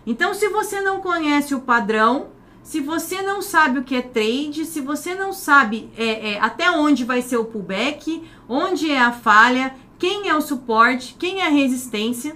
Então, 0.05 0.33
se 0.33 0.49
você 0.49 0.81
não 0.81 0.99
conhece 0.99 1.55
o 1.55 1.61
padrão, 1.61 2.27
se 2.61 2.79
você 2.79 3.21
não 3.21 3.41
sabe 3.41 3.79
o 3.79 3.83
que 3.83 3.95
é 3.95 4.01
trade, 4.01 4.65
se 4.65 4.81
você 4.81 5.15
não 5.15 5.33
sabe 5.33 5.89
é, 5.97 6.33
é, 6.33 6.39
até 6.39 6.71
onde 6.71 7.03
vai 7.03 7.21
ser 7.21 7.37
o 7.37 7.45
pullback, 7.45 8.23
onde 8.47 8.89
é 8.89 9.01
a 9.01 9.11
falha, 9.11 9.75
quem 9.97 10.27
é 10.27 10.35
o 10.35 10.41
suporte, 10.41 11.15
quem 11.17 11.41
é 11.41 11.47
a 11.47 11.51
resistência, 11.51 12.35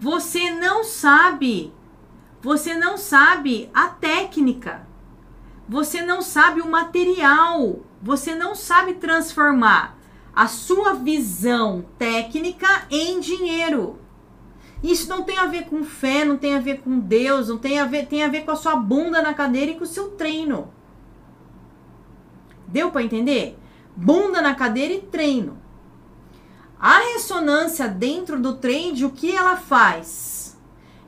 você 0.00 0.50
não 0.50 0.82
sabe, 0.82 1.72
você 2.40 2.74
não 2.74 2.96
sabe 2.96 3.70
a 3.72 3.86
técnica, 3.86 4.86
você 5.68 6.02
não 6.02 6.20
sabe 6.20 6.60
o 6.60 6.68
material, 6.68 7.80
você 8.00 8.34
não 8.34 8.54
sabe 8.54 8.94
transformar 8.94 9.96
a 10.34 10.48
sua 10.48 10.94
visão 10.94 11.84
técnica 11.98 12.86
em 12.90 13.20
dinheiro. 13.20 13.98
Isso 14.82 15.08
não 15.08 15.22
tem 15.22 15.38
a 15.38 15.46
ver 15.46 15.66
com 15.66 15.84
fé, 15.84 16.24
não 16.24 16.36
tem 16.36 16.56
a 16.56 16.60
ver 16.60 16.80
com 16.80 16.98
Deus, 16.98 17.48
não 17.48 17.58
tem 17.58 17.78
a 17.78 17.84
ver, 17.84 18.06
tem 18.06 18.24
a 18.24 18.28
ver 18.28 18.44
com 18.44 18.50
a 18.50 18.56
sua 18.56 18.74
bunda 18.74 19.22
na 19.22 19.32
cadeira 19.32 19.70
e 19.70 19.74
com 19.76 19.84
o 19.84 19.86
seu 19.86 20.10
treino. 20.10 20.72
Deu 22.66 22.90
para 22.90 23.02
entender? 23.02 23.58
Bunda 23.94 24.40
na 24.40 24.54
cadeira 24.54 24.94
e 24.94 25.00
treino. 25.00 25.58
A 26.80 26.98
ressonância 27.12 27.86
dentro 27.86 28.40
do 28.40 28.54
trade, 28.54 29.04
o 29.04 29.10
que 29.10 29.30
ela 29.30 29.56
faz? 29.56 30.58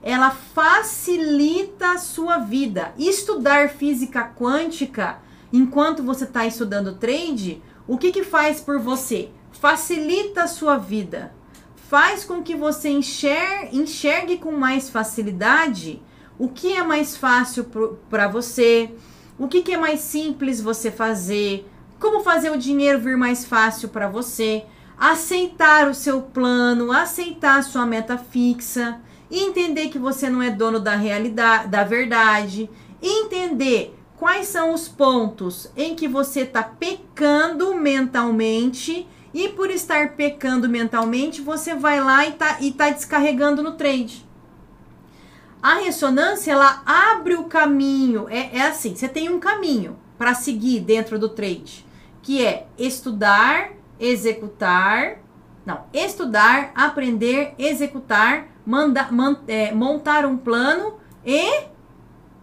Ela 0.01 0.31
facilita 0.31 1.93
a 1.93 1.99
sua 1.99 2.39
vida. 2.39 2.95
Estudar 2.97 3.71
física 3.71 4.23
quântica 4.23 5.19
enquanto 5.53 6.03
você 6.03 6.25
está 6.25 6.47
estudando 6.47 6.97
trade, 6.97 7.61
o 7.87 7.99
que, 7.99 8.13
que 8.13 8.25
faz 8.25 8.61
por 8.61 8.79
você? 8.79 9.31
Facilita 9.53 10.45
a 10.45 10.49
sua 10.49 10.77
vida 10.77 11.33
faz 11.95 12.25
com 12.25 12.43
que 12.43 12.57
você 12.57 12.89
enxergue, 12.89 13.77
enxergue 13.77 14.39
com 14.39 14.51
mais 14.51 14.91
facilidade 14.91 16.03
o 16.37 16.49
que 16.49 16.73
é 16.73 16.83
mais 16.83 17.17
fácil 17.17 17.67
para 18.11 18.27
você, 18.27 18.93
o 19.39 19.47
que, 19.47 19.63
que 19.63 19.75
é 19.75 19.77
mais 19.77 20.01
simples 20.01 20.61
você 20.61 20.91
fazer, 20.91 21.71
como 22.01 22.25
fazer 22.25 22.51
o 22.51 22.59
dinheiro 22.59 22.99
vir 22.99 23.17
mais 23.17 23.45
fácil 23.45 23.91
para 23.91 24.09
você, 24.09 24.65
aceitar 24.99 25.89
o 25.89 25.95
seu 25.95 26.21
plano, 26.21 26.91
aceitar 26.91 27.59
a 27.59 27.63
sua 27.63 27.87
meta 27.87 28.19
fixa, 28.19 29.01
entender 29.31 29.89
que 29.89 29.99
você 29.99 30.29
não 30.29 30.43
é 30.43 30.51
dono 30.51 30.81
da 30.81 30.97
realidade, 30.97 31.69
da 31.69 31.85
verdade, 31.85 32.69
entender 33.01 33.97
quais 34.25 34.47
são 34.47 34.73
os 34.73 34.89
pontos 34.89 35.71
em 35.77 35.95
que 35.95 36.09
você 36.09 36.41
está 36.41 36.63
pecando 36.63 37.75
mentalmente 37.75 39.07
e 39.35 39.51
por 39.51 39.69
estar 39.69 40.13
pecando 40.13 40.67
mentalmente, 40.67 41.43
você 41.43 41.75
vai 41.75 42.01
lá 42.01 42.27
e 42.27 42.33
tá, 42.33 42.57
e 42.59 42.73
tá 42.73 42.89
descarregando 42.89 43.63
no 43.63 43.73
trade. 43.73 44.27
A 45.63 45.75
ressonância, 45.75 46.53
ela 46.53 46.83
abre 46.87 47.35
o 47.35 47.45
caminho. 47.45 48.27
É, 48.31 48.57
é 48.57 48.63
assim, 48.63 48.95
você 48.95 49.11
tem 49.11 49.29
um 49.29 49.39
caminho 49.39 49.99
para 50.17 50.33
seguir 50.33 50.81
dentro 50.81 51.19
do 51.19 51.29
trade, 51.29 51.85
que 52.23 52.43
é 52.43 52.67
estudar, 52.79 53.73
executar, 54.01 55.19
não, 55.67 55.85
estudar, 55.93 56.73
aprender, 56.75 57.55
executar, 57.59 58.47
manda, 58.65 59.07
man, 59.13 59.37
é, 59.47 59.71
montar 59.71 60.25
um 60.25 60.39
plano 60.39 60.95
e 61.27 61.65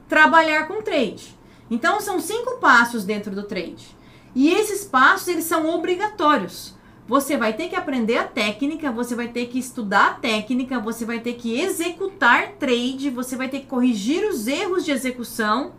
trabalhar 0.07 0.67
com 0.67 0.83
trade. 0.83 1.40
Então 1.71 2.01
são 2.01 2.19
cinco 2.19 2.57
passos 2.57 3.05
dentro 3.05 3.33
do 3.33 3.43
trade. 3.43 3.97
E 4.35 4.49
esses 4.49 4.83
passos 4.83 5.29
eles 5.29 5.45
são 5.45 5.69
obrigatórios. 5.69 6.75
Você 7.07 7.37
vai 7.37 7.53
ter 7.53 7.69
que 7.69 7.75
aprender 7.75 8.17
a 8.17 8.27
técnica, 8.27 8.91
você 8.91 9.15
vai 9.15 9.29
ter 9.29 9.47
que 9.47 9.57
estudar 9.57 10.07
a 10.07 10.13
técnica, 10.13 10.79
você 10.79 11.05
vai 11.05 11.19
ter 11.19 11.33
que 11.33 11.59
executar 11.59 12.53
trade, 12.59 13.09
você 13.09 13.35
vai 13.35 13.49
ter 13.49 13.61
que 13.61 13.67
corrigir 13.67 14.23
os 14.25 14.47
erros 14.47 14.83
de 14.85 14.91
execução 14.91 15.73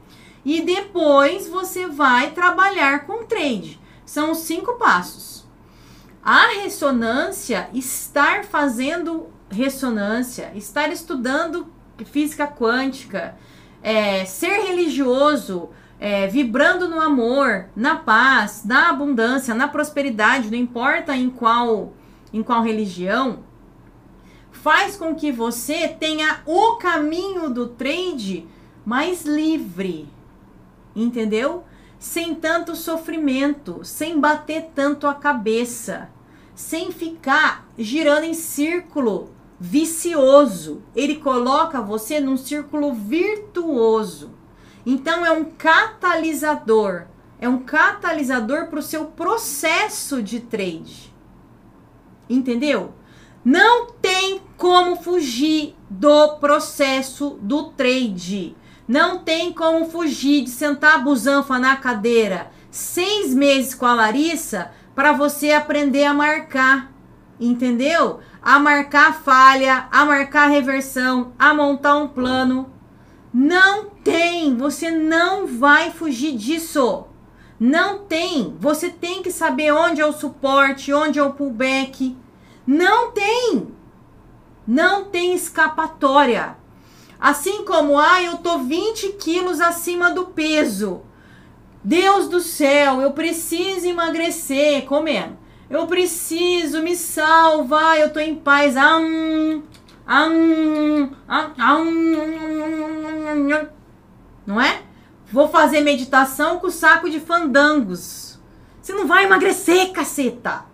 e 0.44 0.62
depois 0.62 1.46
você 1.46 1.86
vai 1.86 2.30
trabalhar 2.32 3.06
com 3.06 3.24
trade. 3.24 3.78
São 4.04 4.32
os 4.32 4.38
cinco 4.38 4.74
passos. 4.74 5.44
A 6.24 6.48
ressonância, 6.62 7.68
estar 7.72 8.44
fazendo 8.44 9.28
ressonância, 9.50 10.52
estar 10.54 10.90
estudando 10.90 11.66
física 12.04 12.46
quântica, 12.46 13.36
é, 13.82 14.24
ser 14.24 14.62
religioso, 14.62 15.70
é, 16.04 16.26
vibrando 16.26 16.88
no 16.88 17.00
amor, 17.00 17.66
na 17.76 17.94
paz, 17.94 18.64
na 18.64 18.90
abundância, 18.90 19.54
na 19.54 19.68
prosperidade, 19.68 20.50
não 20.50 20.58
importa 20.58 21.16
em 21.16 21.30
qual, 21.30 21.92
em 22.32 22.42
qual 22.42 22.60
religião, 22.60 23.44
faz 24.50 24.96
com 24.96 25.14
que 25.14 25.30
você 25.30 25.86
tenha 25.86 26.40
o 26.44 26.72
caminho 26.74 27.48
do 27.48 27.68
trade 27.68 28.48
mais 28.84 29.24
livre, 29.24 30.08
entendeu? 30.96 31.62
Sem 32.00 32.34
tanto 32.34 32.74
sofrimento, 32.74 33.84
sem 33.84 34.18
bater 34.18 34.70
tanto 34.74 35.06
a 35.06 35.14
cabeça, 35.14 36.10
sem 36.52 36.90
ficar 36.90 37.68
girando 37.78 38.24
em 38.24 38.34
círculo 38.34 39.30
vicioso. 39.60 40.82
Ele 40.96 41.14
coloca 41.14 41.80
você 41.80 42.18
num 42.18 42.36
círculo 42.36 42.92
virtuoso. 42.92 44.41
Então 44.84 45.24
é 45.24 45.30
um 45.30 45.44
catalisador, 45.44 47.04
é 47.40 47.48
um 47.48 47.58
catalisador 47.58 48.66
para 48.66 48.78
o 48.78 48.82
seu 48.82 49.06
processo 49.06 50.22
de 50.22 50.40
trade. 50.40 51.12
Entendeu? 52.28 52.94
Não 53.44 53.90
tem 53.92 54.40
como 54.56 54.96
fugir 54.96 55.74
do 55.90 56.36
processo 56.36 57.38
do 57.40 57.70
trade. 57.70 58.56
Não 58.86 59.18
tem 59.18 59.52
como 59.52 59.88
fugir 59.88 60.44
de 60.44 60.50
sentar 60.50 60.96
a 60.96 60.98
busanfa 60.98 61.58
na 61.58 61.76
cadeira 61.76 62.50
seis 62.70 63.34
meses 63.34 63.74
com 63.74 63.86
a 63.86 63.94
Larissa 63.94 64.70
para 64.94 65.12
você 65.12 65.52
aprender 65.52 66.04
a 66.04 66.14
marcar. 66.14 66.92
Entendeu? 67.40 68.20
a 68.42 68.58
marcar 68.58 69.14
falha, 69.22 69.86
a 69.90 70.04
marcar 70.04 70.48
reversão, 70.48 71.32
a 71.38 71.54
montar 71.54 71.96
um 71.96 72.08
plano. 72.08 72.70
Não 73.32 73.86
tem, 73.86 74.56
você 74.56 74.90
não 74.90 75.46
vai 75.46 75.90
fugir 75.90 76.36
disso. 76.36 77.06
Não 77.58 78.00
tem. 78.00 78.56
Você 78.58 78.90
tem 78.90 79.22
que 79.22 79.30
saber 79.30 79.72
onde 79.72 80.00
é 80.00 80.06
o 80.06 80.12
suporte, 80.12 80.92
onde 80.92 81.18
é 81.18 81.22
o 81.22 81.32
pullback. 81.32 82.16
Não 82.66 83.12
tem. 83.12 83.68
Não 84.66 85.04
tem 85.04 85.34
escapatória. 85.34 86.56
Assim 87.18 87.64
como, 87.64 87.98
ah, 87.98 88.22
eu 88.22 88.38
tô 88.38 88.58
20 88.58 89.12
quilos 89.12 89.60
acima 89.60 90.10
do 90.10 90.26
peso. 90.26 91.02
Deus 91.84 92.28
do 92.28 92.40
céu, 92.40 93.00
eu 93.00 93.12
preciso 93.12 93.86
emagrecer 93.86 94.84
comendo. 94.84 95.38
Eu 95.70 95.86
preciso, 95.86 96.82
me 96.82 96.94
salva, 96.94 97.96
eu 97.96 98.12
tô 98.12 98.20
em 98.20 98.34
paz. 98.34 98.76
Am, 98.76 99.04
am, 99.04 99.62
não 104.46 104.60
é? 104.60 104.82
Vou 105.30 105.48
fazer 105.48 105.80
meditação 105.80 106.58
com 106.58 106.70
saco 106.70 107.08
de 107.08 107.20
fandangos. 107.20 108.38
Você 108.80 108.92
não 108.92 109.06
vai 109.06 109.24
emagrecer, 109.24 109.92
caceta. 109.92 110.66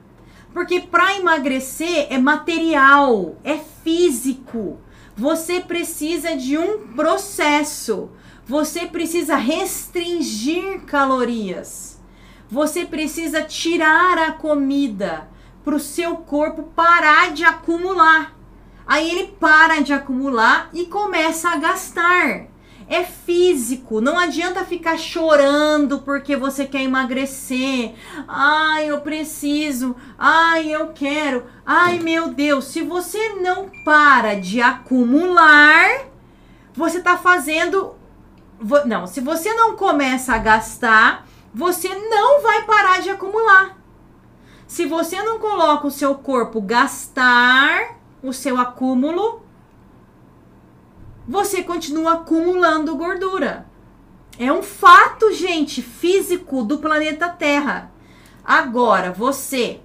Porque 0.53 0.81
para 0.81 1.17
emagrecer 1.17 2.07
é 2.11 2.19
material, 2.19 3.37
é 3.45 3.59
físico. 3.59 4.81
Você 5.17 5.61
precisa 5.61 6.37
de 6.37 6.57
um 6.57 6.95
processo. 6.95 8.11
Você 8.47 8.87
precisa 8.87 9.37
restringir 9.37 10.81
calorias. 10.87 12.01
Você 12.49 12.87
precisa 12.87 13.43
tirar 13.43 14.17
a 14.17 14.33
comida 14.33 15.29
para 15.63 15.75
o 15.75 15.81
seu 15.81 16.17
corpo 16.17 16.63
parar 16.75 17.33
de 17.33 17.45
acumular. 17.45 18.38
Aí 18.89 19.11
ele 19.11 19.27
para 19.39 19.83
de 19.83 19.93
acumular 19.93 20.71
e 20.73 20.87
começa 20.87 21.51
a 21.51 21.57
gastar. 21.57 22.47
É 22.89 23.05
físico, 23.05 24.01
não 24.01 24.19
adianta 24.19 24.65
ficar 24.65 24.97
chorando 24.97 25.99
porque 25.99 26.35
você 26.35 26.65
quer 26.65 26.85
emagrecer. 26.85 27.93
Ai, 28.27 28.87
eu 28.91 29.03
preciso. 29.03 29.95
Ai, 30.19 30.75
eu 30.75 30.89
quero. 30.95 31.45
Ai, 31.67 31.99
meu 31.99 32.31
Deus, 32.31 32.65
se 32.65 32.81
você 32.81 33.35
não 33.35 33.69
para 33.85 34.41
de 34.41 34.63
acumular, 34.63 36.07
você 36.75 36.97
está 36.97 37.19
fazendo 37.19 37.95
não, 38.87 39.07
se 39.07 39.21
você 39.21 39.53
não 39.55 39.77
começa 39.77 40.35
a 40.35 40.39
gastar, 40.39 41.27
você 41.55 41.89
não 41.95 42.43
vai 42.43 42.65
parar 42.65 43.01
de 43.01 43.11
acumular. 43.11 43.77
Se 44.67 44.87
você 44.87 45.23
não 45.23 45.39
coloca 45.39 45.87
o 45.87 45.91
seu 45.91 46.15
corpo 46.15 46.61
gastar 46.61 47.98
o 48.23 48.33
seu 48.33 48.59
acúmulo, 48.59 49.43
você 51.27 51.63
continua 51.63 52.15
acumulando 52.15 52.97
gordura. 52.97 53.67
É 54.39 54.53
um 54.53 54.63
fato, 54.63 55.33
gente, 55.33 55.83
físico 55.83 56.63
do 56.63 56.79
planeta 56.79 57.29
Terra. 57.29 57.91
Agora, 58.45 59.13
você 59.13 59.81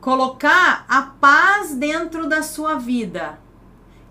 colocar 0.00 0.84
a 0.88 1.02
paz 1.02 1.74
dentro 1.74 2.28
da 2.28 2.42
sua 2.42 2.76
vida, 2.76 3.38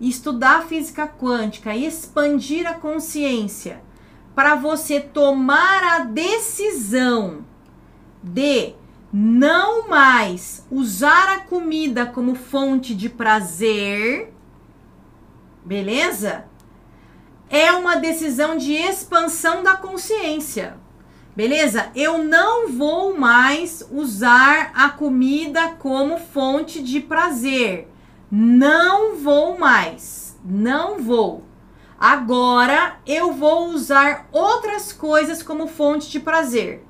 estudar 0.00 0.64
física 0.64 1.06
quântica 1.06 1.74
e 1.74 1.86
expandir 1.86 2.66
a 2.66 2.74
consciência 2.74 3.82
para 4.34 4.54
você 4.54 5.00
tomar 5.00 5.82
a 5.82 5.98
decisão 6.00 7.44
de 8.22 8.74
não 9.12 9.88
mais 9.88 10.66
usar 10.70 11.34
a 11.34 11.40
comida 11.40 12.06
como 12.06 12.34
fonte 12.34 12.94
de 12.94 13.08
prazer, 13.08 14.32
beleza? 15.64 16.44
É 17.48 17.72
uma 17.72 17.96
decisão 17.96 18.56
de 18.56 18.72
expansão 18.72 19.62
da 19.62 19.76
consciência. 19.76 20.76
Beleza? 21.36 21.90
Eu 21.94 22.24
não 22.24 22.72
vou 22.72 23.16
mais 23.16 23.86
usar 23.92 24.72
a 24.74 24.88
comida 24.88 25.68
como 25.78 26.18
fonte 26.18 26.82
de 26.82 27.00
prazer. 27.00 27.88
Não 28.30 29.16
vou 29.16 29.58
mais. 29.58 30.38
Não 30.44 30.98
vou. 30.98 31.44
Agora 31.98 32.96
eu 33.06 33.32
vou 33.32 33.68
usar 33.68 34.28
outras 34.32 34.92
coisas 34.92 35.42
como 35.42 35.66
fonte 35.66 36.10
de 36.10 36.20
prazer. 36.20 36.84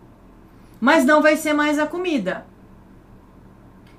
Mas 0.87 1.05
não 1.05 1.21
vai 1.21 1.37
ser 1.37 1.53
mais 1.53 1.81
a 1.81 1.87
comida. 1.89 2.47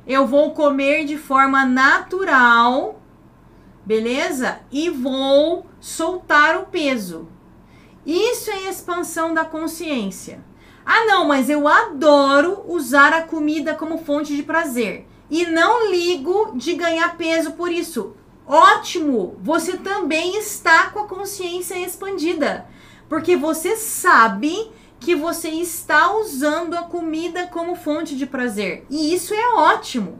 Eu 0.08 0.26
vou 0.26 0.52
comer 0.52 1.04
de 1.04 1.18
forma 1.18 1.66
natural, 1.66 3.02
beleza? 3.86 4.62
E 4.72 4.90
vou 4.90 5.66
soltar 5.82 6.56
o 6.56 6.68
peso. 6.68 7.28
Isso 8.06 8.50
é 8.50 8.70
expansão 8.70 9.34
da 9.34 9.44
consciência. 9.44 10.40
Ah, 10.86 11.06
não, 11.08 11.28
mas 11.28 11.50
eu 11.50 11.68
adoro 11.68 12.64
usar 12.70 13.12
a 13.12 13.24
comida 13.24 13.76
como 13.76 13.98
fonte 13.98 14.34
de 14.34 14.44
prazer. 14.44 15.06
E 15.30 15.46
não 15.46 15.92
ligo 15.92 16.54
de 16.56 16.74
ganhar 16.74 17.18
peso 17.18 17.52
por 17.52 17.70
isso. 17.70 18.16
Ótimo! 18.48 19.36
Você 19.44 19.76
também 19.76 20.38
está 20.38 20.90
com 20.92 21.00
a 21.00 21.08
consciência 21.08 21.78
expandida, 21.78 22.66
porque 23.10 23.36
você 23.36 23.76
sabe 23.76 24.72
que 25.00 25.16
você 25.16 25.50
está 25.50 26.16
usando 26.16 26.74
a 26.74 26.84
comida 26.84 27.48
como 27.48 27.76
fonte 27.76 28.16
de 28.16 28.26
prazer. 28.26 28.86
E 28.90 29.14
isso 29.14 29.34
é 29.34 29.56
ótimo. 29.56 30.20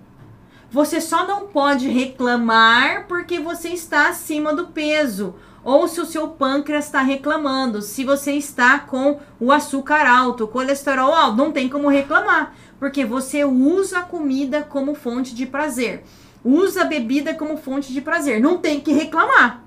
Você 0.70 1.00
só 1.00 1.26
não 1.26 1.48
pode 1.48 1.88
reclamar 1.88 3.08
porque 3.08 3.40
você 3.40 3.70
está 3.70 4.10
acima 4.10 4.54
do 4.54 4.68
peso 4.68 5.36
ou 5.64 5.88
se 5.88 6.00
o 6.00 6.06
seu 6.06 6.30
pâncreas 6.30 6.86
está 6.86 7.02
reclamando, 7.02 7.82
se 7.82 8.06
você 8.06 8.34
está 8.34 8.80
com 8.80 9.20
o 9.40 9.52
açúcar 9.52 10.06
alto, 10.06 10.46
o 10.46 10.48
colesterol 10.48 11.14
alto, 11.14 11.38
não 11.38 11.52
tem 11.52 11.68
como 11.68 11.90
reclamar, 11.90 12.54
porque 12.80 13.04
você 13.04 13.44
usa 13.44 14.00
a 14.00 14.04
comida 14.04 14.62
como 14.62 14.96
fonte 14.96 15.36
de 15.36 15.46
prazer 15.46 16.04
usa 16.48 16.82
a 16.82 16.86
bebida 16.86 17.34
como 17.34 17.58
fonte 17.58 17.92
de 17.92 18.02
prazer. 18.02 18.40
Não 18.40 18.58
tem 18.58 18.80
que 18.80 18.94
reclamar. 18.94 19.64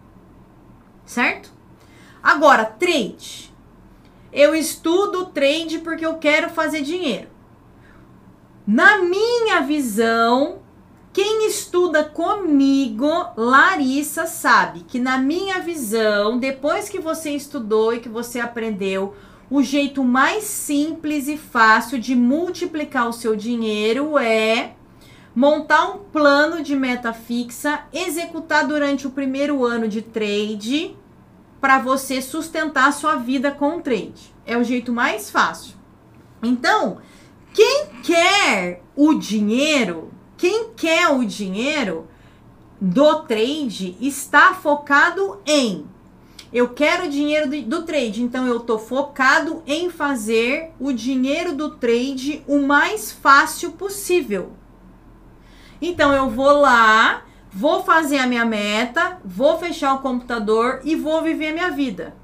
Certo? 1.04 1.52
Agora, 2.22 2.64
trade. 2.64 3.49
Eu 4.32 4.54
estudo 4.54 5.26
trade 5.26 5.78
porque 5.78 6.06
eu 6.06 6.14
quero 6.14 6.50
fazer 6.50 6.82
dinheiro. 6.82 7.28
Na 8.66 8.98
minha 8.98 9.60
visão, 9.62 10.60
quem 11.12 11.48
estuda 11.48 12.04
comigo, 12.04 13.08
Larissa, 13.36 14.26
sabe 14.26 14.80
que 14.86 15.00
na 15.00 15.18
minha 15.18 15.58
visão, 15.58 16.38
depois 16.38 16.88
que 16.88 17.00
você 17.00 17.30
estudou 17.30 17.92
e 17.92 17.98
que 17.98 18.08
você 18.08 18.38
aprendeu, 18.38 19.16
o 19.50 19.60
jeito 19.60 20.04
mais 20.04 20.44
simples 20.44 21.26
e 21.26 21.36
fácil 21.36 21.98
de 21.98 22.14
multiplicar 22.14 23.08
o 23.08 23.12
seu 23.12 23.34
dinheiro 23.34 24.16
é 24.16 24.74
montar 25.34 25.90
um 25.90 25.98
plano 25.98 26.62
de 26.62 26.76
meta 26.76 27.12
fixa, 27.12 27.80
executar 27.92 28.68
durante 28.68 29.08
o 29.08 29.10
primeiro 29.10 29.64
ano 29.64 29.88
de 29.88 30.02
trade 30.02 30.96
para 31.60 31.78
você 31.78 32.22
sustentar 32.22 32.88
a 32.88 32.92
sua 32.92 33.16
vida 33.16 33.50
com 33.50 33.76
o 33.76 33.80
trade. 33.80 34.34
É 34.46 34.56
o 34.56 34.64
jeito 34.64 34.92
mais 34.92 35.30
fácil. 35.30 35.74
Então, 36.42 36.98
quem 37.52 37.86
quer 38.02 38.82
o 38.96 39.14
dinheiro, 39.14 40.10
quem 40.36 40.70
quer 40.74 41.08
o 41.08 41.24
dinheiro 41.24 42.08
do 42.80 43.22
trade 43.24 43.96
está 44.00 44.54
focado 44.54 45.40
em 45.44 45.86
eu 46.52 46.70
quero 46.70 47.08
dinheiro 47.08 47.48
do, 47.48 47.62
do 47.62 47.82
trade, 47.82 48.22
então 48.22 48.44
eu 48.44 48.58
tô 48.58 48.76
focado 48.76 49.62
em 49.66 49.88
fazer 49.88 50.72
o 50.80 50.92
dinheiro 50.92 51.54
do 51.54 51.70
trade 51.76 52.42
o 52.46 52.58
mais 52.58 53.12
fácil 53.12 53.72
possível. 53.72 54.52
Então 55.80 56.12
eu 56.12 56.28
vou 56.28 56.50
lá, 56.60 57.22
vou 57.50 57.82
fazer 57.82 58.18
a 58.18 58.26
minha 58.26 58.44
meta, 58.44 59.18
vou 59.24 59.58
fechar 59.58 59.94
o 59.94 60.00
computador 60.00 60.80
e 60.84 60.94
vou 60.94 61.22
viver 61.22 61.48
a 61.48 61.52
minha 61.52 61.70
vida. 61.70 62.14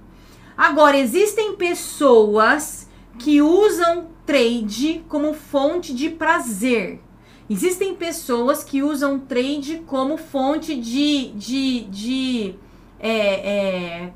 Agora, 0.57 0.97
existem 0.97 1.57
pessoas 1.57 2.89
que 3.19 3.43
usam 3.43 4.09
trade 4.25 5.05
como 5.09 5.35
fonte 5.35 5.95
de 5.95 6.11
prazer, 6.11 7.01
Existem 7.49 7.95
pessoas 7.95 8.65
que 8.65 8.83
usam 8.83 9.21
trade 9.21 9.85
como 9.87 10.17
fonte 10.17 10.75
de, 10.75 11.31
de, 11.31 11.81
de 11.85 12.55
é, 12.99 13.11
é, 13.11 14.13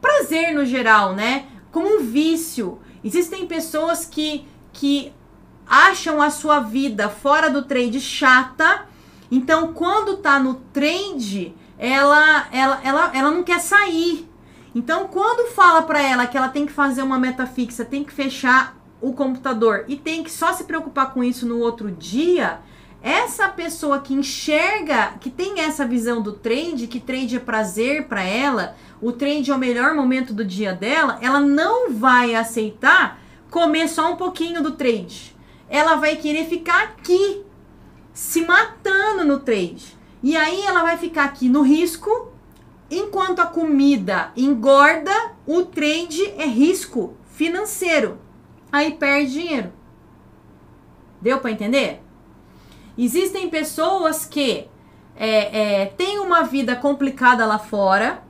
prazer 0.00 0.54
no 0.54 0.64
geral, 0.64 1.14
né? 1.14 1.46
Como 1.70 1.98
um 1.98 2.04
vício. 2.04 2.78
Existem 3.04 3.46
pessoas 3.46 4.06
que, 4.06 4.46
que 4.72 5.12
acham 5.66 6.22
a 6.22 6.30
sua 6.30 6.60
vida 6.60 7.10
fora 7.10 7.50
do 7.50 7.64
trade 7.64 8.00
chata. 8.00 8.86
Então, 9.30 9.72
quando 9.72 10.18
tá 10.18 10.38
no 10.38 10.54
trade, 10.72 11.54
ela, 11.78 12.48
ela, 12.50 12.80
ela, 12.82 13.10
ela 13.14 13.30
não 13.30 13.42
quer 13.42 13.60
sair. 13.60 14.28
Então, 14.74 15.08
quando 15.08 15.50
fala 15.52 15.82
para 15.82 16.02
ela 16.02 16.26
que 16.26 16.36
ela 16.36 16.48
tem 16.48 16.66
que 16.66 16.72
fazer 16.72 17.02
uma 17.02 17.18
meta 17.18 17.46
fixa, 17.46 17.84
tem 17.84 18.04
que 18.04 18.12
fechar 18.12 18.76
o 19.00 19.12
computador 19.12 19.84
e 19.88 19.96
tem 19.96 20.22
que 20.22 20.30
só 20.30 20.52
se 20.52 20.64
preocupar 20.64 21.12
com 21.12 21.22
isso 21.22 21.46
no 21.46 21.58
outro 21.58 21.90
dia, 21.90 22.60
essa 23.00 23.48
pessoa 23.48 24.00
que 24.00 24.12
enxerga, 24.12 25.14
que 25.20 25.30
tem 25.30 25.60
essa 25.60 25.86
visão 25.86 26.20
do 26.20 26.32
trade, 26.32 26.88
que 26.88 26.98
trade 26.98 27.36
é 27.36 27.40
prazer 27.40 28.08
para 28.08 28.22
ela, 28.22 28.76
o 29.00 29.12
trade 29.12 29.50
é 29.50 29.54
o 29.54 29.58
melhor 29.58 29.94
momento 29.94 30.34
do 30.34 30.44
dia 30.44 30.72
dela, 30.72 31.18
ela 31.22 31.40
não 31.40 31.92
vai 31.92 32.34
aceitar 32.34 33.20
comer 33.50 33.88
só 33.88 34.12
um 34.12 34.16
pouquinho 34.16 34.62
do 34.62 34.72
trade. 34.72 35.36
Ela 35.70 35.96
vai 35.96 36.16
querer 36.16 36.46
ficar 36.46 36.82
aqui, 36.82 37.42
se 38.18 38.44
matando 38.44 39.24
no 39.24 39.38
trade. 39.38 39.96
E 40.20 40.36
aí 40.36 40.62
ela 40.62 40.82
vai 40.82 40.96
ficar 40.96 41.22
aqui 41.22 41.48
no 41.48 41.62
risco, 41.62 42.32
enquanto 42.90 43.38
a 43.38 43.46
comida 43.46 44.32
engorda, 44.36 45.12
o 45.46 45.62
trade 45.62 46.24
é 46.36 46.44
risco 46.44 47.14
financeiro 47.28 48.18
aí 48.72 48.92
perde 48.92 49.32
dinheiro. 49.32 49.72
Deu 51.22 51.38
para 51.38 51.52
entender? 51.52 52.02
Existem 52.98 53.48
pessoas 53.48 54.24
que 54.24 54.68
é, 55.16 55.82
é, 55.82 55.86
têm 55.86 56.18
uma 56.18 56.42
vida 56.42 56.74
complicada 56.74 57.46
lá 57.46 57.58
fora, 57.58 58.22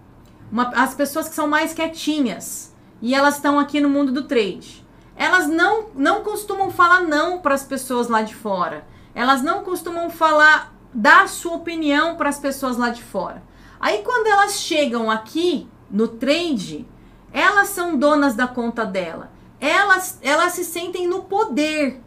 uma, 0.53 0.69
as 0.75 0.95
pessoas 0.95 1.31
que 1.31 1.35
são 1.35 1.49
mais 1.49 1.73
quietinhas 1.73 2.75
e 3.01 3.15
elas 3.15 3.37
estão 3.37 3.59
aqui 3.59 3.81
no 3.81 3.89
mundo 3.89 4.13
do 4.13 4.25
trade. 4.25 4.87
Elas 5.17 5.49
não, 5.49 5.87
não 5.95 6.23
costumam 6.23 6.71
falar 6.71 7.01
não 7.01 7.39
para 7.39 7.55
as 7.55 7.65
pessoas 7.65 8.09
lá 8.09 8.21
de 8.21 8.35
fora. 8.35 8.87
Elas 9.19 9.43
não 9.43 9.65
costumam 9.65 10.09
falar, 10.11 10.73
dar 10.95 11.25
a 11.25 11.29
sua 11.29 11.57
opinião 11.57 12.17
para 12.17 12.29
as 12.29 12.39
pessoas 12.39 12.77
lá 12.77 12.91
de 12.91 13.03
fora. 13.03 13.43
Aí 13.81 14.03
quando 14.05 14.27
elas 14.27 14.61
chegam 14.61 15.11
aqui 15.11 15.69
no 15.91 16.07
trade, 16.07 16.87
elas 17.33 17.69
são 17.69 17.97
donas 17.97 18.35
da 18.35 18.47
conta 18.47 18.85
dela 18.85 19.39
elas, 19.61 20.19
elas 20.23 20.53
se 20.53 20.65
sentem 20.65 21.07
no 21.07 21.23
poder. 21.25 22.01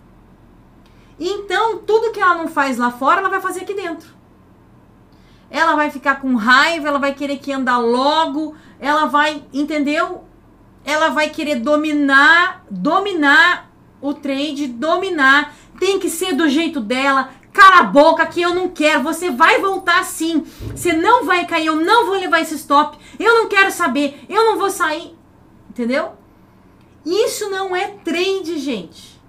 Então, 1.20 1.80
tudo 1.80 2.12
que 2.12 2.20
ela 2.20 2.36
não 2.36 2.48
faz 2.48 2.78
lá 2.78 2.92
fora, 2.92 3.20
ela 3.20 3.30
vai 3.30 3.42
fazer 3.42 3.62
aqui 3.62 3.74
dentro. 3.74 4.10
Ela 5.50 5.76
vai 5.76 5.92
ficar 5.92 6.22
com 6.22 6.36
raiva, 6.36 6.88
ela 6.88 6.98
vai 6.98 7.14
querer 7.14 7.38
que 7.38 7.52
andar 7.52 7.78
logo, 7.78 8.56
ela 8.80 9.06
vai, 9.06 9.44
entendeu? 9.54 10.24
Ela 10.84 11.10
vai 11.10 11.30
querer 11.30 11.56
dominar, 11.56 12.66
dominar 12.72 13.70
o 14.02 14.14
trade, 14.14 14.68
dominar. 14.68 15.56
Tem 15.80 16.00
que 16.00 16.10
ser 16.10 16.34
do 16.34 16.50
jeito 16.50 16.80
dela. 16.80 17.30
Cala 17.54 17.80
a 17.80 17.84
boca 17.84 18.26
que 18.26 18.42
eu 18.42 18.54
não 18.54 18.70
quero. 18.70 19.04
Você 19.04 19.30
vai 19.30 19.60
voltar 19.60 20.00
assim. 20.00 20.44
Você 20.76 20.94
não 20.94 21.26
vai 21.26 21.46
cair. 21.46 21.68
Eu 21.68 21.76
não 21.76 22.06
vou 22.06 22.16
levar 22.16 22.42
esse 22.42 22.56
stop. 22.56 22.98
Eu 23.20 23.36
não 23.36 23.50
quero 23.50 23.72
saber. 23.72 24.26
Eu 24.30 24.46
não 24.46 24.58
vou 24.58 24.70
sair. 24.70 25.16
Entendeu? 25.70 26.14
Isso 27.06 27.50
não 27.50 27.76
é 27.76 27.88
trade, 27.88 28.58
gente. 28.58 29.20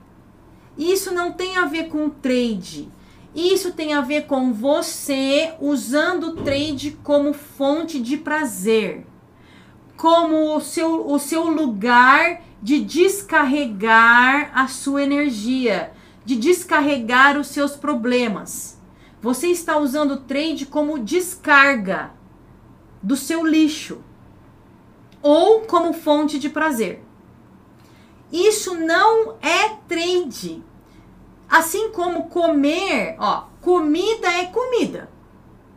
Isso 0.77 1.13
não 1.13 1.33
tem 1.33 1.57
a 1.57 1.67
ver 1.67 1.89
com 1.89 2.09
trade. 2.09 2.91
Isso 3.35 3.73
tem 3.73 3.95
a 3.95 4.03
ver 4.03 4.27
com 4.27 4.53
você 4.53 5.55
usando 5.59 6.29
o 6.29 6.37
trade 6.43 6.99
como 7.03 7.33
fonte 7.33 7.99
de 7.99 8.19
prazer, 8.19 9.07
como 9.97 10.55
o 10.55 10.61
seu, 10.61 11.11
o 11.11 11.19
seu 11.19 11.45
lugar 11.45 12.43
de 12.63 12.79
descarregar 12.81 14.53
a 14.55 14.69
sua 14.69 15.03
energia, 15.03 15.93
de 16.25 16.37
descarregar 16.37 17.37
os 17.37 17.49
seus 17.49 17.73
problemas. 17.77 18.81
Você 19.21 19.49
está 19.49 19.77
usando 19.77 20.13
o 20.13 20.21
trade 20.21 20.67
como 20.67 21.01
descarga 21.01 22.13
do 23.03 23.17
seu 23.17 23.45
lixo 23.45 24.01
ou 25.21 25.63
como 25.63 25.93
fonte 25.93 26.39
de 26.39 26.49
prazer. 26.49 27.03
Isso 28.31 28.75
não 28.77 29.37
é 29.43 29.71
trade. 29.89 30.63
Assim 31.49 31.91
como 31.91 32.29
comer, 32.29 33.17
ó, 33.19 33.45
comida 33.61 34.29
é 34.29 34.47
comida, 34.47 35.11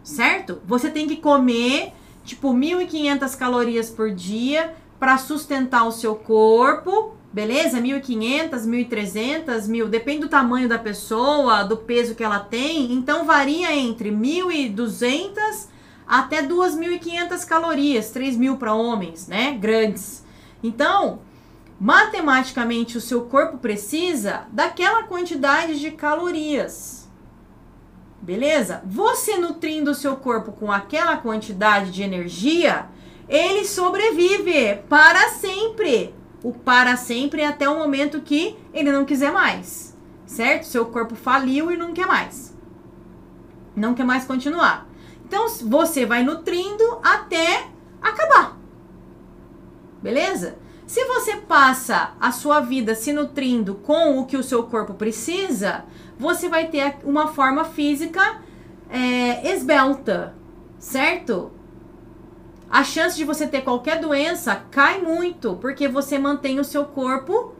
certo? 0.03 0.61
Você 0.65 0.89
tem 0.89 1.07
que 1.07 1.17
comer 1.17 1.93
tipo 2.26 2.53
1.500 2.53 3.38
calorias 3.38 3.89
por 3.89 4.11
dia 4.11 4.73
para 4.99 5.17
sustentar 5.17 5.86
o 5.86 5.91
seu 5.91 6.15
corpo, 6.15 7.15
beleza? 7.32 7.80
1.500, 7.80 8.49
1.300, 8.65 9.45
1.000, 9.45 9.88
depende 9.88 10.21
do 10.21 10.30
tamanho 10.30 10.67
da 10.67 10.80
pessoa, 10.80 11.63
do 11.63 11.78
peso 11.78 12.15
que 12.15 12.23
ela 12.23 12.39
tem. 12.39 12.91
Então 12.91 13.26
varia 13.26 13.73
entre 13.73 14.11
1.200 14.11 15.67
até 16.07 16.43
2.500 16.43 17.45
calorias, 17.45 18.11
3.000 18.13 18.57
para 18.57 18.73
homens, 18.73 19.28
né? 19.28 19.53
Grandes. 19.53 20.26
Então, 20.63 21.19
Matematicamente, 21.80 22.97
o 22.97 23.01
seu 23.01 23.26
corpo 23.26 23.57
precisa 23.57 24.45
daquela 24.51 25.03
quantidade 25.03 25.80
de 25.80 25.91
calorias. 25.91 27.04
Beleza? 28.26 28.82
Você 28.84 29.38
nutrindo 29.38 29.91
o 29.91 29.95
seu 29.95 30.15
corpo 30.15 30.51
com 30.51 30.71
aquela 30.71 31.15
quantidade 31.15 31.91
de 31.91 32.01
energia, 32.01 32.88
ele 33.30 33.63
sobrevive 33.65 34.78
para 34.89 35.30
sempre. 35.30 36.11
O 36.41 36.51
para 36.51 36.97
sempre 36.97 37.43
é 37.43 37.47
até 37.47 37.69
o 37.69 37.78
momento 37.78 38.21
que 38.21 38.57
ele 38.73 38.91
não 38.91 39.05
quiser 39.05 39.32
mais. 39.32 39.95
Certo? 40.26 40.65
Seu 40.65 40.88
corpo 40.88 41.13
faliu 41.13 41.71
e 41.71 41.78
não 41.78 41.93
quer 41.93 42.07
mais. 42.07 42.57
Não 43.76 43.93
quer 43.93 44.05
mais 44.05 44.26
continuar. 44.26 44.89
Então, 45.23 45.47
você 45.47 46.03
vai 46.03 46.23
nutrindo 46.23 46.99
até 47.03 47.67
acabar. 48.01 48.57
Beleza? 50.01 50.57
Se 50.88 51.03
você 51.05 51.38
passa 51.38 52.13
a 52.19 52.32
sua 52.32 52.59
vida 52.59 52.93
se 52.93 53.11
nutrindo 53.11 53.76
com 53.76 54.19
o 54.19 54.26
que 54.26 54.38
o 54.38 54.43
seu 54.43 54.63
corpo 54.63 54.93
precisa, 54.93 55.84
você 56.18 56.47
vai 56.49 56.68
ter 56.68 56.97
uma 57.03 57.28
forma 57.28 57.66
física 57.66 58.41
é, 58.89 59.53
esbelta, 59.53 60.36
certo? 60.80 61.51
A 62.70 62.84
chance 62.84 63.16
de 63.16 63.24
você 63.24 63.47
ter 63.47 63.61
qualquer 63.61 63.99
doença 63.99 64.63
cai 64.72 65.01
muito, 65.01 65.55
porque 65.61 65.88
você 65.88 66.18
mantém 66.18 66.59
o 66.59 66.63
seu 66.63 66.86
corpo 66.86 67.53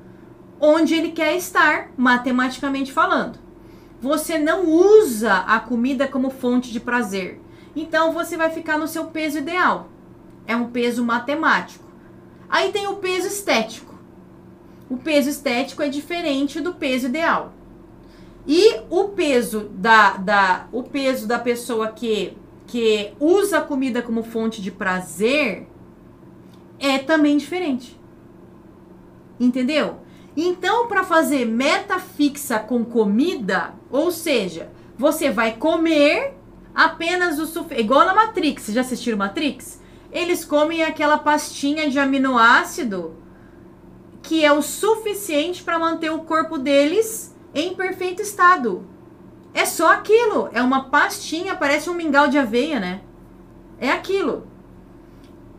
onde 0.60 0.96
ele 0.96 1.12
quer 1.12 1.36
estar, 1.36 1.92
matematicamente 1.98 2.92
falando. 2.92 3.40
Você 4.02 4.38
não 4.38 4.66
usa 4.66 5.38
a 5.38 5.60
comida 5.60 6.08
como 6.08 6.30
fonte 6.30 6.72
de 6.72 6.80
prazer. 6.80 7.42
Então 7.76 8.12
você 8.12 8.38
vai 8.38 8.50
ficar 8.50 8.78
no 8.78 8.88
seu 8.88 9.06
peso 9.06 9.38
ideal. 9.38 9.90
É 10.48 10.56
um 10.56 10.70
peso 10.70 11.04
matemático. 11.04 11.86
Aí 12.48 12.72
tem 12.72 12.88
o 12.88 12.98
peso 12.98 13.28
estético. 13.28 13.96
O 14.90 14.98
peso 14.98 15.30
estético 15.30 15.82
é 15.82 15.90
diferente 15.90 16.62
do 16.62 16.76
peso 16.76 17.08
ideal. 17.08 17.55
E 18.48 18.82
o 18.90 19.06
peso 19.06 19.70
da, 19.74 20.18
da, 20.18 20.68
o 20.72 20.84
peso 20.84 21.28
da 21.28 21.40
pessoa 21.40 21.88
que, 21.90 22.38
que 22.68 23.14
usa 23.20 23.60
a 23.60 23.62
comida 23.62 24.02
como 24.02 24.24
fonte 24.24 24.62
de 24.62 24.72
prazer 24.72 25.68
é 26.80 27.00
também 27.00 27.38
diferente. 27.38 28.00
Entendeu? 29.40 30.00
Então, 30.38 30.88
para 30.88 31.04
fazer 31.04 31.46
meta 31.46 31.98
fixa 31.98 32.60
com 32.60 32.84
comida, 32.86 33.74
ou 33.90 34.12
seja, 34.12 34.70
você 34.98 35.32
vai 35.32 35.56
comer 35.56 36.34
apenas 36.74 37.40
o 37.40 37.46
suficiente. 37.48 37.82
Igual 37.82 38.06
na 38.06 38.14
Matrix. 38.14 38.68
Já 38.68 38.82
assistiram 38.82 39.18
Matrix? 39.18 39.84
eles 40.16 40.46
comem 40.46 40.82
aquela 40.82 41.18
pastinha 41.18 41.90
de 41.90 42.00
aminoácido 42.00 43.18
que 44.24 44.46
é 44.46 44.52
o 44.52 44.62
suficiente 44.62 45.62
para 45.62 45.78
manter 45.78 46.10
o 46.10 46.20
corpo 46.20 46.58
deles 46.58 47.35
em 47.56 47.74
perfeito 47.74 48.22
estado. 48.22 48.86
É 49.54 49.66
só 49.66 49.94
aquilo, 49.94 50.50
é 50.52 50.62
uma 50.62 50.90
pastinha, 50.90 51.56
parece 51.56 51.90
um 51.90 51.94
mingau 51.94 52.28
de 52.28 52.38
aveia, 52.38 52.80
né? 52.80 53.02
É 53.80 53.90
aquilo. 53.90 54.46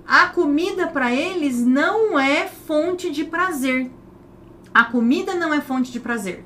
A 0.07 0.27
comida 0.27 0.87
para 0.87 1.13
eles 1.13 1.65
não 1.65 2.19
é 2.19 2.47
fonte 2.47 3.11
de 3.11 3.25
prazer. 3.25 3.91
A 4.73 4.85
comida 4.85 5.35
não 5.35 5.53
é 5.53 5.61
fonte 5.63 5.91
de 5.91 5.99
prazer. 5.99 6.45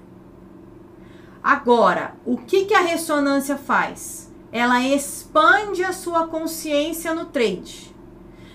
Agora, 1.43 2.15
o 2.25 2.37
que, 2.37 2.67
que 2.67 2.75
a 2.75 2.81
ressonância 2.81 3.57
faz? 3.57 4.33
Ela 4.53 4.81
expande 4.83 5.83
a 5.83 5.93
sua 5.93 6.29
consciência 6.29 7.13
no 7.13 7.25
trade. 7.27 7.95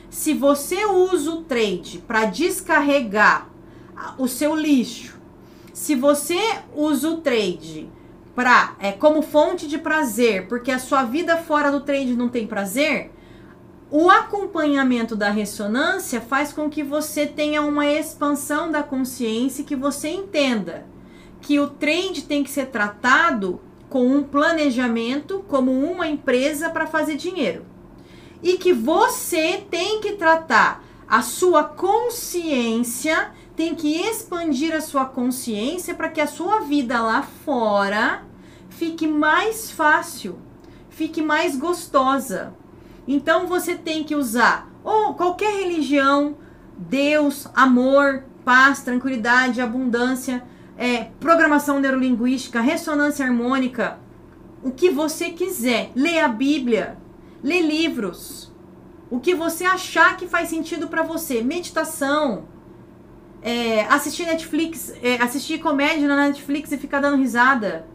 Se 0.10 0.34
você 0.34 0.86
usa 0.86 1.32
o 1.32 1.43
trade 1.43 1.98
para 2.08 2.26
descarregar 2.26 3.50
o 4.18 4.28
seu 4.28 4.56
lixo, 4.56 5.14
se 5.76 5.93
você 5.93 6.39
usa 6.73 7.09
o 7.09 7.17
trade 7.17 7.89
para 8.34 8.78
é, 8.80 8.93
como 8.93 9.21
fonte 9.21 9.67
de 9.67 9.78
prazer, 9.78 10.47
porque 10.47 10.71
a 10.71 10.80
sua 10.80 11.03
vida 11.03 11.36
fora 11.36 11.69
do 11.69 11.82
trade 11.82 12.15
não 12.15 12.30
tem 12.30 12.47
prazer, 12.47 13.11
o 13.91 14.09
acompanhamento 14.09 15.17
da 15.17 15.30
ressonância 15.30 16.21
faz 16.21 16.53
com 16.53 16.69
que 16.69 16.82
você 16.82 17.28
tenha 17.28 17.61
uma 17.61 17.86
expansão 17.86 18.71
da 18.71 18.84
consciência 18.84 19.63
e 19.63 19.65
que 19.65 19.76
você 19.76 20.07
entenda 20.07 20.86
que 21.41 21.59
o 21.59 21.67
trade 21.67 22.23
tem 22.23 22.41
que 22.41 22.51
ser 22.51 22.67
tratado 22.67 23.59
com 23.89 24.07
um 24.07 24.23
planejamento 24.23 25.43
como 25.45 25.73
uma 25.73 26.07
empresa 26.07 26.69
para 26.69 26.88
fazer 26.88 27.17
dinheiro. 27.17 27.65
E 28.41 28.57
que 28.57 28.71
você 28.71 29.61
tem 29.69 29.99
que 29.99 30.13
tratar 30.13 30.86
a 31.05 31.21
sua 31.21 31.65
consciência, 31.65 33.34
tem 33.56 33.74
que 33.74 33.95
expandir 33.95 34.76
a 34.76 34.82
sua 34.82 35.06
consciência 35.06 35.95
para 35.95 36.10
que 36.10 36.20
a 36.20 36.28
sua 36.28 36.62
vida 36.62 37.01
lá 37.01 37.22
fora 37.22 38.24
fique 38.70 39.08
mais 39.08 39.72
fácil, 39.72 40.38
fique 40.89 41.22
mais 41.22 41.56
gostosa. 41.56 42.53
Então 43.08 43.47
você 43.47 43.76
tem 43.76 44.03
que 44.03 44.16
usar 44.16 44.70
ou 44.84 45.14
qualquer 45.16 45.51
religião, 45.51 46.38
Deus, 46.78 47.47
amor, 47.56 48.24
paz, 48.43 48.84
tranquilidade, 48.84 49.62
abundância, 49.62 50.43
é, 50.78 51.06
programação 51.20 51.80
neurolinguística, 51.80 52.62
ressonância 52.62 53.26
harmônica, 53.26 53.97
o 54.62 54.72
que 54.72 54.89
você 54.89 55.30
quiser. 55.30 55.91
Lê 55.95 56.20
a 56.20 56.28
Bíblia, 56.28 56.97
lê 57.41 57.62
livros, 57.62 58.53
o 59.10 59.20
que 59.20 59.34
você 59.34 59.64
achar 59.64 60.18
que 60.18 60.28
faz 60.28 60.49
sentido 60.49 60.88
para 60.88 61.03
você. 61.03 61.41
Meditação, 61.41 62.45
é, 63.46 63.84
assistir 63.84 64.26
Netflix, 64.26 64.91
é, 65.04 65.22
assistir 65.22 65.60
comédia 65.60 66.08
na 66.08 66.16
Netflix 66.16 66.72
e 66.72 66.80
ficar 66.80 67.00
dando 67.00 67.22
risada. 67.22 67.86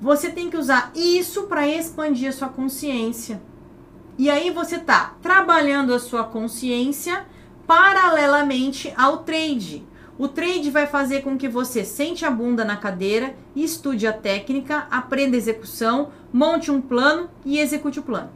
Você 0.00 0.28
tem 0.28 0.50
que 0.50 0.56
usar 0.56 0.90
isso 0.92 1.44
para 1.44 1.68
expandir 1.68 2.28
a 2.28 2.32
sua 2.32 2.48
consciência. 2.48 3.40
E 4.18 4.28
aí 4.28 4.50
você 4.50 4.76
tá 4.76 5.14
trabalhando 5.22 5.94
a 5.94 6.00
sua 6.00 6.24
consciência 6.24 7.26
paralelamente 7.64 8.92
ao 8.96 9.18
trade. 9.18 9.86
O 10.18 10.26
trade 10.26 10.68
vai 10.68 10.88
fazer 10.88 11.22
com 11.22 11.38
que 11.38 11.48
você 11.48 11.84
sente 11.84 12.24
a 12.24 12.30
bunda 12.30 12.64
na 12.64 12.76
cadeira, 12.76 13.36
estude 13.54 14.04
a 14.04 14.12
técnica, 14.12 14.88
aprenda 14.90 15.36
a 15.36 15.38
execução, 15.38 16.10
monte 16.32 16.72
um 16.72 16.80
plano 16.80 17.30
e 17.44 17.60
execute 17.60 18.00
o 18.00 18.02
plano. 18.02 18.30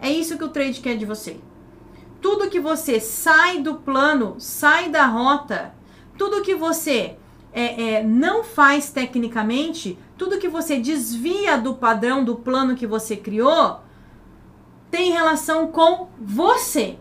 É 0.00 0.10
isso 0.10 0.36
que 0.36 0.42
o 0.42 0.48
trade 0.48 0.80
quer 0.80 0.96
de 0.96 1.04
você. 1.04 1.36
Tudo 2.20 2.50
que 2.50 2.60
você 2.60 3.00
sai 3.00 3.60
do 3.60 3.76
plano, 3.76 4.36
sai 4.38 4.88
da 4.88 5.06
rota, 5.06 5.74
tudo 6.16 6.42
que 6.42 6.54
você 6.54 7.16
é, 7.52 7.94
é, 7.94 8.02
não 8.02 8.42
faz 8.42 8.90
tecnicamente, 8.90 9.98
tudo 10.16 10.38
que 10.38 10.48
você 10.48 10.78
desvia 10.78 11.56
do 11.56 11.74
padrão, 11.74 12.24
do 12.24 12.36
plano 12.36 12.74
que 12.74 12.86
você 12.86 13.16
criou, 13.16 13.80
tem 14.90 15.12
relação 15.12 15.68
com 15.68 16.08
você. 16.20 16.98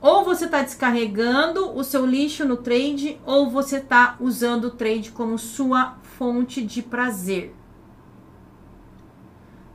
Ou 0.00 0.24
você 0.24 0.44
está 0.44 0.62
descarregando 0.62 1.76
o 1.76 1.82
seu 1.82 2.06
lixo 2.06 2.44
no 2.44 2.56
trade, 2.56 3.18
ou 3.24 3.50
você 3.50 3.76
está 3.78 4.16
usando 4.20 4.66
o 4.66 4.70
trade 4.70 5.10
como 5.10 5.38
sua 5.38 5.96
fonte 6.02 6.62
de 6.62 6.82
prazer. 6.82 7.54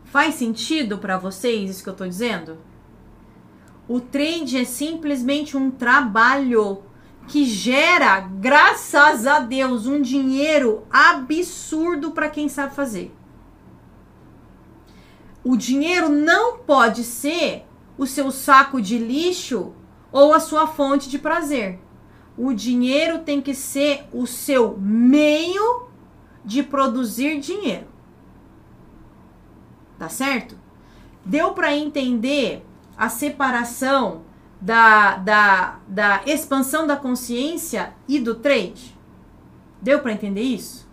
Faz 0.05 0.35
sentido 0.35 0.97
para 0.97 1.17
vocês 1.17 1.69
isso 1.69 1.83
que 1.83 1.89
eu 1.89 1.93
estou 1.93 2.07
dizendo? 2.07 2.57
O 3.93 3.99
trade 3.99 4.57
é 4.57 4.63
simplesmente 4.63 5.57
um 5.57 5.69
trabalho 5.69 6.81
que 7.27 7.43
gera, 7.43 8.21
graças 8.21 9.27
a 9.27 9.39
Deus, 9.39 9.85
um 9.85 10.01
dinheiro 10.01 10.83
absurdo 10.89 12.11
para 12.11 12.29
quem 12.29 12.47
sabe 12.47 12.73
fazer. 12.73 13.13
O 15.43 15.57
dinheiro 15.57 16.07
não 16.07 16.59
pode 16.59 17.03
ser 17.03 17.65
o 17.97 18.07
seu 18.07 18.31
saco 18.31 18.81
de 18.81 18.97
lixo 18.97 19.73
ou 20.09 20.33
a 20.33 20.39
sua 20.39 20.67
fonte 20.67 21.09
de 21.09 21.19
prazer. 21.19 21.77
O 22.37 22.53
dinheiro 22.53 23.19
tem 23.19 23.41
que 23.41 23.53
ser 23.53 24.05
o 24.13 24.25
seu 24.25 24.77
meio 24.77 25.89
de 26.45 26.63
produzir 26.63 27.41
dinheiro. 27.41 27.87
Tá 29.99 30.07
certo? 30.07 30.57
Deu 31.25 31.51
para 31.51 31.75
entender 31.75 32.65
a 33.01 33.09
separação 33.09 34.21
da, 34.61 35.15
da, 35.15 35.79
da 35.87 36.21
expansão 36.27 36.85
da 36.85 36.95
consciência 36.95 37.95
e 38.07 38.19
do 38.19 38.35
trade? 38.35 38.95
Deu 39.81 40.01
para 40.01 40.13
entender 40.13 40.43
isso? 40.43 40.87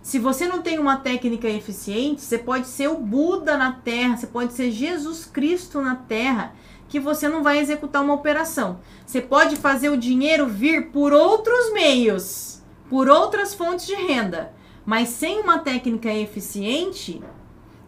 Se 0.00 0.20
você 0.20 0.46
não 0.46 0.62
tem 0.62 0.78
uma 0.78 0.98
técnica 0.98 1.48
eficiente, 1.48 2.20
você 2.20 2.38
pode 2.38 2.68
ser 2.68 2.86
o 2.86 2.96
Buda 2.96 3.56
na 3.56 3.72
Terra, 3.72 4.16
você 4.16 4.28
pode 4.28 4.52
ser 4.52 4.70
Jesus 4.70 5.24
Cristo 5.24 5.82
na 5.82 5.96
Terra, 5.96 6.54
que 6.88 7.00
você 7.00 7.28
não 7.28 7.42
vai 7.42 7.58
executar 7.58 8.00
uma 8.00 8.14
operação. 8.14 8.78
Você 9.04 9.20
pode 9.20 9.56
fazer 9.56 9.88
o 9.88 9.96
dinheiro 9.96 10.46
vir 10.46 10.92
por 10.92 11.12
outros 11.12 11.72
meios, 11.72 12.62
por 12.88 13.08
outras 13.08 13.52
fontes 13.52 13.84
de 13.84 13.96
renda, 13.96 14.52
mas 14.86 15.08
sem 15.08 15.40
uma 15.40 15.58
técnica 15.58 16.14
eficiente, 16.14 17.20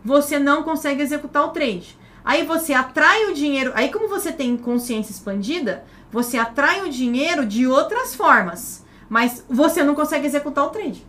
você 0.05 0.41
não 0.41 0.65
consegue 0.65 1.03
executar 1.03 1.45
o 1.45 1.51
trade. 1.51 1.97
Aí 2.27 2.45
você 2.45 2.73
atrai 2.73 3.27
o 3.27 3.35
dinheiro. 3.35 3.71
Aí, 3.77 3.89
como 3.89 4.09
você 4.09 4.33
tem 4.33 4.57
consciência 4.57 5.13
expandida, 5.13 5.85
você 6.11 6.37
atrai 6.37 6.83
o 6.83 6.91
dinheiro 6.91 7.47
de 7.47 7.69
outras 7.69 8.17
formas. 8.17 8.85
Mas 9.09 9.45
você 9.49 9.85
não 9.85 9.95
consegue 9.95 10.27
executar 10.27 10.65
o 10.65 10.71
trade. 10.71 11.07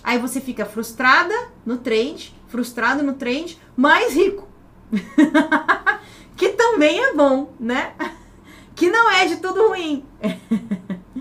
Aí 0.00 0.16
você 0.16 0.40
fica 0.40 0.64
frustrada 0.64 1.34
no 1.66 1.78
trade, 1.78 2.32
frustrado 2.46 3.02
no 3.02 3.14
trade, 3.14 3.58
mais 3.76 4.14
rico. 4.14 4.46
que 6.36 6.50
também 6.50 7.00
é 7.00 7.14
bom, 7.14 7.52
né? 7.58 7.92
Que 8.72 8.88
não 8.88 9.10
é 9.10 9.26
de 9.26 9.36
tudo 9.36 9.68
ruim. 9.68 10.06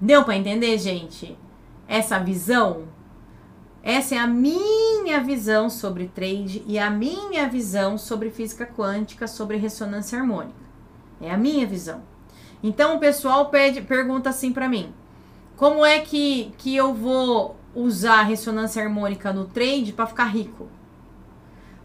Deu 0.00 0.22
para 0.22 0.36
entender, 0.36 0.78
gente? 0.78 1.36
Essa 1.88 2.20
visão 2.20 2.86
essa 3.88 4.16
é 4.16 4.18
a 4.18 4.26
minha 4.26 5.20
visão 5.20 5.70
sobre 5.70 6.08
trade 6.08 6.60
e 6.66 6.76
a 6.76 6.90
minha 6.90 7.48
visão 7.48 7.96
sobre 7.96 8.30
física 8.30 8.66
quântica, 8.66 9.28
sobre 9.28 9.58
ressonância 9.58 10.18
harmônica. 10.18 10.58
É 11.20 11.30
a 11.30 11.36
minha 11.36 11.64
visão. 11.64 12.02
Então 12.60 12.96
o 12.96 12.98
pessoal 12.98 13.48
pede, 13.48 13.80
pergunta 13.80 14.28
assim 14.28 14.52
para 14.52 14.68
mim: 14.68 14.92
como 15.56 15.86
é 15.86 16.00
que, 16.00 16.52
que 16.58 16.74
eu 16.74 16.92
vou 16.92 17.54
usar 17.76 18.22
ressonância 18.22 18.82
harmônica 18.82 19.32
no 19.32 19.44
trade 19.44 19.92
para 19.92 20.08
ficar 20.08 20.24
rico? 20.24 20.66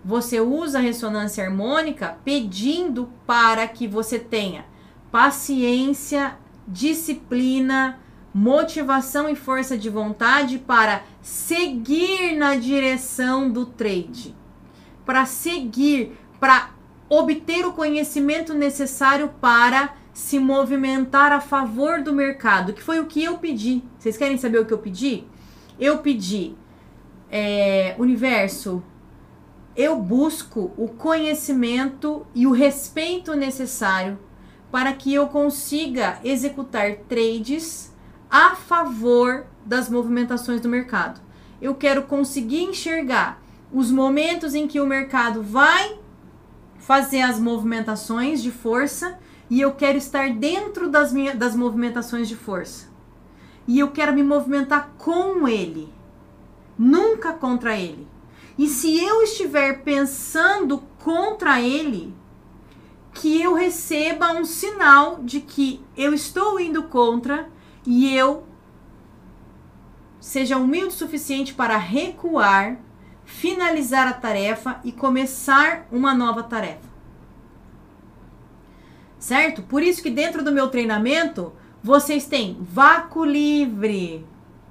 Você 0.04 0.39
usa 0.39 0.80
a 0.80 0.82
ressonância 0.82 1.43
harmônica 1.43 2.18
pedindo 2.26 3.12
para 3.28 3.68
que 3.68 3.88
você 3.88 4.18
tenha 4.18 4.66
paciência, 5.12 6.36
disciplina, 6.68 7.99
motivação 8.34 9.30
e 9.30 9.36
força 9.36 9.78
de 9.78 9.90
vontade 9.90 10.58
para 10.58 11.04
seguir 11.22 12.36
na 12.38 12.56
direção 12.56 13.50
do 13.50 13.66
trade, 13.66 14.36
para 15.06 15.26
seguir, 15.26 16.18
para 16.40 16.72
obter 17.10 17.66
o 17.66 17.74
conhecimento 17.74 18.54
necessário 18.54 19.30
para 19.42 19.94
se 20.14 20.40
movimentar 20.40 21.32
a 21.32 21.42
favor 21.42 22.02
do 22.02 22.14
mercado, 22.14 22.74
que 22.74 22.82
foi 22.82 23.00
o 23.00 23.06
que 23.06 23.24
eu 23.24 23.38
pedi. 23.38 23.84
Vocês 23.98 24.18
querem 24.18 24.38
saber 24.38 24.60
o 24.60 24.66
que 24.66 24.74
eu 24.74 24.78
pedi? 24.78 25.26
Eu 25.80 26.00
pedi, 26.00 26.56
é, 27.30 27.96
universo, 27.98 28.84
eu 29.76 29.98
busco 29.98 30.72
o 30.78 30.88
conhecimento 30.88 32.26
e 32.36 32.46
o 32.46 32.52
respeito 32.52 33.36
necessário 33.36 34.20
para 34.72 34.94
que 34.94 35.14
eu 35.14 35.28
consiga 35.28 36.20
executar 36.24 36.96
trades 37.10 37.91
a 38.32 38.56
favor 38.56 39.46
das 39.66 39.90
movimentações 39.90 40.62
do 40.62 40.70
mercado. 40.70 41.20
Eu 41.62 41.76
quero 41.76 42.04
conseguir 42.04 42.64
enxergar 42.64 43.44
os 43.74 43.92
momentos 43.92 44.56
em 44.56 44.68
que 44.68 44.80
o 44.80 44.88
mercado 44.88 45.44
vai 45.44 46.00
fazer 46.80 47.22
as 47.22 47.38
movimentações 47.38 48.42
de 48.42 48.50
força 48.50 49.20
e 49.50 49.60
eu 49.60 49.74
quero 49.74 49.98
estar 49.98 50.34
dentro 50.34 50.90
das, 50.90 51.12
minhas, 51.12 51.38
das 51.38 51.56
movimentações 51.56 52.30
de 52.30 52.38
força. 52.38 52.90
E 53.68 53.78
eu 53.78 53.92
quero 53.92 54.14
me 54.14 54.24
movimentar 54.24 54.94
com 54.98 55.46
ele, 55.48 55.94
nunca 56.78 57.34
contra 57.34 57.78
ele. 57.78 58.08
E 58.58 58.68
se 58.68 58.98
eu 58.98 59.22
estiver 59.22 59.84
pensando 59.84 60.84
contra 61.00 61.62
ele, 61.62 62.16
que 63.14 63.42
eu 63.42 63.54
receba 63.54 64.32
um 64.32 64.46
sinal 64.46 65.20
de 65.22 65.42
que 65.42 65.84
eu 65.98 66.14
estou 66.14 66.60
indo 66.60 66.84
contra 66.84 67.50
e 67.86 68.16
eu 68.16 68.44
seja 70.20 70.58
humilde 70.58 70.90
o 70.90 70.98
suficiente 70.98 71.54
para 71.54 71.78
recuar, 71.78 72.78
finalizar 73.26 74.08
a 74.08 74.14
tarefa 74.14 74.80
e 74.84 74.92
começar 74.92 75.88
uma 75.92 76.14
nova 76.14 76.44
tarefa. 76.44 76.90
Certo? 79.18 79.62
Por 79.64 79.82
isso 79.82 80.02
que 80.02 80.10
dentro 80.10 80.44
do 80.44 80.52
meu 80.52 80.68
treinamento 80.70 81.54
vocês 81.84 82.26
têm 82.26 82.58
vácuo 82.62 83.26
livre. 83.26 84.26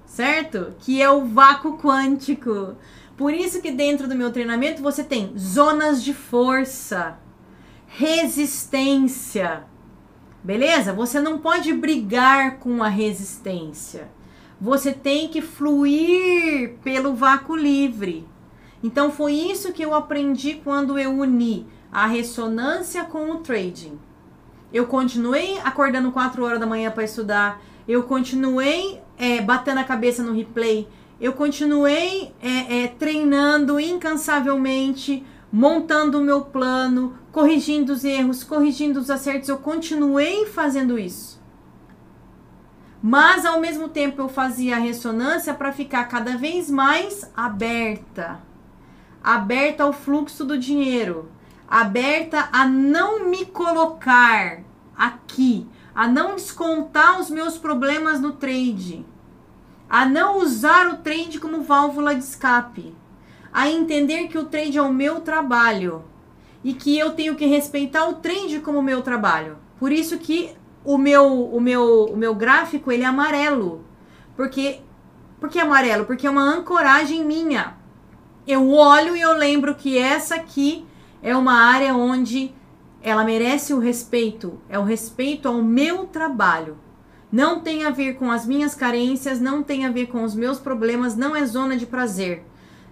certo? 0.07 0.75
Que 0.81 1.01
é 1.01 1.09
o 1.11 1.25
vácuo 1.25 1.79
quântico. 1.79 2.77
Por 3.17 3.33
isso 3.33 3.61
que 3.61 3.71
dentro 3.71 4.09
do 4.09 4.15
meu 4.15 4.33
treinamento 4.33 4.83
você 4.83 5.05
tem 5.05 5.37
zonas 5.39 6.03
de 6.03 6.13
força, 6.15 7.19
resistência. 7.87 9.65
Beleza? 10.43 10.93
Você 10.93 11.21
não 11.21 11.39
pode 11.39 11.73
brigar 11.73 12.59
com 12.59 12.83
a 12.83 12.89
resistência. 12.89 14.09
Você 14.61 14.93
tem 14.93 15.29
que 15.29 15.41
fluir 15.43 16.75
pelo 16.83 17.15
vácuo 17.15 17.55
livre. 17.55 18.27
Então 18.83 19.11
foi 19.11 19.35
isso 19.35 19.73
que 19.73 19.83
eu 19.83 19.95
aprendi 19.95 20.55
quando 20.55 20.99
eu 20.99 21.13
uni 21.13 21.67
a 21.93 22.07
ressonância 22.07 23.05
com 23.05 23.31
o 23.31 23.39
trading. 23.39 23.99
Eu 24.73 24.87
continuei 24.87 25.59
acordando 25.65 26.13
4 26.13 26.45
horas 26.45 26.61
da 26.61 26.67
manhã 26.67 26.91
para 26.91 27.05
estudar. 27.05 27.61
Eu 27.87 28.05
continuei 28.05 29.01
é, 29.19 29.41
batendo 29.41 29.81
a 29.81 29.85
cabeça 29.85 30.23
no 30.23 30.33
replay. 30.33 30.89
Eu 31.21 31.35
continuei 31.35 32.33
é, 32.41 32.85
é, 32.85 32.89
treinando 32.89 33.79
incansavelmente, 33.79 35.25
montando 35.53 36.19
o 36.19 36.23
meu 36.23 36.43
plano, 36.43 37.19
corrigindo 37.33 37.93
os 37.93 38.05
erros, 38.05 38.45
corrigindo 38.45 39.01
os 39.01 39.11
acertos. 39.11 39.49
Eu 39.49 39.59
continuei 39.59 40.47
fazendo 40.47 40.99
isso. 40.99 41.41
Mas 43.03 43.47
ao 43.47 43.61
mesmo 43.61 43.89
tempo 43.89 44.21
eu 44.21 44.29
fazia 44.29 44.77
a 44.77 44.81
ressonância 44.81 45.55
para 45.55 45.73
ficar 45.73 46.05
cada 46.05 46.37
vez 46.37 46.71
mais 46.71 47.31
aberta. 47.35 48.41
Aberta 49.23 49.85
ao 49.85 49.93
fluxo 49.93 50.45
do 50.45 50.59
dinheiro. 50.59 51.31
Aberta 51.69 52.49
a 52.53 52.67
não 52.67 53.31
me 53.31 53.47
colocar 53.47 54.61
aqui, 54.97 55.67
a 55.95 56.09
não 56.09 56.35
descontar 56.35 57.21
os 57.21 57.31
meus 57.31 57.57
problemas 57.57 58.21
no 58.21 58.33
trade, 58.33 59.07
a 59.89 60.05
não 60.05 60.39
usar 60.39 60.89
o 60.89 60.97
trade 60.97 61.39
como 61.39 61.63
válvula 61.63 62.15
de 62.15 62.25
escape, 62.25 62.95
a 63.53 63.69
entender 63.69 64.27
que 64.27 64.37
o 64.37 64.47
trade 64.47 64.79
é 64.79 64.83
o 64.83 64.93
meu 64.93 65.21
trabalho 65.21 66.05
e 66.63 66.75
que 66.75 66.99
eu 66.99 67.13
tenho 67.13 67.35
que 67.35 67.47
respeitar 67.47 68.09
o 68.09 68.15
trade 68.15 68.61
como 68.61 68.83
meu 68.83 69.03
trabalho. 69.03 69.57
Por 69.79 69.91
isso 69.93 70.19
que 70.19 70.53
o 70.85 70.99
meu 70.99 71.45
o 71.47 71.61
meu 71.61 72.07
o 72.07 72.17
meu 72.17 72.35
gráfico 72.35 72.93
ele 72.93 73.03
é 73.03 73.07
amarelo. 73.07 73.85
Porque 74.37 74.81
porque 75.39 75.59
é 75.59 75.63
amarelo? 75.63 76.05
Porque 76.05 76.27
é 76.27 76.31
uma 76.31 76.43
ancoragem 76.43 77.25
minha. 77.25 77.77
Eu 78.47 78.71
olho 78.71 79.17
e 79.17 79.21
eu 79.21 79.33
lembro 79.33 79.75
que 79.75 79.97
essa 79.97 80.35
aqui 80.35 80.87
é 81.23 81.37
uma 81.37 81.55
área 81.55 81.95
onde 81.95 82.53
ela 83.03 83.25
merece 83.25 83.73
o 83.73 83.79
respeito, 83.79 84.61
é 84.69 84.79
o 84.79 84.85
respeito 84.85 85.49
ao 85.49 85.63
meu 85.63 86.07
trabalho. 86.07 86.77
Não 87.33 87.61
tem 87.61 87.85
a 87.85 87.91
ver 87.91 88.15
com 88.15 88.31
as 88.31 88.45
minhas 88.45 88.75
carências, 88.75 89.41
não 89.41 89.63
tem 89.63 89.87
a 89.87 89.91
ver 89.91 90.07
com 90.07 90.25
os 90.25 90.35
meus 90.35 90.59
problemas, 90.59 91.17
não 91.17 91.35
é 91.35 91.47
zona 91.47 91.77
de 91.77 91.87
prazer. 91.87 92.45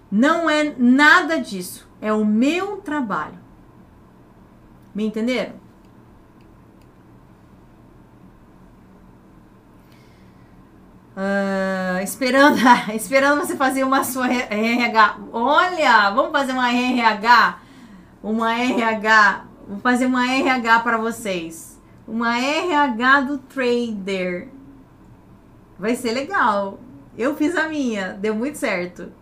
Não 0.09 0.49
é 0.49 0.73
nada 0.77 1.37
disso. 1.37 1.87
É 2.01 2.13
o 2.13 2.25
meu 2.25 2.77
trabalho. 2.77 3.38
Me 4.99 5.05
entenderam? 5.05 5.53
Uh, 11.15 12.03
esperando, 12.03 12.57
esperando 12.93 13.39
você 13.39 13.55
fazer 13.55 13.85
uma 13.85 14.03
sua 14.03 14.27
RH. 14.27 15.19
Olha, 15.31 16.09
vamos 16.11 16.33
fazer 16.33 16.51
uma 16.51 16.69
RH 16.69 17.59
uma 18.21 18.53
RH, 18.53 19.45
vou 19.65 19.79
fazer 19.79 20.05
uma 20.05 20.29
RH 20.29 20.79
para 20.81 20.97
vocês. 20.97 21.79
Uma 22.05 22.37
RH 22.37 23.21
do 23.21 23.37
trader. 23.37 24.49
Vai 25.77 25.95
ser 25.95 26.11
legal. 26.11 26.77
Eu 27.17 27.37
fiz 27.37 27.55
a 27.55 27.69
minha, 27.69 28.17
deu 28.19 28.35
muito 28.35 28.57
certo. 28.57 29.13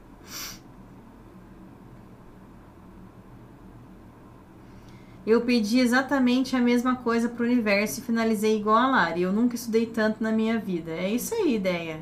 Eu 5.27 5.41
pedi 5.41 5.79
exatamente 5.79 6.55
a 6.55 6.59
mesma 6.59 6.95
coisa 6.95 7.29
para 7.29 7.43
o 7.43 7.45
universo 7.45 7.99
e 7.99 8.03
finalizei 8.03 8.57
igual 8.57 8.77
a 8.77 8.87
Lari. 8.87 9.21
Eu 9.21 9.31
nunca 9.31 9.55
estudei 9.55 9.85
tanto 9.85 10.23
na 10.23 10.31
minha 10.31 10.57
vida. 10.57 10.91
É 10.91 11.09
isso 11.09 11.35
aí, 11.35 11.55
ideia. 11.55 11.99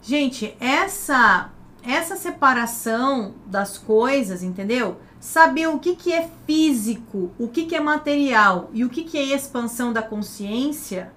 Gente, 0.00 0.56
essa 0.58 1.52
essa 1.84 2.16
separação 2.16 3.34
das 3.46 3.76
coisas, 3.76 4.42
entendeu? 4.42 4.98
saber 5.22 5.68
o 5.68 5.78
que, 5.78 5.94
que 5.94 6.12
é 6.12 6.28
físico, 6.44 7.30
o 7.38 7.46
que, 7.46 7.64
que 7.64 7.76
é 7.76 7.80
material 7.80 8.68
e 8.72 8.84
o 8.84 8.88
que, 8.88 9.04
que 9.04 9.16
é 9.16 9.22
expansão 9.22 9.92
da 9.92 10.02
consciência 10.02 11.12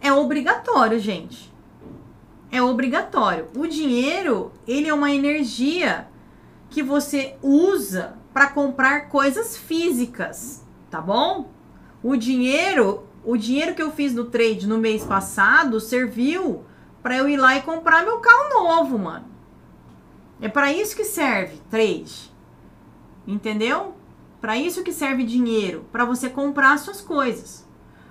é 0.00 0.12
obrigatório, 0.12 1.00
gente. 1.00 1.52
É 2.48 2.62
obrigatório. 2.62 3.48
O 3.56 3.66
dinheiro, 3.66 4.52
ele 4.68 4.86
é 4.86 4.94
uma 4.94 5.10
energia 5.10 6.06
que 6.70 6.80
você 6.80 7.34
usa 7.42 8.16
para 8.34 8.48
comprar 8.48 9.08
coisas 9.08 9.56
físicas, 9.56 10.66
tá 10.90 11.00
bom? 11.00 11.52
O 12.02 12.16
dinheiro, 12.16 13.06
o 13.24 13.36
dinheiro 13.36 13.76
que 13.76 13.80
eu 13.80 13.92
fiz 13.92 14.12
no 14.12 14.24
trade 14.24 14.66
no 14.66 14.76
mês 14.76 15.04
passado 15.04 15.78
serviu 15.78 16.64
para 17.00 17.16
eu 17.16 17.28
ir 17.28 17.36
lá 17.36 17.56
e 17.56 17.62
comprar 17.62 18.04
meu 18.04 18.18
carro 18.18 18.64
novo, 18.64 18.98
mano. 18.98 19.26
É 20.40 20.48
para 20.48 20.72
isso 20.72 20.96
que 20.96 21.04
serve 21.04 21.60
trade. 21.70 22.34
Entendeu? 23.24 23.94
Para 24.40 24.58
isso 24.58 24.82
que 24.82 24.92
serve 24.92 25.22
dinheiro, 25.22 25.86
para 25.92 26.04
você 26.04 26.28
comprar 26.28 26.76
suas 26.78 27.00
coisas. 27.00 27.66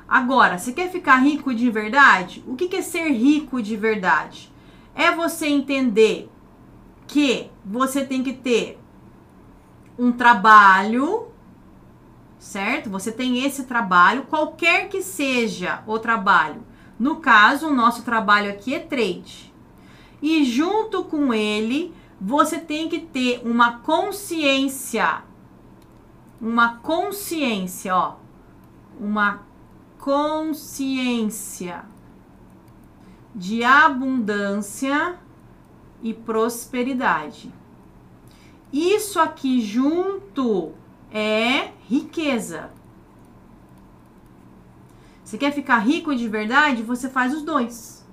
Agora, 0.08 0.58
você 0.58 0.72
quer 0.72 0.90
ficar 0.90 1.18
rico 1.18 1.54
de 1.54 1.70
verdade? 1.70 2.44
O 2.48 2.56
que, 2.56 2.70
que 2.70 2.78
é 2.78 2.82
ser 2.82 3.10
rico 3.10 3.62
de 3.62 3.76
verdade? 3.76 4.52
É 4.96 5.12
você 5.12 5.48
entender 5.48 6.30
que 7.08 7.52
você 7.66 8.06
tem 8.06 8.24
que 8.24 8.34
ter 8.34 8.80
um 9.98 10.12
trabalho, 10.12 11.28
certo? 12.40 12.90
Você 12.90 13.12
tem 13.12 13.46
esse 13.46 13.64
trabalho, 13.64 14.24
qualquer 14.24 14.90
que 14.90 15.02
seja 15.02 15.84
o 15.88 16.00
trabalho. 16.00 16.64
No 17.00 17.18
caso, 17.18 17.68
o 17.68 17.74
nosso 17.74 18.04
trabalho 18.04 18.50
aqui 18.50 18.74
é 18.74 18.80
trade. 18.80 19.54
E 20.22 20.46
junto 20.46 21.04
com 21.04 21.34
ele, 21.34 21.94
você 22.20 22.58
tem 22.60 22.88
que 22.88 23.00
ter 23.00 23.42
uma 23.44 23.80
consciência. 23.80 25.24
Uma 26.40 26.78
consciência, 26.78 27.96
ó. 27.96 28.16
Uma 29.00 29.42
consciência 29.98 31.86
de 33.36 33.64
abundância 33.64 35.18
e 36.02 36.14
prosperidade. 36.14 37.52
Isso 38.74 39.20
aqui 39.20 39.62
junto 39.62 40.72
é 41.12 41.70
riqueza. 41.88 42.72
Você 45.24 45.38
quer 45.38 45.52
ficar 45.52 45.78
rico 45.78 46.16
de 46.16 46.28
verdade? 46.28 46.82
Você 46.82 47.08
faz 47.08 47.36
os 47.36 47.44
dois. 47.44 48.04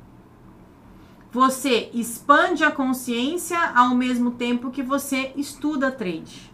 Você 1.33 1.91
expande 1.95 2.63
a 2.63 2.71
consciência 2.71 3.59
ao 3.75 3.95
mesmo 3.95 4.33
tempo 4.33 4.71
que 4.71 4.83
você 4.83 5.33
estuda 5.35 5.91
trade. 5.91 6.53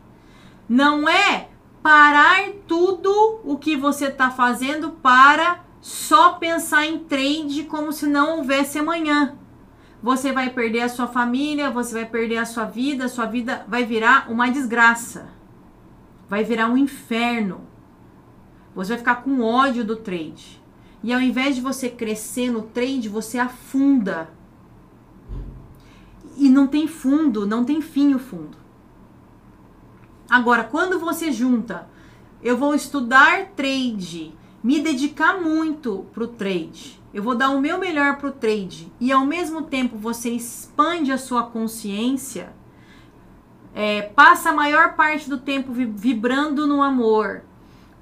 Não 0.68 1.08
é 1.08 1.48
parar 1.82 2.50
tudo 2.68 3.40
o 3.44 3.58
que 3.58 3.76
você 3.76 4.06
está 4.06 4.30
fazendo 4.30 4.90
para 4.90 5.64
só 5.80 6.34
pensar 6.34 6.86
em 6.86 6.98
trade 7.00 7.64
como 7.64 7.92
se 7.92 8.06
não 8.06 8.38
houvesse 8.38 8.78
amanhã. 8.78 9.36
Você 10.06 10.30
vai 10.30 10.50
perder 10.50 10.82
a 10.82 10.88
sua 10.88 11.08
família, 11.08 11.68
você 11.68 11.92
vai 11.92 12.06
perder 12.06 12.36
a 12.36 12.44
sua 12.44 12.64
vida, 12.64 13.06
a 13.06 13.08
sua 13.08 13.26
vida 13.26 13.66
vai 13.66 13.84
virar 13.84 14.30
uma 14.30 14.48
desgraça. 14.48 15.30
Vai 16.28 16.44
virar 16.44 16.68
um 16.68 16.76
inferno. 16.76 17.62
Você 18.72 18.90
vai 18.90 18.98
ficar 18.98 19.16
com 19.16 19.40
ódio 19.40 19.84
do 19.84 19.96
trade. 19.96 20.62
E 21.02 21.12
ao 21.12 21.20
invés 21.20 21.56
de 21.56 21.60
você 21.60 21.88
crescer 21.88 22.52
no 22.52 22.62
trade, 22.62 23.08
você 23.08 23.36
afunda 23.36 24.30
e 26.36 26.48
não 26.48 26.68
tem 26.68 26.86
fundo, 26.86 27.44
não 27.44 27.64
tem 27.64 27.80
fim 27.80 28.14
o 28.14 28.20
fundo. 28.20 28.56
Agora, 30.30 30.62
quando 30.62 31.00
você 31.00 31.32
junta, 31.32 31.90
eu 32.40 32.56
vou 32.56 32.76
estudar 32.76 33.46
trade, 33.56 34.32
me 34.62 34.80
dedicar 34.80 35.40
muito 35.40 36.06
pro 36.12 36.28
trade, 36.28 37.02
eu 37.16 37.22
vou 37.22 37.34
dar 37.34 37.48
o 37.48 37.58
meu 37.58 37.78
melhor 37.78 38.18
pro 38.18 38.30
trade 38.30 38.92
e 39.00 39.10
ao 39.10 39.24
mesmo 39.24 39.62
tempo 39.62 39.96
você 39.96 40.28
expande 40.28 41.10
a 41.10 41.16
sua 41.16 41.44
consciência, 41.44 42.52
é, 43.74 44.02
passa 44.02 44.50
a 44.50 44.52
maior 44.52 44.96
parte 44.96 45.26
do 45.26 45.38
tempo 45.38 45.72
vibrando 45.72 46.66
no 46.66 46.82
amor, 46.82 47.42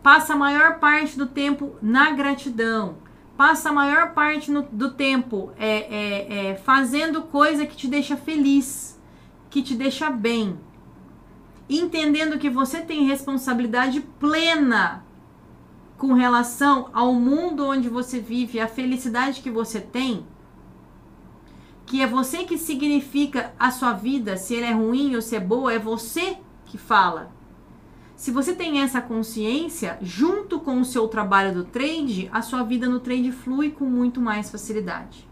passa 0.03 0.33
a 0.33 0.37
maior 0.37 0.81
parte 0.81 1.17
do 1.17 1.27
tempo 1.27 1.77
na 1.81 2.11
gratidão, 2.11 2.97
passa 3.37 3.69
a 3.69 3.73
maior 3.73 4.15
parte 4.15 4.51
no, 4.51 4.63
do 4.63 4.91
tempo 4.91 5.53
é, 5.57 5.69
é, 5.69 6.49
é, 6.49 6.55
fazendo 6.57 7.23
coisa 7.23 7.65
que 7.67 7.77
te 7.77 7.87
deixa 7.87 8.17
feliz, 8.17 9.01
que 9.49 9.63
te 9.63 9.77
deixa 9.77 10.11
bem, 10.11 10.59
entendendo 11.71 12.37
que 12.37 12.51
você 12.51 12.81
tem 12.81 13.07
responsabilidade 13.07 14.01
plena 14.01 15.04
com 15.97 16.13
relação 16.13 16.89
ao 16.93 17.15
mundo 17.15 17.67
onde 17.67 17.89
você 17.89 18.21
vive, 18.21 18.61
a 18.61 18.69
felicidade 18.69 19.41
que 19.41 19.51
você 19.51 19.81
tem, 19.81 20.27
que 21.87 22.03
é 22.03 22.07
você 22.07 22.45
que 22.45 22.59
significa 22.59 23.55
a 23.59 23.71
sua 23.71 23.93
vida, 23.93 24.37
se 24.37 24.55
ele 24.55 24.67
é 24.67 24.73
ruim 24.73 25.15
ou 25.15 25.23
se 25.23 25.37
é 25.37 25.41
boa, 25.41 25.73
é 25.73 25.79
você 25.79 26.39
que 26.67 26.79
fala. 26.79 27.31
Se 28.17 28.31
você 28.31 28.55
tem 28.55 28.81
essa 28.81 29.01
consciência, 29.01 29.99
junto 30.01 30.61
com 30.61 30.81
o 30.81 30.85
seu 30.85 31.07
trabalho 31.09 31.53
do 31.53 31.65
trade, 31.65 32.29
a 32.33 32.43
sua 32.43 32.63
vida 32.63 32.89
no 32.89 33.01
trade 33.01 33.31
flui 33.33 33.71
com 33.71 33.85
muito 33.85 34.21
mais 34.21 34.51
facilidade. 34.51 35.29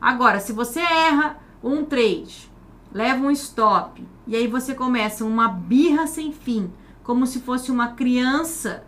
Agora, 0.00 0.40
se 0.40 0.52
você 0.52 0.80
erra 0.80 1.38
um 1.62 1.84
trade, 1.84 2.50
leva 2.92 3.26
um 3.26 3.30
stop, 3.30 4.06
e 4.26 4.36
aí 4.36 4.46
você 4.46 4.74
começa 4.74 5.24
uma 5.24 5.48
birra 5.48 6.06
sem 6.06 6.32
fim, 6.32 6.72
como 7.02 7.26
se 7.26 7.40
fosse 7.40 7.70
uma 7.70 7.88
criança 7.88 8.84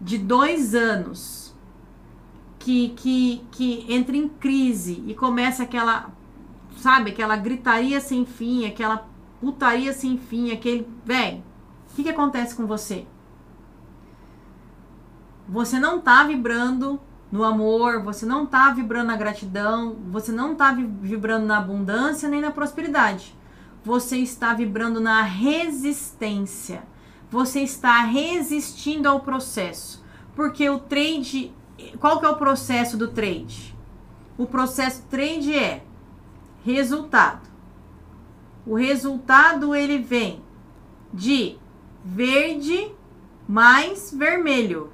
de 0.00 0.16
dois 0.18 0.74
anos 0.74 1.54
que, 2.58 2.90
que, 2.90 3.46
que 3.50 3.86
entra 3.92 4.16
em 4.16 4.28
crise 4.28 5.02
e 5.06 5.14
começa 5.14 5.62
aquela, 5.62 6.10
sabe, 6.76 7.10
aquela 7.10 7.36
gritaria 7.36 8.00
sem 8.00 8.24
fim, 8.24 8.66
aquela 8.66 9.08
putaria 9.40 9.92
sem 9.92 10.18
fim, 10.18 10.52
aquele. 10.52 10.86
Velho, 11.04 11.42
o 11.90 11.94
que, 11.94 12.02
que 12.02 12.10
acontece 12.10 12.54
com 12.54 12.66
você? 12.66 13.06
Você 15.48 15.80
não 15.80 16.00
tá 16.00 16.22
vibrando 16.22 17.00
no 17.32 17.44
amor, 17.44 18.02
você 18.02 18.26
não 18.26 18.46
tá 18.46 18.70
vibrando 18.72 19.08
na 19.08 19.16
gratidão, 19.16 19.96
você 20.08 20.30
não 20.30 20.54
tá 20.54 20.72
vibrando 20.72 21.46
na 21.46 21.58
abundância 21.58 22.28
nem 22.28 22.40
na 22.40 22.50
prosperidade. 22.50 23.36
Você 23.82 24.18
está 24.18 24.52
vibrando 24.52 25.00
na 25.00 25.22
resistência. 25.22 26.82
Você 27.30 27.60
está 27.60 28.00
resistindo 28.02 29.06
ao 29.06 29.20
processo. 29.20 30.04
Porque 30.34 30.68
o 30.68 30.78
trade, 30.78 31.52
qual 31.98 32.18
que 32.18 32.26
é 32.26 32.28
o 32.28 32.36
processo 32.36 32.96
do 32.96 33.08
trade? 33.08 33.76
O 34.36 34.46
processo 34.46 35.02
trade 35.08 35.56
é 35.56 35.84
resultado. 36.64 37.48
O 38.66 38.74
resultado 38.74 39.74
ele 39.74 39.98
vem 39.98 40.42
de 41.12 41.56
verde 42.04 42.92
mais 43.48 44.12
vermelho. 44.12 44.92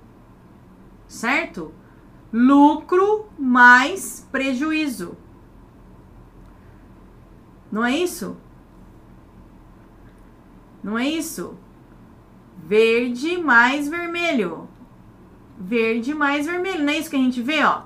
Certo? 1.08 1.72
lucro 2.32 3.26
mais 3.38 4.26
prejuízo. 4.30 5.16
Não 7.70 7.84
é 7.84 7.96
isso? 7.96 8.36
Não 10.82 10.98
é 10.98 11.08
isso? 11.08 11.56
Verde 12.66 13.38
mais 13.38 13.86
vermelho. 13.86 14.68
Verde 15.56 16.12
mais 16.12 16.46
vermelho. 16.46 16.82
Não 16.82 16.92
é 16.92 16.98
isso 16.98 17.08
que 17.08 17.14
a 17.14 17.20
gente 17.20 17.40
vê, 17.40 17.62
ó? 17.62 17.82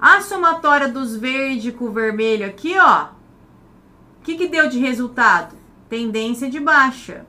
A 0.00 0.20
somatória 0.20 0.88
dos 0.88 1.16
verde 1.16 1.70
com 1.70 1.92
vermelho 1.92 2.44
aqui, 2.44 2.76
ó. 2.76 3.04
O 4.18 4.24
que, 4.24 4.36
que 4.36 4.48
deu 4.48 4.68
de 4.68 4.80
resultado? 4.80 5.54
Tendência 5.88 6.50
de 6.50 6.58
baixa. 6.58 7.24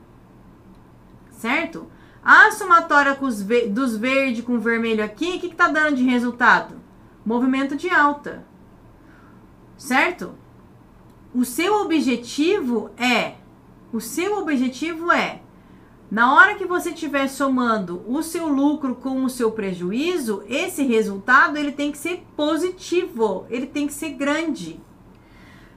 Certo? 1.30 1.88
A 2.24 2.50
somatória 2.50 3.16
ve 3.44 3.68
dos 3.68 3.96
verde 3.96 4.42
com 4.42 4.58
vermelho 4.58 5.04
aqui, 5.04 5.36
o 5.36 5.40
que 5.40 5.46
está 5.46 5.68
dando 5.68 5.98
de 5.98 6.04
resultado? 6.04 6.82
Movimento 7.24 7.76
de 7.76 7.88
alta. 7.88 8.44
Certo? 9.78 10.34
O 11.36 11.46
seu 11.46 11.82
objetivo 11.82 12.90
é, 12.98 13.36
o 13.94 14.02
seu 14.02 14.40
objetivo 14.40 15.12
é, 15.12 15.42
na 16.10 16.34
hora 16.34 16.56
que 16.56 16.66
você 16.66 16.92
estiver 16.92 17.28
somando 17.28 18.04
o 18.08 18.22
seu 18.22 18.48
lucro 18.48 18.96
com 18.96 19.24
o 19.24 19.30
seu 19.30 19.52
prejuízo, 19.52 20.44
esse 20.48 20.84
resultado 20.84 21.58
ele 21.58 21.72
tem 21.72 21.92
que 21.92 21.98
ser 21.98 22.26
positivo, 22.36 23.46
ele 23.50 23.66
tem 23.66 23.88
que 23.88 23.94
ser 23.94 24.12
grande. 24.12 24.80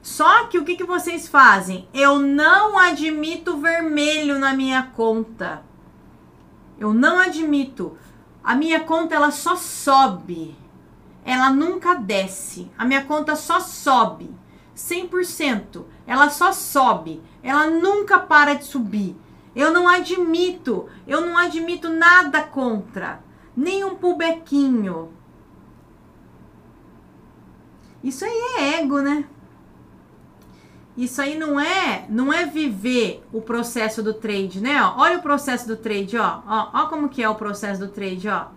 Só 0.01 0.45
que 0.45 0.57
o 0.57 0.63
que, 0.63 0.75
que 0.75 0.83
vocês 0.83 1.27
fazem? 1.27 1.87
Eu 1.93 2.19
não 2.19 2.77
admito 2.77 3.57
vermelho 3.57 4.39
na 4.39 4.53
minha 4.53 4.83
conta. 4.83 5.63
Eu 6.79 6.93
não 6.93 7.19
admito. 7.19 7.97
A 8.43 8.55
minha 8.55 8.79
conta 8.79 9.15
ela 9.15 9.31
só 9.31 9.55
sobe. 9.55 10.55
Ela 11.25 11.49
nunca 11.49 11.95
desce. 11.95 12.71
A 12.77 12.85
minha 12.85 13.03
conta 13.03 13.35
só 13.35 13.59
sobe. 13.59 14.31
100%. 14.75 15.83
Ela 16.07 16.29
só 16.29 16.53
sobe. 16.53 17.21
Ela 17.43 17.67
nunca 17.69 18.19
para 18.19 18.53
de 18.53 18.63
subir. 18.63 19.17
Eu 19.55 19.73
não 19.73 19.87
admito. 19.87 20.87
Eu 21.07 21.21
não 21.21 21.37
admito 21.37 21.89
nada 21.89 22.41
contra. 22.43 23.21
Nem 23.55 23.83
um 23.83 23.95
pubequinho. 23.95 25.13
Isso 28.03 28.23
aí 28.23 28.31
é 28.57 28.79
ego, 28.79 28.99
né? 29.01 29.25
Isso 30.95 31.21
aí 31.21 31.37
não 31.37 31.57
é, 31.57 32.05
não 32.09 32.31
é 32.33 32.45
viver 32.45 33.25
o 33.31 33.41
processo 33.41 34.03
do 34.03 34.13
trade, 34.13 34.59
né? 34.59 34.81
Olha 34.97 35.17
o 35.17 35.21
processo 35.21 35.67
do 35.67 35.77
trade, 35.77 36.17
ó. 36.17 36.41
ó. 36.45 36.69
Ó 36.73 36.87
como 36.87 37.07
que 37.07 37.23
é 37.23 37.29
o 37.29 37.35
processo 37.35 37.79
do 37.79 37.87
trade, 37.87 38.27
ó. 38.27 38.47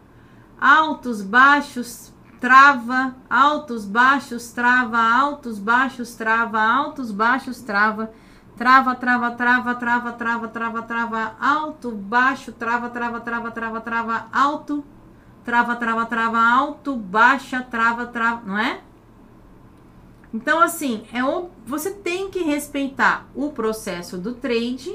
Altos, 0.60 1.23
baixos, 1.23 2.12
trava, 2.40 3.14
altos, 3.31 3.85
baixos, 3.85 4.51
trava, 4.51 4.98
altos, 4.98 5.59
baixos, 5.60 6.16
trava, 6.16 6.60
altos, 6.60 7.12
baixos, 7.12 7.60
trava, 7.60 8.12
trava, 8.57 8.95
trava, 8.95 9.31
trava, 9.31 9.74
trava, 9.74 10.12
trava, 10.12 10.49
trava, 10.49 10.83
trava, 10.83 11.37
alto, 11.41 11.91
baixo, 11.91 12.53
trava, 12.53 12.89
trava, 12.91 13.20
trava, 13.20 13.51
trava, 13.51 13.81
trava, 13.81 14.27
alto, 14.33 14.85
trava, 15.45 15.77
trava, 15.77 16.07
trava, 16.07 16.39
alto, 16.39 16.97
baixa, 16.97 17.62
trava, 17.62 18.07
trava, 18.07 18.43
não 18.47 18.59
é? 18.59 18.81
Então, 20.33 20.61
assim, 20.61 21.05
é 21.12 21.23
o, 21.23 21.51
você 21.66 21.91
tem 21.91 22.31
que 22.31 22.43
respeitar 22.43 23.27
o 23.35 23.51
processo 23.51 24.16
do 24.16 24.35
trade 24.35 24.95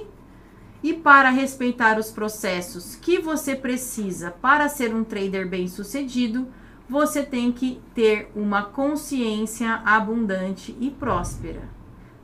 e 0.82 0.94
para 0.94 1.30
respeitar 1.30 2.00
os 2.00 2.10
processos 2.12 2.96
que 2.96 3.20
você 3.20 3.56
precisa 3.56 4.32
para 4.32 4.70
ser 4.70 4.94
um 4.96 5.04
trader 5.04 5.48
bem 5.48 5.68
sucedido, 5.68 6.48
você 6.90 7.24
tem 7.24 7.52
que 7.52 7.82
ter 7.94 8.32
uma 8.36 8.64
consciência 8.64 9.82
abundante 9.86 10.76
e 10.80 10.90
próspera. 10.90 11.77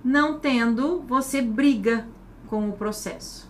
Não 0.03 0.37
tendo, 0.37 1.01
você 1.07 1.41
briga 1.41 2.07
com 2.47 2.69
o 2.69 2.73
processo. 2.73 3.49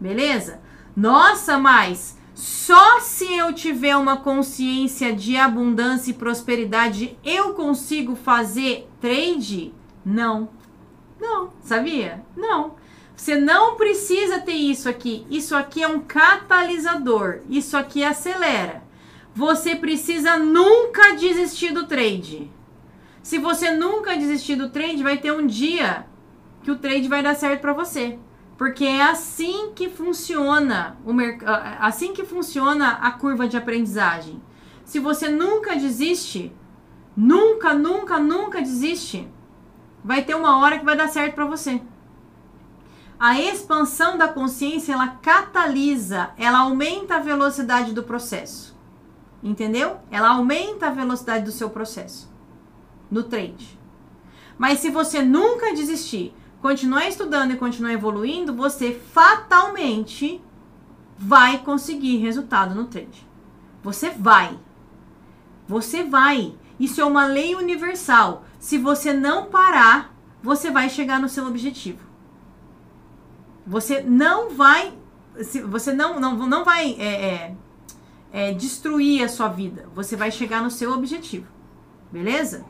Beleza? 0.00 0.60
Nossa, 0.96 1.58
mas 1.58 2.16
só 2.34 3.00
se 3.00 3.32
eu 3.36 3.52
tiver 3.52 3.96
uma 3.96 4.16
consciência 4.16 5.14
de 5.14 5.36
abundância 5.36 6.10
e 6.10 6.14
prosperidade 6.14 7.18
eu 7.24 7.54
consigo 7.54 8.14
fazer 8.14 8.88
trade? 9.00 9.74
Não. 10.04 10.48
Não, 11.20 11.50
sabia? 11.62 12.24
Não. 12.36 12.74
Você 13.16 13.36
não 13.36 13.76
precisa 13.76 14.40
ter 14.40 14.52
isso 14.52 14.88
aqui. 14.88 15.26
Isso 15.30 15.56
aqui 15.56 15.82
é 15.82 15.88
um 15.88 16.00
catalisador. 16.00 17.40
Isso 17.48 17.76
aqui 17.76 18.02
acelera. 18.02 18.82
Você 19.34 19.74
precisa 19.76 20.36
nunca 20.36 21.14
desistir 21.16 21.72
do 21.72 21.86
trade. 21.86 22.50
Se 23.24 23.38
você 23.38 23.70
nunca 23.70 24.18
desistir 24.18 24.54
do 24.54 24.68
trade, 24.68 25.02
vai 25.02 25.16
ter 25.16 25.32
um 25.32 25.46
dia 25.46 26.06
que 26.62 26.70
o 26.70 26.76
trade 26.76 27.08
vai 27.08 27.22
dar 27.22 27.34
certo 27.34 27.62
para 27.62 27.72
você. 27.72 28.18
Porque 28.58 28.84
é 28.84 29.02
assim 29.02 29.72
que 29.74 29.88
funciona 29.88 30.98
o 31.06 31.12
mercado, 31.14 31.78
assim 31.80 32.12
que 32.12 32.22
funciona 32.22 32.98
a 33.00 33.10
curva 33.12 33.48
de 33.48 33.56
aprendizagem. 33.56 34.42
Se 34.84 35.00
você 35.00 35.30
nunca 35.30 35.74
desiste, 35.74 36.54
nunca, 37.16 37.72
nunca, 37.72 38.18
nunca 38.18 38.60
desiste, 38.60 39.26
vai 40.04 40.22
ter 40.22 40.34
uma 40.34 40.58
hora 40.58 40.78
que 40.78 40.84
vai 40.84 40.94
dar 40.94 41.08
certo 41.08 41.34
para 41.34 41.46
você. 41.46 41.80
A 43.18 43.40
expansão 43.40 44.18
da 44.18 44.28
consciência, 44.28 44.92
ela 44.92 45.08
catalisa, 45.22 46.28
ela 46.36 46.58
aumenta 46.58 47.16
a 47.16 47.20
velocidade 47.20 47.94
do 47.94 48.02
processo. 48.02 48.76
Entendeu? 49.42 49.96
Ela 50.10 50.28
aumenta 50.28 50.88
a 50.88 50.90
velocidade 50.90 51.46
do 51.46 51.52
seu 51.52 51.70
processo 51.70 52.33
no 53.14 53.22
trade. 53.22 53.78
Mas 54.58 54.80
se 54.80 54.90
você 54.90 55.22
nunca 55.22 55.72
desistir, 55.72 56.34
continuar 56.60 57.08
estudando 57.08 57.52
e 57.52 57.56
continuar 57.56 57.92
evoluindo, 57.92 58.52
você 58.52 58.92
fatalmente 59.12 60.42
vai 61.16 61.58
conseguir 61.58 62.16
resultado 62.16 62.74
no 62.74 62.86
trade. 62.86 63.26
Você 63.84 64.10
vai. 64.10 64.58
Você 65.68 66.02
vai. 66.02 66.54
Isso 66.78 67.00
é 67.00 67.04
uma 67.04 67.26
lei 67.26 67.54
universal. 67.54 68.44
Se 68.58 68.76
você 68.78 69.12
não 69.12 69.46
parar, 69.46 70.12
você 70.42 70.70
vai 70.70 70.88
chegar 70.90 71.20
no 71.20 71.28
seu 71.28 71.46
objetivo. 71.46 72.00
Você 73.64 74.02
não 74.02 74.50
vai. 74.50 74.92
Você 75.68 75.92
não, 75.92 76.18
não, 76.18 76.34
não 76.46 76.64
vai 76.64 76.96
é, 76.98 77.04
é, 77.04 77.56
é, 78.32 78.52
destruir 78.52 79.22
a 79.22 79.28
sua 79.28 79.48
vida. 79.48 79.88
Você 79.94 80.16
vai 80.16 80.30
chegar 80.32 80.62
no 80.62 80.70
seu 80.70 80.92
objetivo. 80.92 81.46
Beleza? 82.10 82.64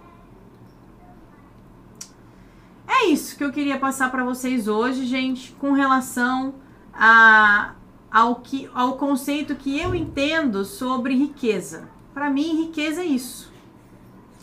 É 2.86 3.06
isso 3.06 3.36
que 3.36 3.44
eu 3.44 3.52
queria 3.52 3.78
passar 3.78 4.10
para 4.10 4.24
vocês 4.24 4.68
hoje, 4.68 5.06
gente, 5.06 5.52
com 5.52 5.72
relação 5.72 6.54
a, 6.92 7.74
ao, 8.10 8.36
que, 8.36 8.68
ao 8.74 8.96
conceito 8.96 9.54
que 9.54 9.78
eu 9.78 9.94
entendo 9.94 10.64
sobre 10.64 11.14
riqueza. 11.14 11.88
Para 12.12 12.30
mim, 12.30 12.64
riqueza 12.66 13.02
é 13.02 13.06
isso. 13.06 13.52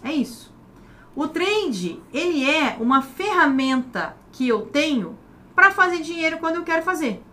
É 0.03 0.11
isso. 0.11 0.51
O 1.15 1.27
trade, 1.27 2.01
ele 2.13 2.49
é 2.49 2.77
uma 2.79 3.01
ferramenta 3.01 4.17
que 4.31 4.47
eu 4.47 4.61
tenho 4.61 5.17
para 5.53 5.71
fazer 5.71 6.01
dinheiro 6.01 6.39
quando 6.39 6.55
eu 6.55 6.63
quero 6.63 6.83
fazer. 6.83 7.23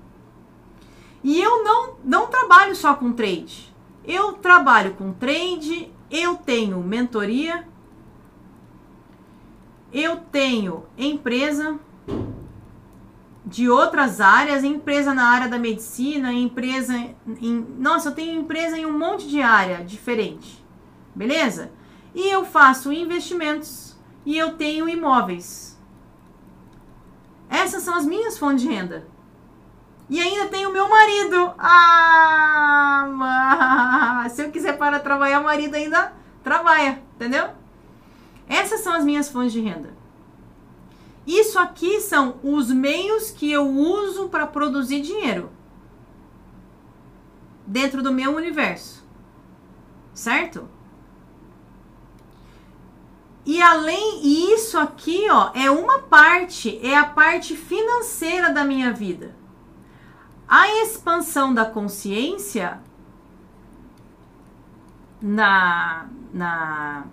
E 1.23 1.41
eu 1.41 1.65
não, 1.65 1.95
não 2.05 2.27
trabalho 2.27 2.75
só 2.77 2.95
com 2.95 3.13
trade. 3.13 3.75
Eu 4.05 4.35
trabalho 4.35 4.95
com 4.95 5.13
trade, 5.13 5.93
eu 6.11 6.37
tenho 6.37 6.83
mentoria, 6.83 7.67
eu 9.93 10.17
tenho 10.17 10.85
empresa 10.97 11.79
de 13.45 13.69
outras 13.69 14.21
áreas, 14.21 14.63
empresa 14.63 15.15
na 15.15 15.29
área 15.29 15.49
da 15.49 15.59
medicina, 15.59 16.33
empresa 16.33 16.95
em. 17.41 17.67
Nossa, 17.79 18.11
eu 18.11 18.15
tenho 18.15 18.41
empresa 18.41 18.77
em 18.77 18.85
um 18.85 18.97
monte 18.97 19.27
de 19.27 19.41
área 19.41 19.83
diferente. 19.85 20.63
Beleza? 21.15 21.73
E 22.15 22.29
eu 22.29 22.45
faço 22.45 22.93
investimentos 22.93 23.97
e 24.25 24.37
eu 24.37 24.57
tenho 24.57 24.89
imóveis. 24.89 25.79
Essas 27.49 27.83
são 27.83 27.97
as 27.97 28.05
minhas 28.05 28.37
fontes 28.39 28.63
de 28.63 28.69
renda. 28.69 29.09
E 30.11 30.21
ainda 30.21 30.49
tem 30.49 30.67
o 30.67 30.73
meu 30.73 30.89
marido. 30.89 31.55
Ah, 31.59 33.07
se 34.31 34.43
eu 34.43 34.51
quiser 34.51 34.77
parar 34.77 34.99
de 34.99 35.05
trabalhar, 35.05 35.41
o 35.41 35.45
marido 35.45 35.75
ainda 35.75 36.13
trabalha, 36.43 37.03
entendeu? 37.15 37.49
Essas 38.49 38.81
são 38.81 38.95
as 38.95 39.05
minhas 39.05 39.29
fontes 39.29 39.53
de 39.53 39.61
renda. 39.61 39.97
Isso 41.27 41.59
aqui 41.59 42.01
são 42.01 42.37
os 42.43 42.71
meios 42.71 43.31
que 43.31 43.53
eu 43.53 43.69
uso 43.69 44.29
para 44.29 44.47
produzir 44.47 45.03
dinheiro 45.03 45.51
dentro 47.67 48.03
do 48.03 48.13
meu 48.13 48.35
universo. 48.35 49.07
Certo? 50.15 50.67
E 53.45 53.63
além 53.63 54.53
isso 54.53 54.79
aqui, 54.79 55.27
ó, 55.31 55.51
é 55.55 55.71
uma 55.71 56.01
parte, 56.01 56.79
é 56.87 56.97
a 56.97 57.05
parte 57.05 57.57
financeira 57.57 58.53
da 58.53 58.65
minha 58.65 58.93
vida. 58.93 59.37
A 60.47 60.69
expansão 60.83 61.53
da 61.53 61.65
consciência 61.65 62.81
na, 65.21 66.07
na, 66.33 67.05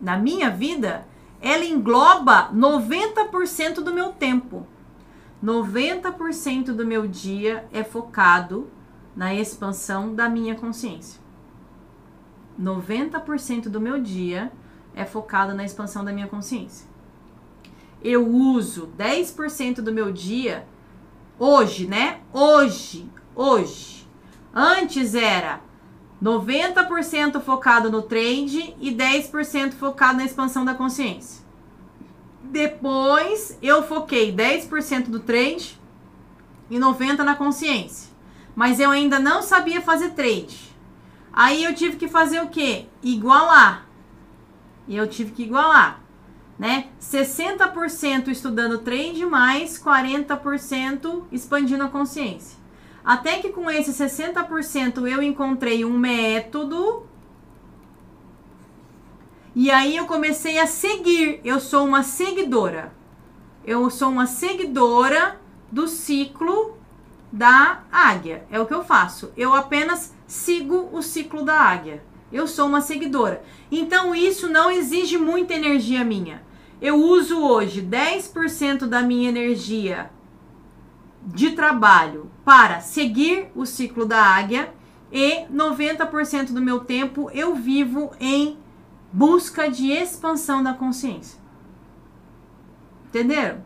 na 0.00 0.16
minha 0.16 0.50
vida, 0.50 1.06
ela 1.40 1.64
engloba 1.64 2.50
90% 2.52 3.74
do 3.82 3.92
meu 3.92 4.12
tempo. 4.12 4.66
90% 5.42 6.72
do 6.72 6.86
meu 6.86 7.06
dia 7.06 7.66
é 7.72 7.82
focado 7.82 8.70
na 9.16 9.34
expansão 9.34 10.14
da 10.14 10.28
minha 10.28 10.54
consciência. 10.54 11.20
90% 12.60 13.68
do 13.68 13.80
meu 13.80 14.00
dia 14.00 14.52
é 14.94 15.04
focado 15.04 15.54
na 15.54 15.64
expansão 15.64 16.04
da 16.04 16.12
minha 16.12 16.26
consciência. 16.26 16.88
Eu 18.02 18.28
uso 18.28 18.90
10% 18.98 19.76
do 19.76 19.92
meu 19.92 20.12
dia 20.12 20.66
Hoje, 21.42 21.86
né? 21.86 22.20
Hoje, 22.34 23.10
hoje. 23.34 24.06
Antes 24.52 25.14
era 25.14 25.62
90% 26.22 27.40
focado 27.40 27.90
no 27.90 28.02
trade 28.02 28.74
e 28.80 28.90
10% 28.92 29.72
focado 29.72 30.18
na 30.18 30.24
expansão 30.24 30.64
da 30.64 30.74
consciência. 30.74 31.42
Depois 32.42 33.58
eu 33.62 33.82
foquei 33.82 34.34
10% 34.34 35.08
do 35.08 35.20
trade 35.20 35.78
e 36.68 36.78
90% 36.78 37.18
na 37.18 37.34
consciência. 37.34 38.10
Mas 38.54 38.80
eu 38.80 38.90
ainda 38.90 39.18
não 39.18 39.42
sabia 39.42 39.80
fazer 39.80 40.10
trade. 40.10 40.74
Aí 41.32 41.64
eu 41.64 41.74
tive 41.74 41.96
que 41.96 42.08
fazer 42.08 42.40
o 42.42 42.48
quê? 42.48 42.86
Igualar. 43.02 43.86
Eu 44.88 45.06
tive 45.06 45.30
que 45.30 45.44
igualar 45.44 46.00
né? 46.60 46.88
60% 47.00 48.28
estudando 48.28 48.76
trade, 48.76 49.24
mais 49.24 49.82
40% 49.82 51.24
expandindo 51.32 51.84
a 51.84 51.88
consciência. 51.88 52.59
Até 53.04 53.38
que 53.38 53.50
com 53.50 53.70
esse 53.70 53.92
60% 53.92 55.06
eu 55.08 55.22
encontrei 55.22 55.84
um 55.84 55.98
método. 55.98 57.06
E 59.54 59.70
aí 59.70 59.96
eu 59.96 60.06
comecei 60.06 60.58
a 60.58 60.66
seguir. 60.66 61.40
Eu 61.44 61.60
sou 61.60 61.86
uma 61.86 62.02
seguidora. 62.02 62.92
Eu 63.64 63.88
sou 63.90 64.08
uma 64.08 64.26
seguidora 64.26 65.40
do 65.70 65.88
ciclo 65.88 66.76
da 67.32 67.82
águia. 67.90 68.44
É 68.50 68.60
o 68.60 68.66
que 68.66 68.74
eu 68.74 68.84
faço. 68.84 69.32
Eu 69.36 69.54
apenas 69.54 70.14
sigo 70.26 70.88
o 70.92 71.02
ciclo 71.02 71.44
da 71.44 71.54
águia. 71.54 72.02
Eu 72.32 72.46
sou 72.46 72.66
uma 72.66 72.80
seguidora. 72.80 73.42
Então 73.70 74.14
isso 74.14 74.48
não 74.48 74.70
exige 74.70 75.18
muita 75.18 75.54
energia 75.54 76.04
minha 76.04 76.48
eu 76.80 76.96
uso 76.96 77.42
hoje 77.42 77.82
10% 77.82 78.86
da 78.86 79.02
minha 79.02 79.28
energia 79.28 80.10
de 81.22 81.52
trabalho 81.52 82.30
para 82.44 82.80
seguir 82.80 83.50
o 83.54 83.66
ciclo 83.66 84.06
da 84.06 84.22
águia 84.22 84.72
e 85.12 85.44
90% 85.46 86.52
do 86.52 86.60
meu 86.60 86.80
tempo 86.80 87.30
eu 87.32 87.54
vivo 87.54 88.12
em 88.20 88.58
busca 89.12 89.68
de 89.68 89.90
expansão 89.90 90.62
da 90.62 90.72
consciência. 90.72 91.38
Entenderam? 93.08 93.64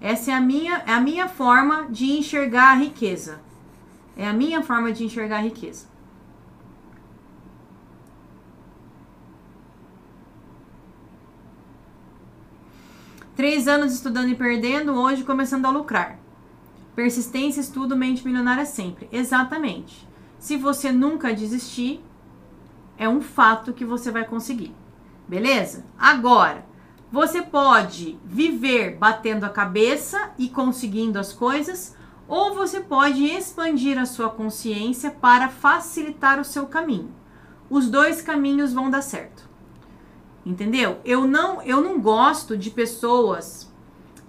Essa 0.00 0.30
é 0.30 0.34
a 0.34 0.40
minha, 0.40 0.82
é 0.86 0.92
a 0.92 1.00
minha 1.00 1.28
forma 1.28 1.88
de 1.90 2.12
enxergar 2.12 2.70
a 2.70 2.76
riqueza. 2.76 3.40
É 4.16 4.26
a 4.26 4.32
minha 4.32 4.62
forma 4.62 4.92
de 4.92 5.04
enxergar 5.04 5.38
a 5.38 5.42
riqueza. 5.42 5.86
Três 13.34 13.66
anos 13.66 13.92
estudando 13.92 14.28
e 14.28 14.34
perdendo, 14.34 14.92
hoje 14.92 15.24
começando 15.24 15.66
a 15.66 15.70
lucrar. 15.70 16.19
Persistência, 16.94 17.60
estudo, 17.60 17.96
mente 17.96 18.26
milionária 18.26 18.66
sempre. 18.66 19.08
Exatamente. 19.12 20.08
Se 20.38 20.56
você 20.56 20.90
nunca 20.90 21.34
desistir, 21.34 22.02
é 22.96 23.08
um 23.08 23.20
fato 23.20 23.72
que 23.72 23.84
você 23.84 24.10
vai 24.10 24.24
conseguir. 24.24 24.74
Beleza? 25.28 25.84
Agora, 25.98 26.66
você 27.10 27.42
pode 27.42 28.18
viver 28.24 28.96
batendo 28.96 29.44
a 29.44 29.48
cabeça 29.48 30.30
e 30.38 30.48
conseguindo 30.48 31.18
as 31.18 31.32
coisas, 31.32 31.96
ou 32.28 32.54
você 32.54 32.80
pode 32.80 33.24
expandir 33.24 33.98
a 33.98 34.06
sua 34.06 34.28
consciência 34.28 35.10
para 35.10 35.48
facilitar 35.48 36.38
o 36.38 36.44
seu 36.44 36.66
caminho. 36.66 37.12
Os 37.68 37.88
dois 37.88 38.22
caminhos 38.22 38.72
vão 38.72 38.90
dar 38.90 39.02
certo. 39.02 39.48
Entendeu? 40.44 41.00
Eu 41.04 41.26
não, 41.26 41.62
eu 41.62 41.80
não 41.80 42.00
gosto 42.00 42.56
de 42.56 42.70
pessoas. 42.70 43.69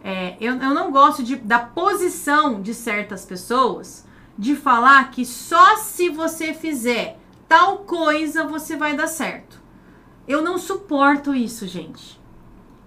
É, 0.04 0.36
eu, 0.40 0.56
eu 0.56 0.74
não 0.74 0.92
gosto 0.92 1.24
de, 1.24 1.36
da 1.36 1.60
posição 1.60 2.62
de 2.62 2.74
certas 2.74 3.26
pessoas 3.26 4.06
de 4.38 4.56
falar 4.56 5.12
que 5.12 5.26
só 5.26 5.78
se 5.78 6.10
você 6.10 6.54
fizer 6.54 7.20
tal 7.48 7.80
coisa 7.80 8.44
você 8.44 8.76
vai 8.76 8.96
dar 8.96 9.08
certo. 9.08 9.62
Eu 10.28 10.42
não 10.42 10.58
suporto 10.58 11.36
isso, 11.36 11.68
gente. 11.68 12.20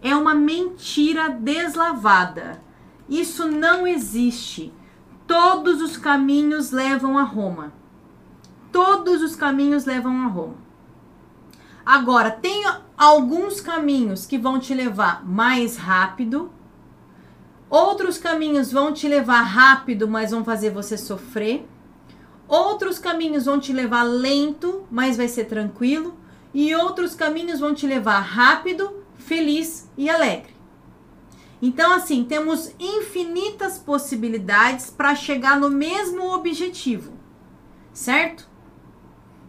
É 0.02 0.14
uma 0.14 0.34
mentira 0.34 1.28
deslavada. 1.28 2.60
Isso 3.08 3.50
não 3.50 3.86
existe. 3.86 4.72
Todos 5.26 5.80
os 5.80 5.96
caminhos 5.96 6.70
levam 6.70 7.18
a 7.18 7.22
Roma. 7.22 7.72
Todos 8.72 9.22
os 9.22 9.36
caminhos 9.36 9.84
levam 9.84 10.24
a 10.24 10.26
Roma. 10.26 10.56
Agora, 11.84 12.30
tem 12.30 12.64
alguns 12.96 13.60
caminhos 13.60 14.26
que 14.26 14.38
vão 14.38 14.58
te 14.58 14.74
levar 14.74 15.24
mais 15.24 15.76
rápido, 15.76 16.50
outros 17.74 18.18
caminhos 18.18 18.70
vão 18.70 18.92
te 18.92 19.08
levar 19.08 19.42
rápido, 19.42 20.06
mas 20.06 20.30
vão 20.30 20.44
fazer 20.44 20.70
você 20.70 20.96
sofrer. 20.96 21.66
Outros 22.46 23.00
caminhos 23.00 23.46
vão 23.46 23.58
te 23.58 23.72
levar 23.72 24.04
lento, 24.04 24.86
mas 24.90 25.16
vai 25.16 25.26
ser 25.26 25.46
tranquilo. 25.46 26.16
E 26.52 26.72
outros 26.72 27.16
caminhos 27.16 27.58
vão 27.58 27.74
te 27.74 27.84
levar 27.84 28.20
rápido, 28.20 29.02
feliz 29.16 29.90
e 29.98 30.08
alegre. 30.08 30.54
Então, 31.60 31.92
assim, 31.92 32.22
temos 32.22 32.72
infinitas 32.78 33.76
possibilidades 33.76 34.88
para 34.90 35.16
chegar 35.16 35.58
no 35.58 35.68
mesmo 35.68 36.32
objetivo, 36.32 37.12
certo? 37.92 38.48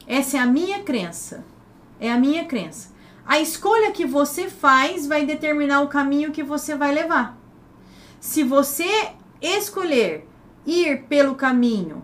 Essa 0.08 0.38
é 0.38 0.40
a 0.40 0.48
minha 0.48 0.82
crença. 0.82 1.46
É 2.00 2.12
a 2.12 2.18
minha 2.18 2.46
crença. 2.46 2.92
A 3.24 3.40
escolha 3.40 3.92
que 3.92 4.06
você 4.06 4.50
faz 4.50 5.06
vai 5.06 5.26
determinar 5.26 5.82
o 5.82 5.90
caminho 5.90 6.32
que 6.32 6.44
você 6.44 6.76
vai 6.76 6.92
levar. 6.92 7.45
Se 8.20 8.44
você 8.44 9.14
escolher 9.42 10.28
ir 10.66 11.04
pelo 11.04 11.36
caminho 11.36 12.04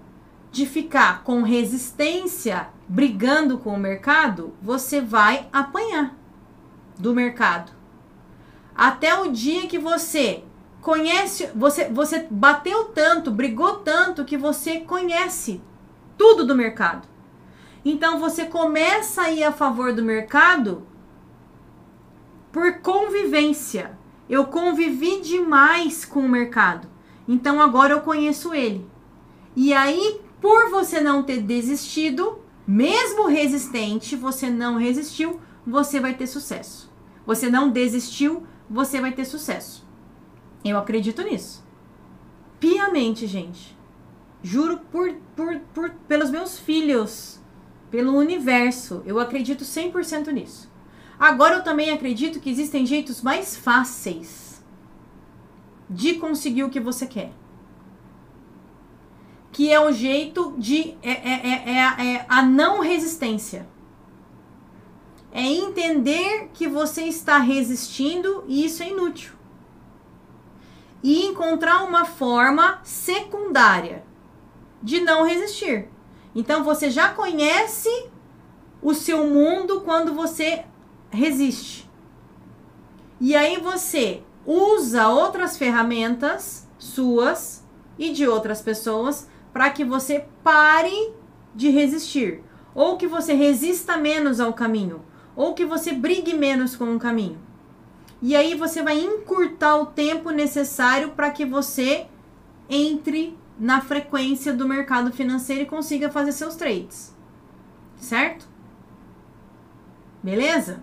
de 0.51 0.65
ficar 0.65 1.23
com 1.23 1.41
resistência, 1.41 2.69
brigando 2.87 3.57
com 3.57 3.73
o 3.73 3.79
mercado, 3.79 4.53
você 4.61 4.99
vai 4.99 5.47
apanhar 5.51 6.15
do 6.99 7.13
mercado. 7.13 7.71
Até 8.75 9.17
o 9.17 9.31
dia 9.31 9.67
que 9.67 9.79
você 9.79 10.43
conhece, 10.81 11.49
você, 11.55 11.87
você 11.89 12.27
bateu 12.29 12.85
tanto, 12.85 13.31
brigou 13.31 13.77
tanto 13.77 14.25
que 14.25 14.37
você 14.37 14.79
conhece 14.79 15.61
tudo 16.17 16.45
do 16.45 16.55
mercado. 16.55 17.07
Então 17.83 18.19
você 18.19 18.45
começa 18.45 19.23
a 19.23 19.31
ir 19.31 19.43
a 19.43 19.51
favor 19.51 19.93
do 19.93 20.03
mercado 20.03 20.85
por 22.51 22.79
convivência. 22.79 23.97
Eu 24.31 24.45
convivi 24.45 25.19
demais 25.19 26.05
com 26.05 26.21
o 26.21 26.29
mercado. 26.29 26.87
Então 27.27 27.61
agora 27.61 27.91
eu 27.91 27.99
conheço 27.99 28.53
ele. 28.53 28.89
E 29.53 29.73
aí, 29.73 30.21
por 30.39 30.69
você 30.69 31.01
não 31.01 31.21
ter 31.21 31.41
desistido, 31.41 32.39
mesmo 32.65 33.27
resistente, 33.27 34.15
você 34.15 34.49
não 34.49 34.77
resistiu, 34.77 35.41
você 35.67 35.99
vai 35.99 36.13
ter 36.13 36.27
sucesso. 36.27 36.89
Você 37.25 37.49
não 37.49 37.69
desistiu, 37.69 38.47
você 38.69 39.01
vai 39.01 39.11
ter 39.11 39.25
sucesso. 39.25 39.85
Eu 40.63 40.77
acredito 40.77 41.21
nisso. 41.23 41.61
Piamente, 42.57 43.27
gente. 43.27 43.77
Juro 44.41 44.77
por, 44.89 45.13
por, 45.35 45.59
por, 45.73 45.89
pelos 46.07 46.29
meus 46.29 46.57
filhos, 46.57 47.41
pelo 47.89 48.15
universo. 48.15 49.03
Eu 49.05 49.19
acredito 49.19 49.65
100% 49.65 50.27
nisso. 50.31 50.70
Agora 51.21 51.57
eu 51.57 51.63
também 51.63 51.91
acredito 51.91 52.39
que 52.39 52.49
existem 52.49 52.83
jeitos 52.83 53.21
mais 53.21 53.55
fáceis 53.55 54.59
de 55.87 56.15
conseguir 56.15 56.63
o 56.63 56.69
que 56.71 56.79
você 56.79 57.05
quer. 57.05 57.31
Que 59.51 59.71
é 59.71 59.79
o 59.79 59.91
jeito 59.91 60.55
de. 60.57 60.97
É, 61.03 61.11
é, 61.11 61.47
é, 61.47 61.69
é, 61.69 62.13
é 62.15 62.25
a 62.27 62.41
não 62.41 62.79
resistência. 62.79 63.69
É 65.31 65.43
entender 65.43 66.49
que 66.55 66.67
você 66.67 67.03
está 67.03 67.37
resistindo 67.37 68.43
e 68.47 68.65
isso 68.65 68.81
é 68.81 68.89
inútil. 68.89 69.33
E 71.03 71.27
encontrar 71.27 71.83
uma 71.83 72.03
forma 72.03 72.79
secundária 72.81 74.03
de 74.81 74.99
não 74.99 75.23
resistir. 75.23 75.87
Então 76.33 76.63
você 76.63 76.89
já 76.89 77.09
conhece 77.09 78.09
o 78.81 78.95
seu 78.95 79.27
mundo 79.27 79.81
quando 79.81 80.15
você 80.15 80.65
resiste. 81.11 81.89
E 83.19 83.35
aí 83.35 83.57
você 83.57 84.23
usa 84.45 85.07
outras 85.07 85.57
ferramentas 85.57 86.67
suas 86.79 87.63
e 87.99 88.11
de 88.11 88.27
outras 88.27 88.61
pessoas 88.61 89.29
para 89.53 89.69
que 89.69 89.85
você 89.85 90.25
pare 90.43 91.13
de 91.53 91.69
resistir, 91.69 92.41
ou 92.73 92.97
que 92.97 93.05
você 93.05 93.33
resista 93.33 93.97
menos 93.97 94.39
ao 94.39 94.53
caminho, 94.53 95.03
ou 95.35 95.53
que 95.53 95.65
você 95.65 95.91
brigue 95.91 96.33
menos 96.33 96.75
com 96.75 96.95
o 96.95 96.99
caminho. 96.99 97.37
E 98.21 98.35
aí 98.35 98.55
você 98.55 98.81
vai 98.81 98.99
encurtar 98.99 99.77
o 99.77 99.87
tempo 99.87 100.29
necessário 100.29 101.11
para 101.11 101.31
que 101.31 101.45
você 101.45 102.07
entre 102.69 103.37
na 103.59 103.81
frequência 103.81 104.53
do 104.53 104.67
mercado 104.67 105.11
financeiro 105.11 105.63
e 105.63 105.67
consiga 105.67 106.09
fazer 106.09 106.31
seus 106.31 106.55
trades. 106.55 107.15
Certo? 107.97 108.47
Beleza? 110.23 110.81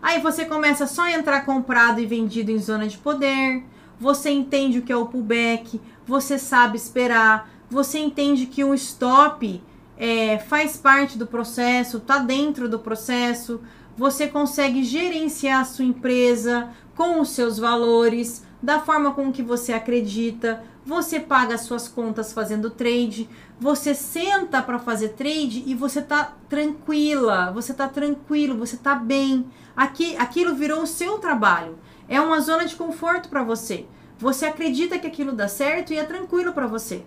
Aí 0.00 0.20
você 0.20 0.44
começa 0.44 0.86
só 0.86 1.02
a 1.02 1.12
entrar 1.12 1.44
comprado 1.44 2.00
e 2.00 2.06
vendido 2.06 2.50
em 2.50 2.58
zona 2.58 2.86
de 2.86 2.98
poder. 2.98 3.64
Você 3.98 4.30
entende 4.30 4.78
o 4.78 4.82
que 4.82 4.92
é 4.92 4.96
o 4.96 5.06
pullback, 5.06 5.80
você 6.06 6.38
sabe 6.38 6.76
esperar, 6.76 7.50
você 7.70 7.98
entende 7.98 8.46
que 8.46 8.62
o 8.62 8.74
stop 8.74 9.62
é, 9.96 10.38
faz 10.38 10.76
parte 10.76 11.16
do 11.16 11.26
processo, 11.26 12.00
tá 12.00 12.18
dentro 12.18 12.68
do 12.68 12.78
processo, 12.78 13.60
você 13.96 14.26
consegue 14.28 14.84
gerenciar 14.84 15.60
a 15.60 15.64
sua 15.64 15.84
empresa 15.84 16.68
com 16.94 17.20
os 17.20 17.30
seus 17.30 17.58
valores, 17.58 18.44
da 18.62 18.80
forma 18.80 19.12
com 19.12 19.32
que 19.32 19.42
você 19.42 19.72
acredita, 19.72 20.62
você 20.84 21.18
paga 21.18 21.54
as 21.54 21.62
suas 21.62 21.88
contas 21.88 22.32
fazendo 22.32 22.70
trade, 22.70 23.28
você 23.58 23.94
senta 23.94 24.62
para 24.62 24.78
fazer 24.78 25.10
trade 25.10 25.62
e 25.66 25.74
você 25.74 26.00
tá 26.00 26.34
tranquila, 26.48 27.50
você 27.52 27.74
tá 27.74 27.88
tranquilo, 27.88 28.56
você 28.56 28.76
tá 28.76 28.94
bem. 28.94 29.46
Aqui, 29.76 30.16
aquilo 30.16 30.54
virou 30.54 30.82
o 30.82 30.86
seu 30.86 31.18
trabalho. 31.18 31.78
É 32.08 32.20
uma 32.20 32.40
zona 32.40 32.64
de 32.64 32.74
conforto 32.74 33.28
para 33.28 33.42
você. 33.42 33.86
Você 34.18 34.46
acredita 34.46 34.98
que 34.98 35.06
aquilo 35.06 35.32
dá 35.32 35.46
certo 35.46 35.92
e 35.92 35.98
é 35.98 36.04
tranquilo 36.04 36.52
para 36.52 36.66
você. 36.66 37.04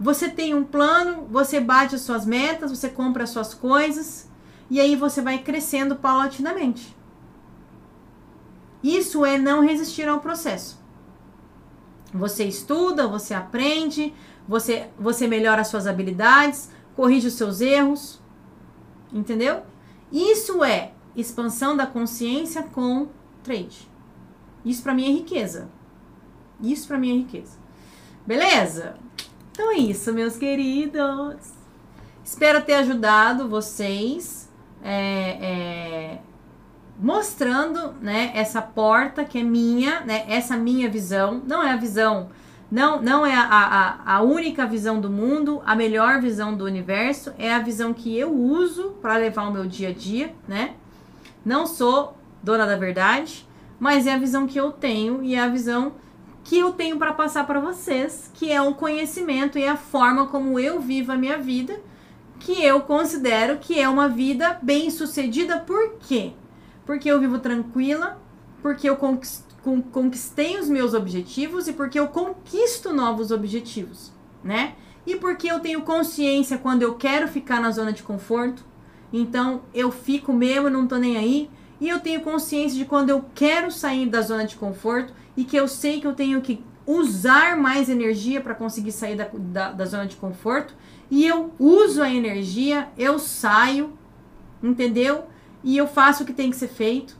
Você 0.00 0.28
tem 0.28 0.54
um 0.54 0.64
plano, 0.64 1.26
você 1.28 1.60
bate 1.60 1.94
as 1.94 2.02
suas 2.02 2.24
metas, 2.24 2.70
você 2.70 2.88
compra 2.88 3.24
as 3.24 3.30
suas 3.30 3.52
coisas 3.52 4.30
e 4.70 4.80
aí 4.80 4.96
você 4.96 5.20
vai 5.20 5.38
crescendo 5.38 5.96
paulatinamente. 5.96 6.96
Isso 8.82 9.24
é 9.24 9.36
não 9.36 9.60
resistir 9.60 10.08
ao 10.08 10.20
processo. 10.20 10.78
Você 12.14 12.44
estuda, 12.44 13.06
você 13.06 13.34
aprende, 13.34 14.14
você, 14.46 14.88
você 14.98 15.26
melhora 15.26 15.60
as 15.60 15.68
suas 15.68 15.86
habilidades, 15.86 16.70
corrige 16.94 17.26
os 17.26 17.34
seus 17.34 17.60
erros. 17.60 18.20
Entendeu? 19.12 19.62
Isso 20.10 20.64
é 20.64 20.92
expansão 21.16 21.76
da 21.76 21.86
consciência 21.86 22.62
com 22.62 23.08
trade. 23.42 23.88
Isso 24.64 24.82
para 24.82 24.94
mim 24.94 25.06
é 25.06 25.12
riqueza. 25.12 25.68
Isso 26.60 26.86
para 26.86 26.98
mim 26.98 27.10
é 27.10 27.14
riqueza. 27.18 27.58
Beleza? 28.26 28.96
Então 29.50 29.72
é 29.72 29.78
isso, 29.78 30.12
meus 30.12 30.36
queridos. 30.36 31.52
Espero 32.24 32.62
ter 32.62 32.74
ajudado 32.74 33.48
vocês, 33.48 34.48
é, 34.82 35.38
é, 35.40 36.18
mostrando, 36.98 37.94
né, 38.02 38.32
essa 38.34 38.60
porta 38.60 39.24
que 39.24 39.38
é 39.38 39.42
minha, 39.42 40.00
né, 40.00 40.24
essa 40.28 40.56
minha 40.56 40.90
visão. 40.90 41.42
Não 41.46 41.62
é 41.62 41.72
a 41.72 41.76
visão, 41.76 42.28
não, 42.70 43.00
não 43.00 43.24
é 43.24 43.34
a, 43.34 43.48
a, 44.04 44.16
a 44.16 44.22
única 44.22 44.66
visão 44.66 45.00
do 45.00 45.08
mundo, 45.08 45.62
a 45.64 45.74
melhor 45.74 46.20
visão 46.20 46.54
do 46.54 46.64
universo. 46.64 47.32
É 47.38 47.54
a 47.54 47.60
visão 47.60 47.94
que 47.94 48.16
eu 48.16 48.30
uso 48.30 48.90
para 49.00 49.16
levar 49.16 49.48
o 49.48 49.52
meu 49.52 49.64
dia 49.64 49.88
a 49.88 49.92
dia, 49.92 50.34
né? 50.46 50.74
Não 51.48 51.66
sou 51.66 52.14
dona 52.42 52.66
da 52.66 52.76
verdade, 52.76 53.48
mas 53.80 54.06
é 54.06 54.12
a 54.12 54.18
visão 54.18 54.46
que 54.46 54.60
eu 54.60 54.70
tenho 54.70 55.22
e 55.22 55.34
é 55.34 55.40
a 55.40 55.48
visão 55.48 55.94
que 56.44 56.58
eu 56.58 56.72
tenho 56.72 56.98
para 56.98 57.14
passar 57.14 57.46
para 57.46 57.58
vocês, 57.58 58.30
que 58.34 58.52
é 58.52 58.60
um 58.60 58.74
conhecimento 58.74 59.58
e 59.58 59.66
a 59.66 59.74
forma 59.74 60.26
como 60.26 60.60
eu 60.60 60.78
vivo 60.78 61.10
a 61.10 61.16
minha 61.16 61.38
vida, 61.38 61.80
que 62.38 62.62
eu 62.62 62.82
considero 62.82 63.56
que 63.56 63.80
é 63.80 63.88
uma 63.88 64.10
vida 64.10 64.58
bem-sucedida. 64.60 65.58
Por 65.60 65.94
quê? 66.00 66.34
Porque 66.84 67.10
eu 67.10 67.18
vivo 67.18 67.38
tranquila, 67.38 68.20
porque 68.60 68.86
eu 68.86 68.98
conquistei 69.90 70.58
os 70.58 70.68
meus 70.68 70.92
objetivos 70.92 71.66
e 71.66 71.72
porque 71.72 71.98
eu 71.98 72.08
conquisto 72.08 72.92
novos 72.92 73.30
objetivos, 73.30 74.12
né? 74.44 74.74
E 75.06 75.16
porque 75.16 75.50
eu 75.50 75.60
tenho 75.60 75.80
consciência 75.80 76.58
quando 76.58 76.82
eu 76.82 76.96
quero 76.96 77.26
ficar 77.26 77.58
na 77.58 77.70
zona 77.70 77.90
de 77.90 78.02
conforto, 78.02 78.67
então 79.12 79.62
eu 79.74 79.90
fico 79.90 80.32
mesmo, 80.32 80.68
não 80.68 80.86
tô 80.86 80.96
nem 80.96 81.16
aí. 81.16 81.50
E 81.80 81.88
eu 81.88 82.00
tenho 82.00 82.20
consciência 82.20 82.76
de 82.76 82.84
quando 82.84 83.10
eu 83.10 83.24
quero 83.34 83.70
sair 83.70 84.06
da 84.06 84.20
zona 84.20 84.44
de 84.44 84.56
conforto 84.56 85.12
e 85.36 85.44
que 85.44 85.56
eu 85.56 85.68
sei 85.68 86.00
que 86.00 86.06
eu 86.06 86.14
tenho 86.14 86.40
que 86.40 86.62
usar 86.84 87.56
mais 87.56 87.88
energia 87.88 88.40
para 88.40 88.54
conseguir 88.54 88.92
sair 88.92 89.14
da, 89.14 89.28
da, 89.32 89.72
da, 89.72 89.84
zona 89.84 90.06
de 90.06 90.16
conforto. 90.16 90.74
E 91.10 91.26
eu 91.26 91.52
uso 91.58 92.02
a 92.02 92.10
energia, 92.10 92.88
eu 92.96 93.18
saio, 93.18 93.92
entendeu? 94.62 95.26
E 95.62 95.76
eu 95.76 95.86
faço 95.86 96.22
o 96.22 96.26
que 96.26 96.32
tem 96.32 96.50
que 96.50 96.56
ser 96.56 96.68
feito. 96.68 97.16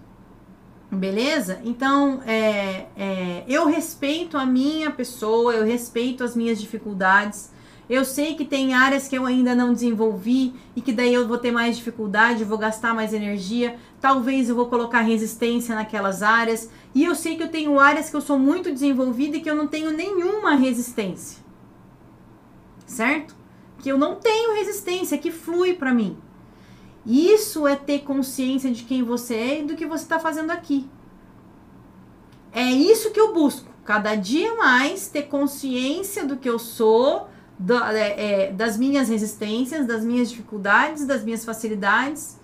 Beleza? 0.91 1.61
Então, 1.65 2.23
é, 2.27 2.87
é, 2.97 3.45
eu 3.47 3.67
respeito 3.67 4.39
a 4.39 4.47
minha 4.47 4.91
pessoa, 4.91 5.53
eu 5.53 5.67
respeito 5.67 6.25
as 6.25 6.35
minhas 6.35 6.59
dificuldades. 6.59 7.53
Eu 7.89 8.05
sei 8.05 8.35
que 8.35 8.45
tem 8.45 8.75
áreas 8.75 9.09
que 9.09 9.17
eu 9.17 9.25
ainda 9.25 9.55
não 9.55 9.73
desenvolvi 9.73 10.55
e 10.77 10.83
que 10.83 10.93
daí 10.93 11.15
eu 11.15 11.27
vou 11.27 11.39
ter 11.39 11.51
mais 11.51 11.79
dificuldade, 11.79 12.45
vou 12.45 12.59
gastar 12.59 12.95
mais 12.95 13.15
energia. 13.15 13.79
Talvez 13.99 14.49
eu 14.49 14.55
vou 14.55 14.67
colocar 14.67 15.01
resistência 15.01 15.75
naquelas 15.75 16.23
áreas. 16.23 16.71
E 16.95 17.05
eu 17.05 17.15
sei 17.15 17.37
que 17.37 17.43
eu 17.43 17.49
tenho 17.49 17.81
áreas 17.81 18.11
que 18.11 18.17
eu 18.17 18.21
sou 18.21 18.39
muito 18.39 18.71
desenvolvida 18.71 19.39
e 19.39 19.41
que 19.41 19.49
eu 19.49 19.55
não 19.55 19.67
tenho 19.67 19.91
nenhuma 19.91 20.55
resistência. 20.55 21.43
Certo? 22.87 23.35
Que 23.79 23.91
eu 23.91 23.97
não 23.97 24.17
tenho 24.17 24.55
resistência, 24.55 25.17
que 25.17 25.31
flui 25.31 25.73
para 25.73 25.95
mim. 25.95 26.19
Isso 27.07 27.67
é 27.67 27.75
ter 27.75 28.01
consciência 28.01 28.71
de 28.71 28.83
quem 28.83 29.03
você 29.03 29.35
é 29.35 29.61
e 29.61 29.65
do 29.65 29.77
que 29.77 29.87
você 29.87 30.03
está 30.03 30.19
fazendo 30.19 30.51
aqui. 30.51 30.87
É 32.53 32.65
isso 32.65 33.13
que 33.13 33.21
eu 33.21 33.33
busco. 33.33 33.71
Cada 33.83 34.15
dia 34.15 34.55
mais 34.57 35.09
ter 35.09 35.23
consciência 35.23 36.27
do 36.27 36.37
que 36.37 36.49
eu 36.49 36.59
sou 36.59 37.29
é, 37.93 38.47
é, 38.47 38.53
das 38.53 38.77
minhas 38.77 39.09
resistências, 39.09 39.87
das 39.87 40.05
minhas 40.05 40.31
dificuldades, 40.31 41.05
das 41.05 41.25
minhas 41.25 41.45
facilidades 41.45 42.39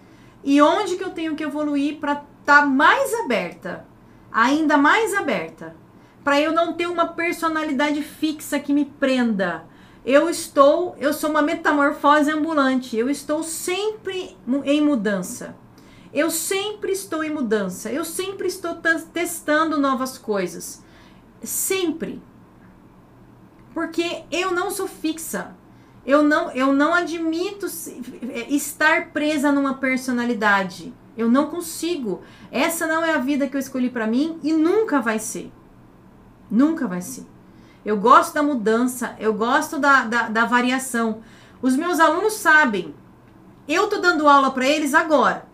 e 0.45 0.61
onde 0.61 0.97
que 0.97 1.05
eu 1.05 1.11
tenho 1.11 1.35
que 1.35 1.43
evoluir 1.43 1.97
para 1.97 2.13
estar 2.13 2.61
tá 2.61 2.67
mais 2.67 3.15
aberta, 3.15 3.87
ainda 4.31 4.77
mais 4.77 5.15
aberta, 5.15 5.75
para 6.23 6.41
eu 6.41 6.53
não 6.53 6.75
ter 6.75 6.87
uma 6.87 7.07
personalidade 7.09 8.03
fixa 8.03 8.59
que 8.59 8.73
me 8.73 8.85
prenda. 8.85 9.65
Eu 10.05 10.29
estou, 10.29 10.95
eu 10.99 11.15
sou 11.15 11.31
uma 11.31 11.41
metamorfose 11.41 12.31
ambulante. 12.31 12.95
Eu 12.97 13.09
estou 13.09 13.43
sempre 13.43 14.37
em 14.65 14.81
mudança. 14.83 15.57
Eu 16.13 16.31
sempre 16.31 16.93
estou 16.93 17.25
em 17.25 17.31
mudança. 17.31 17.91
Eu 17.91 18.05
sempre 18.05 18.47
estou 18.47 18.79
testando 19.13 19.81
novas 19.81 20.19
coisas. 20.19 20.85
Sempre 21.43 22.21
porque 23.75 24.23
eu 24.31 24.53
não 24.53 24.71
sou 24.71 24.87
fixa. 24.87 25.55
Eu 26.07 26.23
não, 26.23 26.51
eu 26.53 26.73
não 26.73 26.95
admito 26.95 27.67
é, 28.31 28.55
estar 28.55 29.09
presa 29.09 29.51
numa 29.51 29.75
personalidade. 29.75 30.95
Eu 31.17 31.31
não 31.31 31.47
consigo. 31.47 32.23
Essa 32.53 32.87
não 32.87 33.05
é 33.05 33.15
a 33.15 33.19
vida 33.19 33.49
que 33.49 33.57
eu 33.57 33.61
escolhi 33.61 33.91
para 33.91 34.07
mim 34.07 34.39
e 34.43 34.53
nunca 34.53 35.01
vai 35.01 35.19
ser. 35.19 35.53
Nunca 36.51 36.87
vai 36.87 37.01
ser. 37.01 37.27
Eu 37.85 37.99
gosto 37.99 38.35
da 38.35 38.43
mudança, 38.43 39.15
eu 39.19 39.35
gosto 39.35 39.79
da, 39.79 40.05
da, 40.05 40.29
da 40.29 40.45
variação. 40.45 41.21
Os 41.61 41.77
meus 41.77 42.01
alunos 42.01 42.35
sabem. 42.35 42.95
Eu 43.67 43.89
tô 43.89 43.99
dando 43.99 44.29
aula 44.29 44.51
para 44.51 44.67
eles 44.67 44.95
agora, 44.95 45.47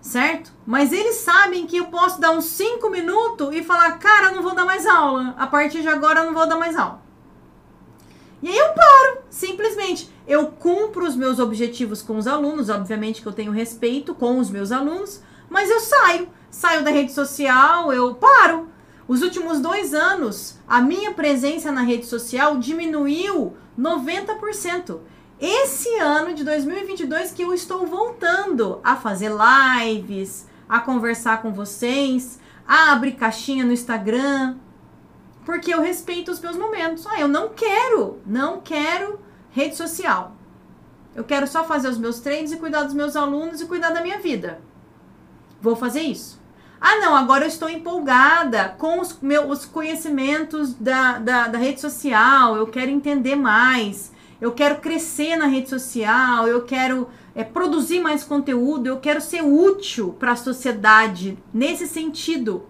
certo? 0.00 0.52
Mas 0.64 0.92
eles 0.92 1.16
sabem 1.16 1.66
que 1.66 1.76
eu 1.76 1.86
posso 1.86 2.20
dar 2.20 2.30
uns 2.30 2.44
5 2.44 2.88
minutos 2.90 3.52
e 3.52 3.62
falar, 3.62 3.98
cara, 3.98 4.28
eu 4.28 4.36
não 4.36 4.42
vou 4.42 4.54
dar 4.54 4.64
mais 4.64 4.86
aula. 4.86 5.34
A 5.36 5.46
partir 5.46 5.82
de 5.82 5.88
agora 5.88 6.20
eu 6.20 6.26
não 6.26 6.34
vou 6.34 6.46
dar 6.48 6.56
mais 6.56 6.76
aula. 6.76 7.03
E 8.44 8.48
aí 8.50 8.58
eu 8.58 8.74
paro, 8.74 9.22
simplesmente. 9.30 10.12
Eu 10.28 10.48
cumpro 10.48 11.06
os 11.06 11.16
meus 11.16 11.38
objetivos 11.38 12.02
com 12.02 12.18
os 12.18 12.26
alunos, 12.26 12.68
obviamente 12.68 13.22
que 13.22 13.26
eu 13.26 13.32
tenho 13.32 13.50
respeito 13.50 14.14
com 14.14 14.38
os 14.38 14.50
meus 14.50 14.70
alunos, 14.70 15.22
mas 15.48 15.70
eu 15.70 15.80
saio. 15.80 16.28
Saio 16.50 16.84
da 16.84 16.90
rede 16.90 17.10
social, 17.10 17.90
eu 17.90 18.14
paro. 18.16 18.68
Os 19.08 19.22
últimos 19.22 19.60
dois 19.60 19.94
anos, 19.94 20.58
a 20.68 20.82
minha 20.82 21.12
presença 21.12 21.72
na 21.72 21.80
rede 21.80 22.04
social 22.04 22.58
diminuiu 22.58 23.56
90%. 23.78 24.98
Esse 25.40 25.96
ano 25.96 26.34
de 26.34 26.44
2022 26.44 27.32
que 27.32 27.42
eu 27.42 27.54
estou 27.54 27.86
voltando 27.86 28.78
a 28.84 28.94
fazer 28.94 29.32
lives, 29.32 30.46
a 30.68 30.80
conversar 30.80 31.40
com 31.40 31.50
vocês, 31.50 32.38
a 32.68 32.92
abrir 32.92 33.12
caixinha 33.12 33.64
no 33.64 33.72
Instagram, 33.72 34.56
porque 35.44 35.72
eu 35.72 35.80
respeito 35.80 36.30
os 36.30 36.40
meus 36.40 36.56
momentos. 36.56 37.06
Ah, 37.06 37.20
eu 37.20 37.28
não 37.28 37.50
quero, 37.50 38.18
não 38.26 38.60
quero 38.60 39.20
rede 39.50 39.76
social. 39.76 40.34
Eu 41.14 41.22
quero 41.22 41.46
só 41.46 41.64
fazer 41.64 41.88
os 41.88 41.98
meus 41.98 42.20
treinos 42.20 42.52
e 42.52 42.56
cuidar 42.56 42.82
dos 42.82 42.94
meus 42.94 43.14
alunos 43.14 43.60
e 43.60 43.66
cuidar 43.66 43.90
da 43.90 44.02
minha 44.02 44.18
vida. 44.18 44.60
Vou 45.60 45.76
fazer 45.76 46.00
isso. 46.00 46.42
Ah, 46.80 46.96
não, 46.96 47.16
agora 47.16 47.44
eu 47.44 47.48
estou 47.48 47.70
empolgada 47.70 48.74
com 48.76 49.00
os 49.00 49.18
meus 49.22 49.64
conhecimentos 49.64 50.74
da, 50.74 51.18
da, 51.18 51.48
da 51.48 51.58
rede 51.58 51.80
social, 51.80 52.56
eu 52.56 52.66
quero 52.66 52.90
entender 52.90 53.36
mais, 53.36 54.12
eu 54.38 54.52
quero 54.52 54.80
crescer 54.80 55.36
na 55.36 55.46
rede 55.46 55.70
social, 55.70 56.46
eu 56.46 56.62
quero 56.66 57.08
é, 57.34 57.42
produzir 57.42 58.00
mais 58.00 58.22
conteúdo, 58.22 58.86
eu 58.86 58.98
quero 58.98 59.20
ser 59.20 59.42
útil 59.42 60.14
para 60.18 60.32
a 60.32 60.36
sociedade 60.36 61.38
nesse 61.54 61.86
sentido. 61.86 62.66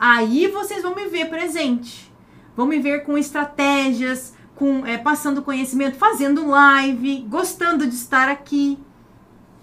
Aí 0.00 0.48
vocês 0.48 0.82
vão 0.82 0.94
me 0.94 1.08
ver 1.08 1.28
presente, 1.28 2.10
vão 2.56 2.64
me 2.64 2.78
ver 2.78 3.04
com 3.04 3.18
estratégias, 3.18 4.32
com 4.54 4.86
é, 4.86 4.96
passando 4.96 5.42
conhecimento, 5.42 5.98
fazendo 5.98 6.48
live, 6.48 7.20
gostando 7.28 7.86
de 7.86 7.94
estar 7.94 8.26
aqui, 8.26 8.78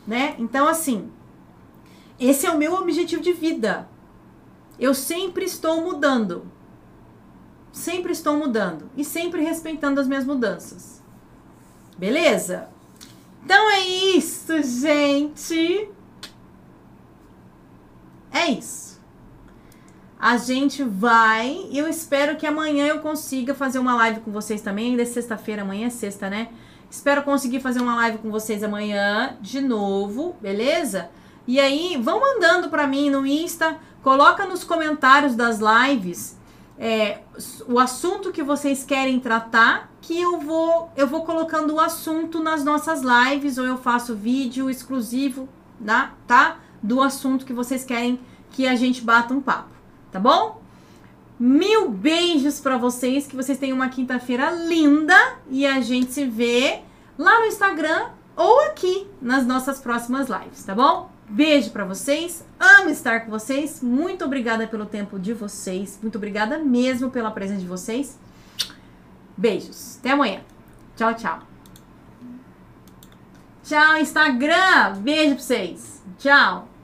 né? 0.05 0.35
Então 0.37 0.67
assim, 0.67 1.09
esse 2.19 2.45
é 2.45 2.51
o 2.51 2.57
meu 2.57 2.75
objetivo 2.75 3.19
de 3.19 3.33
vida. 3.33 3.89
Eu 4.79 4.93
sempre 4.93 5.43
estou 5.43 5.81
mudando. 5.81 6.45
Sempre 7.71 8.11
estou 8.11 8.37
mudando. 8.37 8.91
E 8.95 9.03
sempre 9.03 9.41
respeitando 9.41 9.99
as 9.99 10.07
minhas 10.07 10.23
mudanças. 10.23 11.01
Beleza? 11.97 12.69
Então 13.43 13.71
é 13.71 13.79
isso, 13.79 14.61
gente. 14.61 15.89
É 18.31 18.51
isso. 18.51 18.86
A 20.19 20.37
gente 20.37 20.83
vai. 20.83 21.67
Eu 21.71 21.87
espero 21.87 22.35
que 22.35 22.45
amanhã 22.45 22.87
eu 22.87 22.99
consiga 22.99 23.53
fazer 23.53 23.79
uma 23.79 23.95
live 23.95 24.21
com 24.21 24.31
vocês 24.31 24.61
também. 24.61 24.91
Ainda 24.91 25.03
é 25.03 25.05
sexta-feira, 25.05 25.61
amanhã 25.61 25.87
é 25.87 25.91
sexta, 25.91 26.29
né? 26.29 26.49
Espero 26.89 27.23
conseguir 27.23 27.59
fazer 27.59 27.81
uma 27.81 27.95
live 27.95 28.17
com 28.19 28.31
vocês 28.31 28.63
amanhã 28.63 29.37
de 29.41 29.61
novo, 29.61 30.35
beleza? 30.41 31.09
E 31.45 31.59
aí, 31.59 31.97
vão 32.01 32.19
mandando 32.19 32.69
para 32.69 32.87
mim 32.87 33.09
no 33.09 33.25
Insta, 33.25 33.77
coloca 34.01 34.45
nos 34.45 34.63
comentários 34.63 35.35
das 35.35 35.59
lives 35.59 36.37
é, 36.79 37.21
o 37.67 37.79
assunto 37.79 38.31
que 38.31 38.43
vocês 38.43 38.83
querem 38.83 39.19
tratar, 39.19 39.91
que 39.99 40.21
eu 40.21 40.39
vou 40.39 40.91
eu 40.95 41.07
vou 41.07 41.23
colocando 41.23 41.73
o 41.73 41.79
assunto 41.79 42.41
nas 42.41 42.63
nossas 42.63 43.01
lives 43.01 43.57
ou 43.57 43.65
eu 43.65 43.77
faço 43.77 44.15
vídeo 44.15 44.69
exclusivo, 44.69 45.49
tá? 45.83 46.13
tá? 46.27 46.57
Do 46.81 47.01
assunto 47.01 47.45
que 47.45 47.53
vocês 47.53 47.83
querem 47.83 48.19
que 48.51 48.67
a 48.67 48.75
gente 48.75 49.01
bata 49.01 49.33
um 49.33 49.41
papo, 49.41 49.71
tá 50.11 50.19
bom? 50.19 50.61
Mil 51.39 51.89
beijos 51.89 52.59
para 52.59 52.77
vocês, 52.77 53.27
que 53.27 53.35
vocês 53.35 53.57
tenham 53.57 53.75
uma 53.75 53.89
quinta-feira 53.89 54.49
linda 54.51 55.15
e 55.49 55.65
a 55.65 55.79
gente 55.81 56.11
se 56.11 56.25
vê 56.25 56.81
lá 57.17 57.39
no 57.39 57.45
Instagram 57.45 58.09
ou 58.35 58.61
aqui 58.61 59.07
nas 59.21 59.45
nossas 59.45 59.79
próximas 59.79 60.29
lives, 60.29 60.63
tá 60.63 60.73
bom? 60.73 61.11
Beijo 61.29 61.71
para 61.71 61.83
vocês. 61.83 62.45
Amo 62.59 62.89
estar 62.89 63.25
com 63.25 63.31
vocês. 63.31 63.81
Muito 63.81 64.23
obrigada 64.23 64.65
pelo 64.65 64.85
tempo 64.85 65.19
de 65.19 65.33
vocês. 65.33 65.99
Muito 66.01 66.17
obrigada 66.17 66.57
mesmo 66.57 67.11
pela 67.11 67.31
presença 67.31 67.59
de 67.59 67.67
vocês. 67.67 68.17
Beijos. 69.35 69.97
Até 69.99 70.11
amanhã. 70.11 70.41
Tchau, 70.95 71.13
tchau. 71.13 71.39
Tchau, 73.63 73.97
Instagram. 73.97 74.93
Beijo 75.01 75.35
pra 75.35 75.43
vocês. 75.43 76.01
Tchau. 76.17 76.76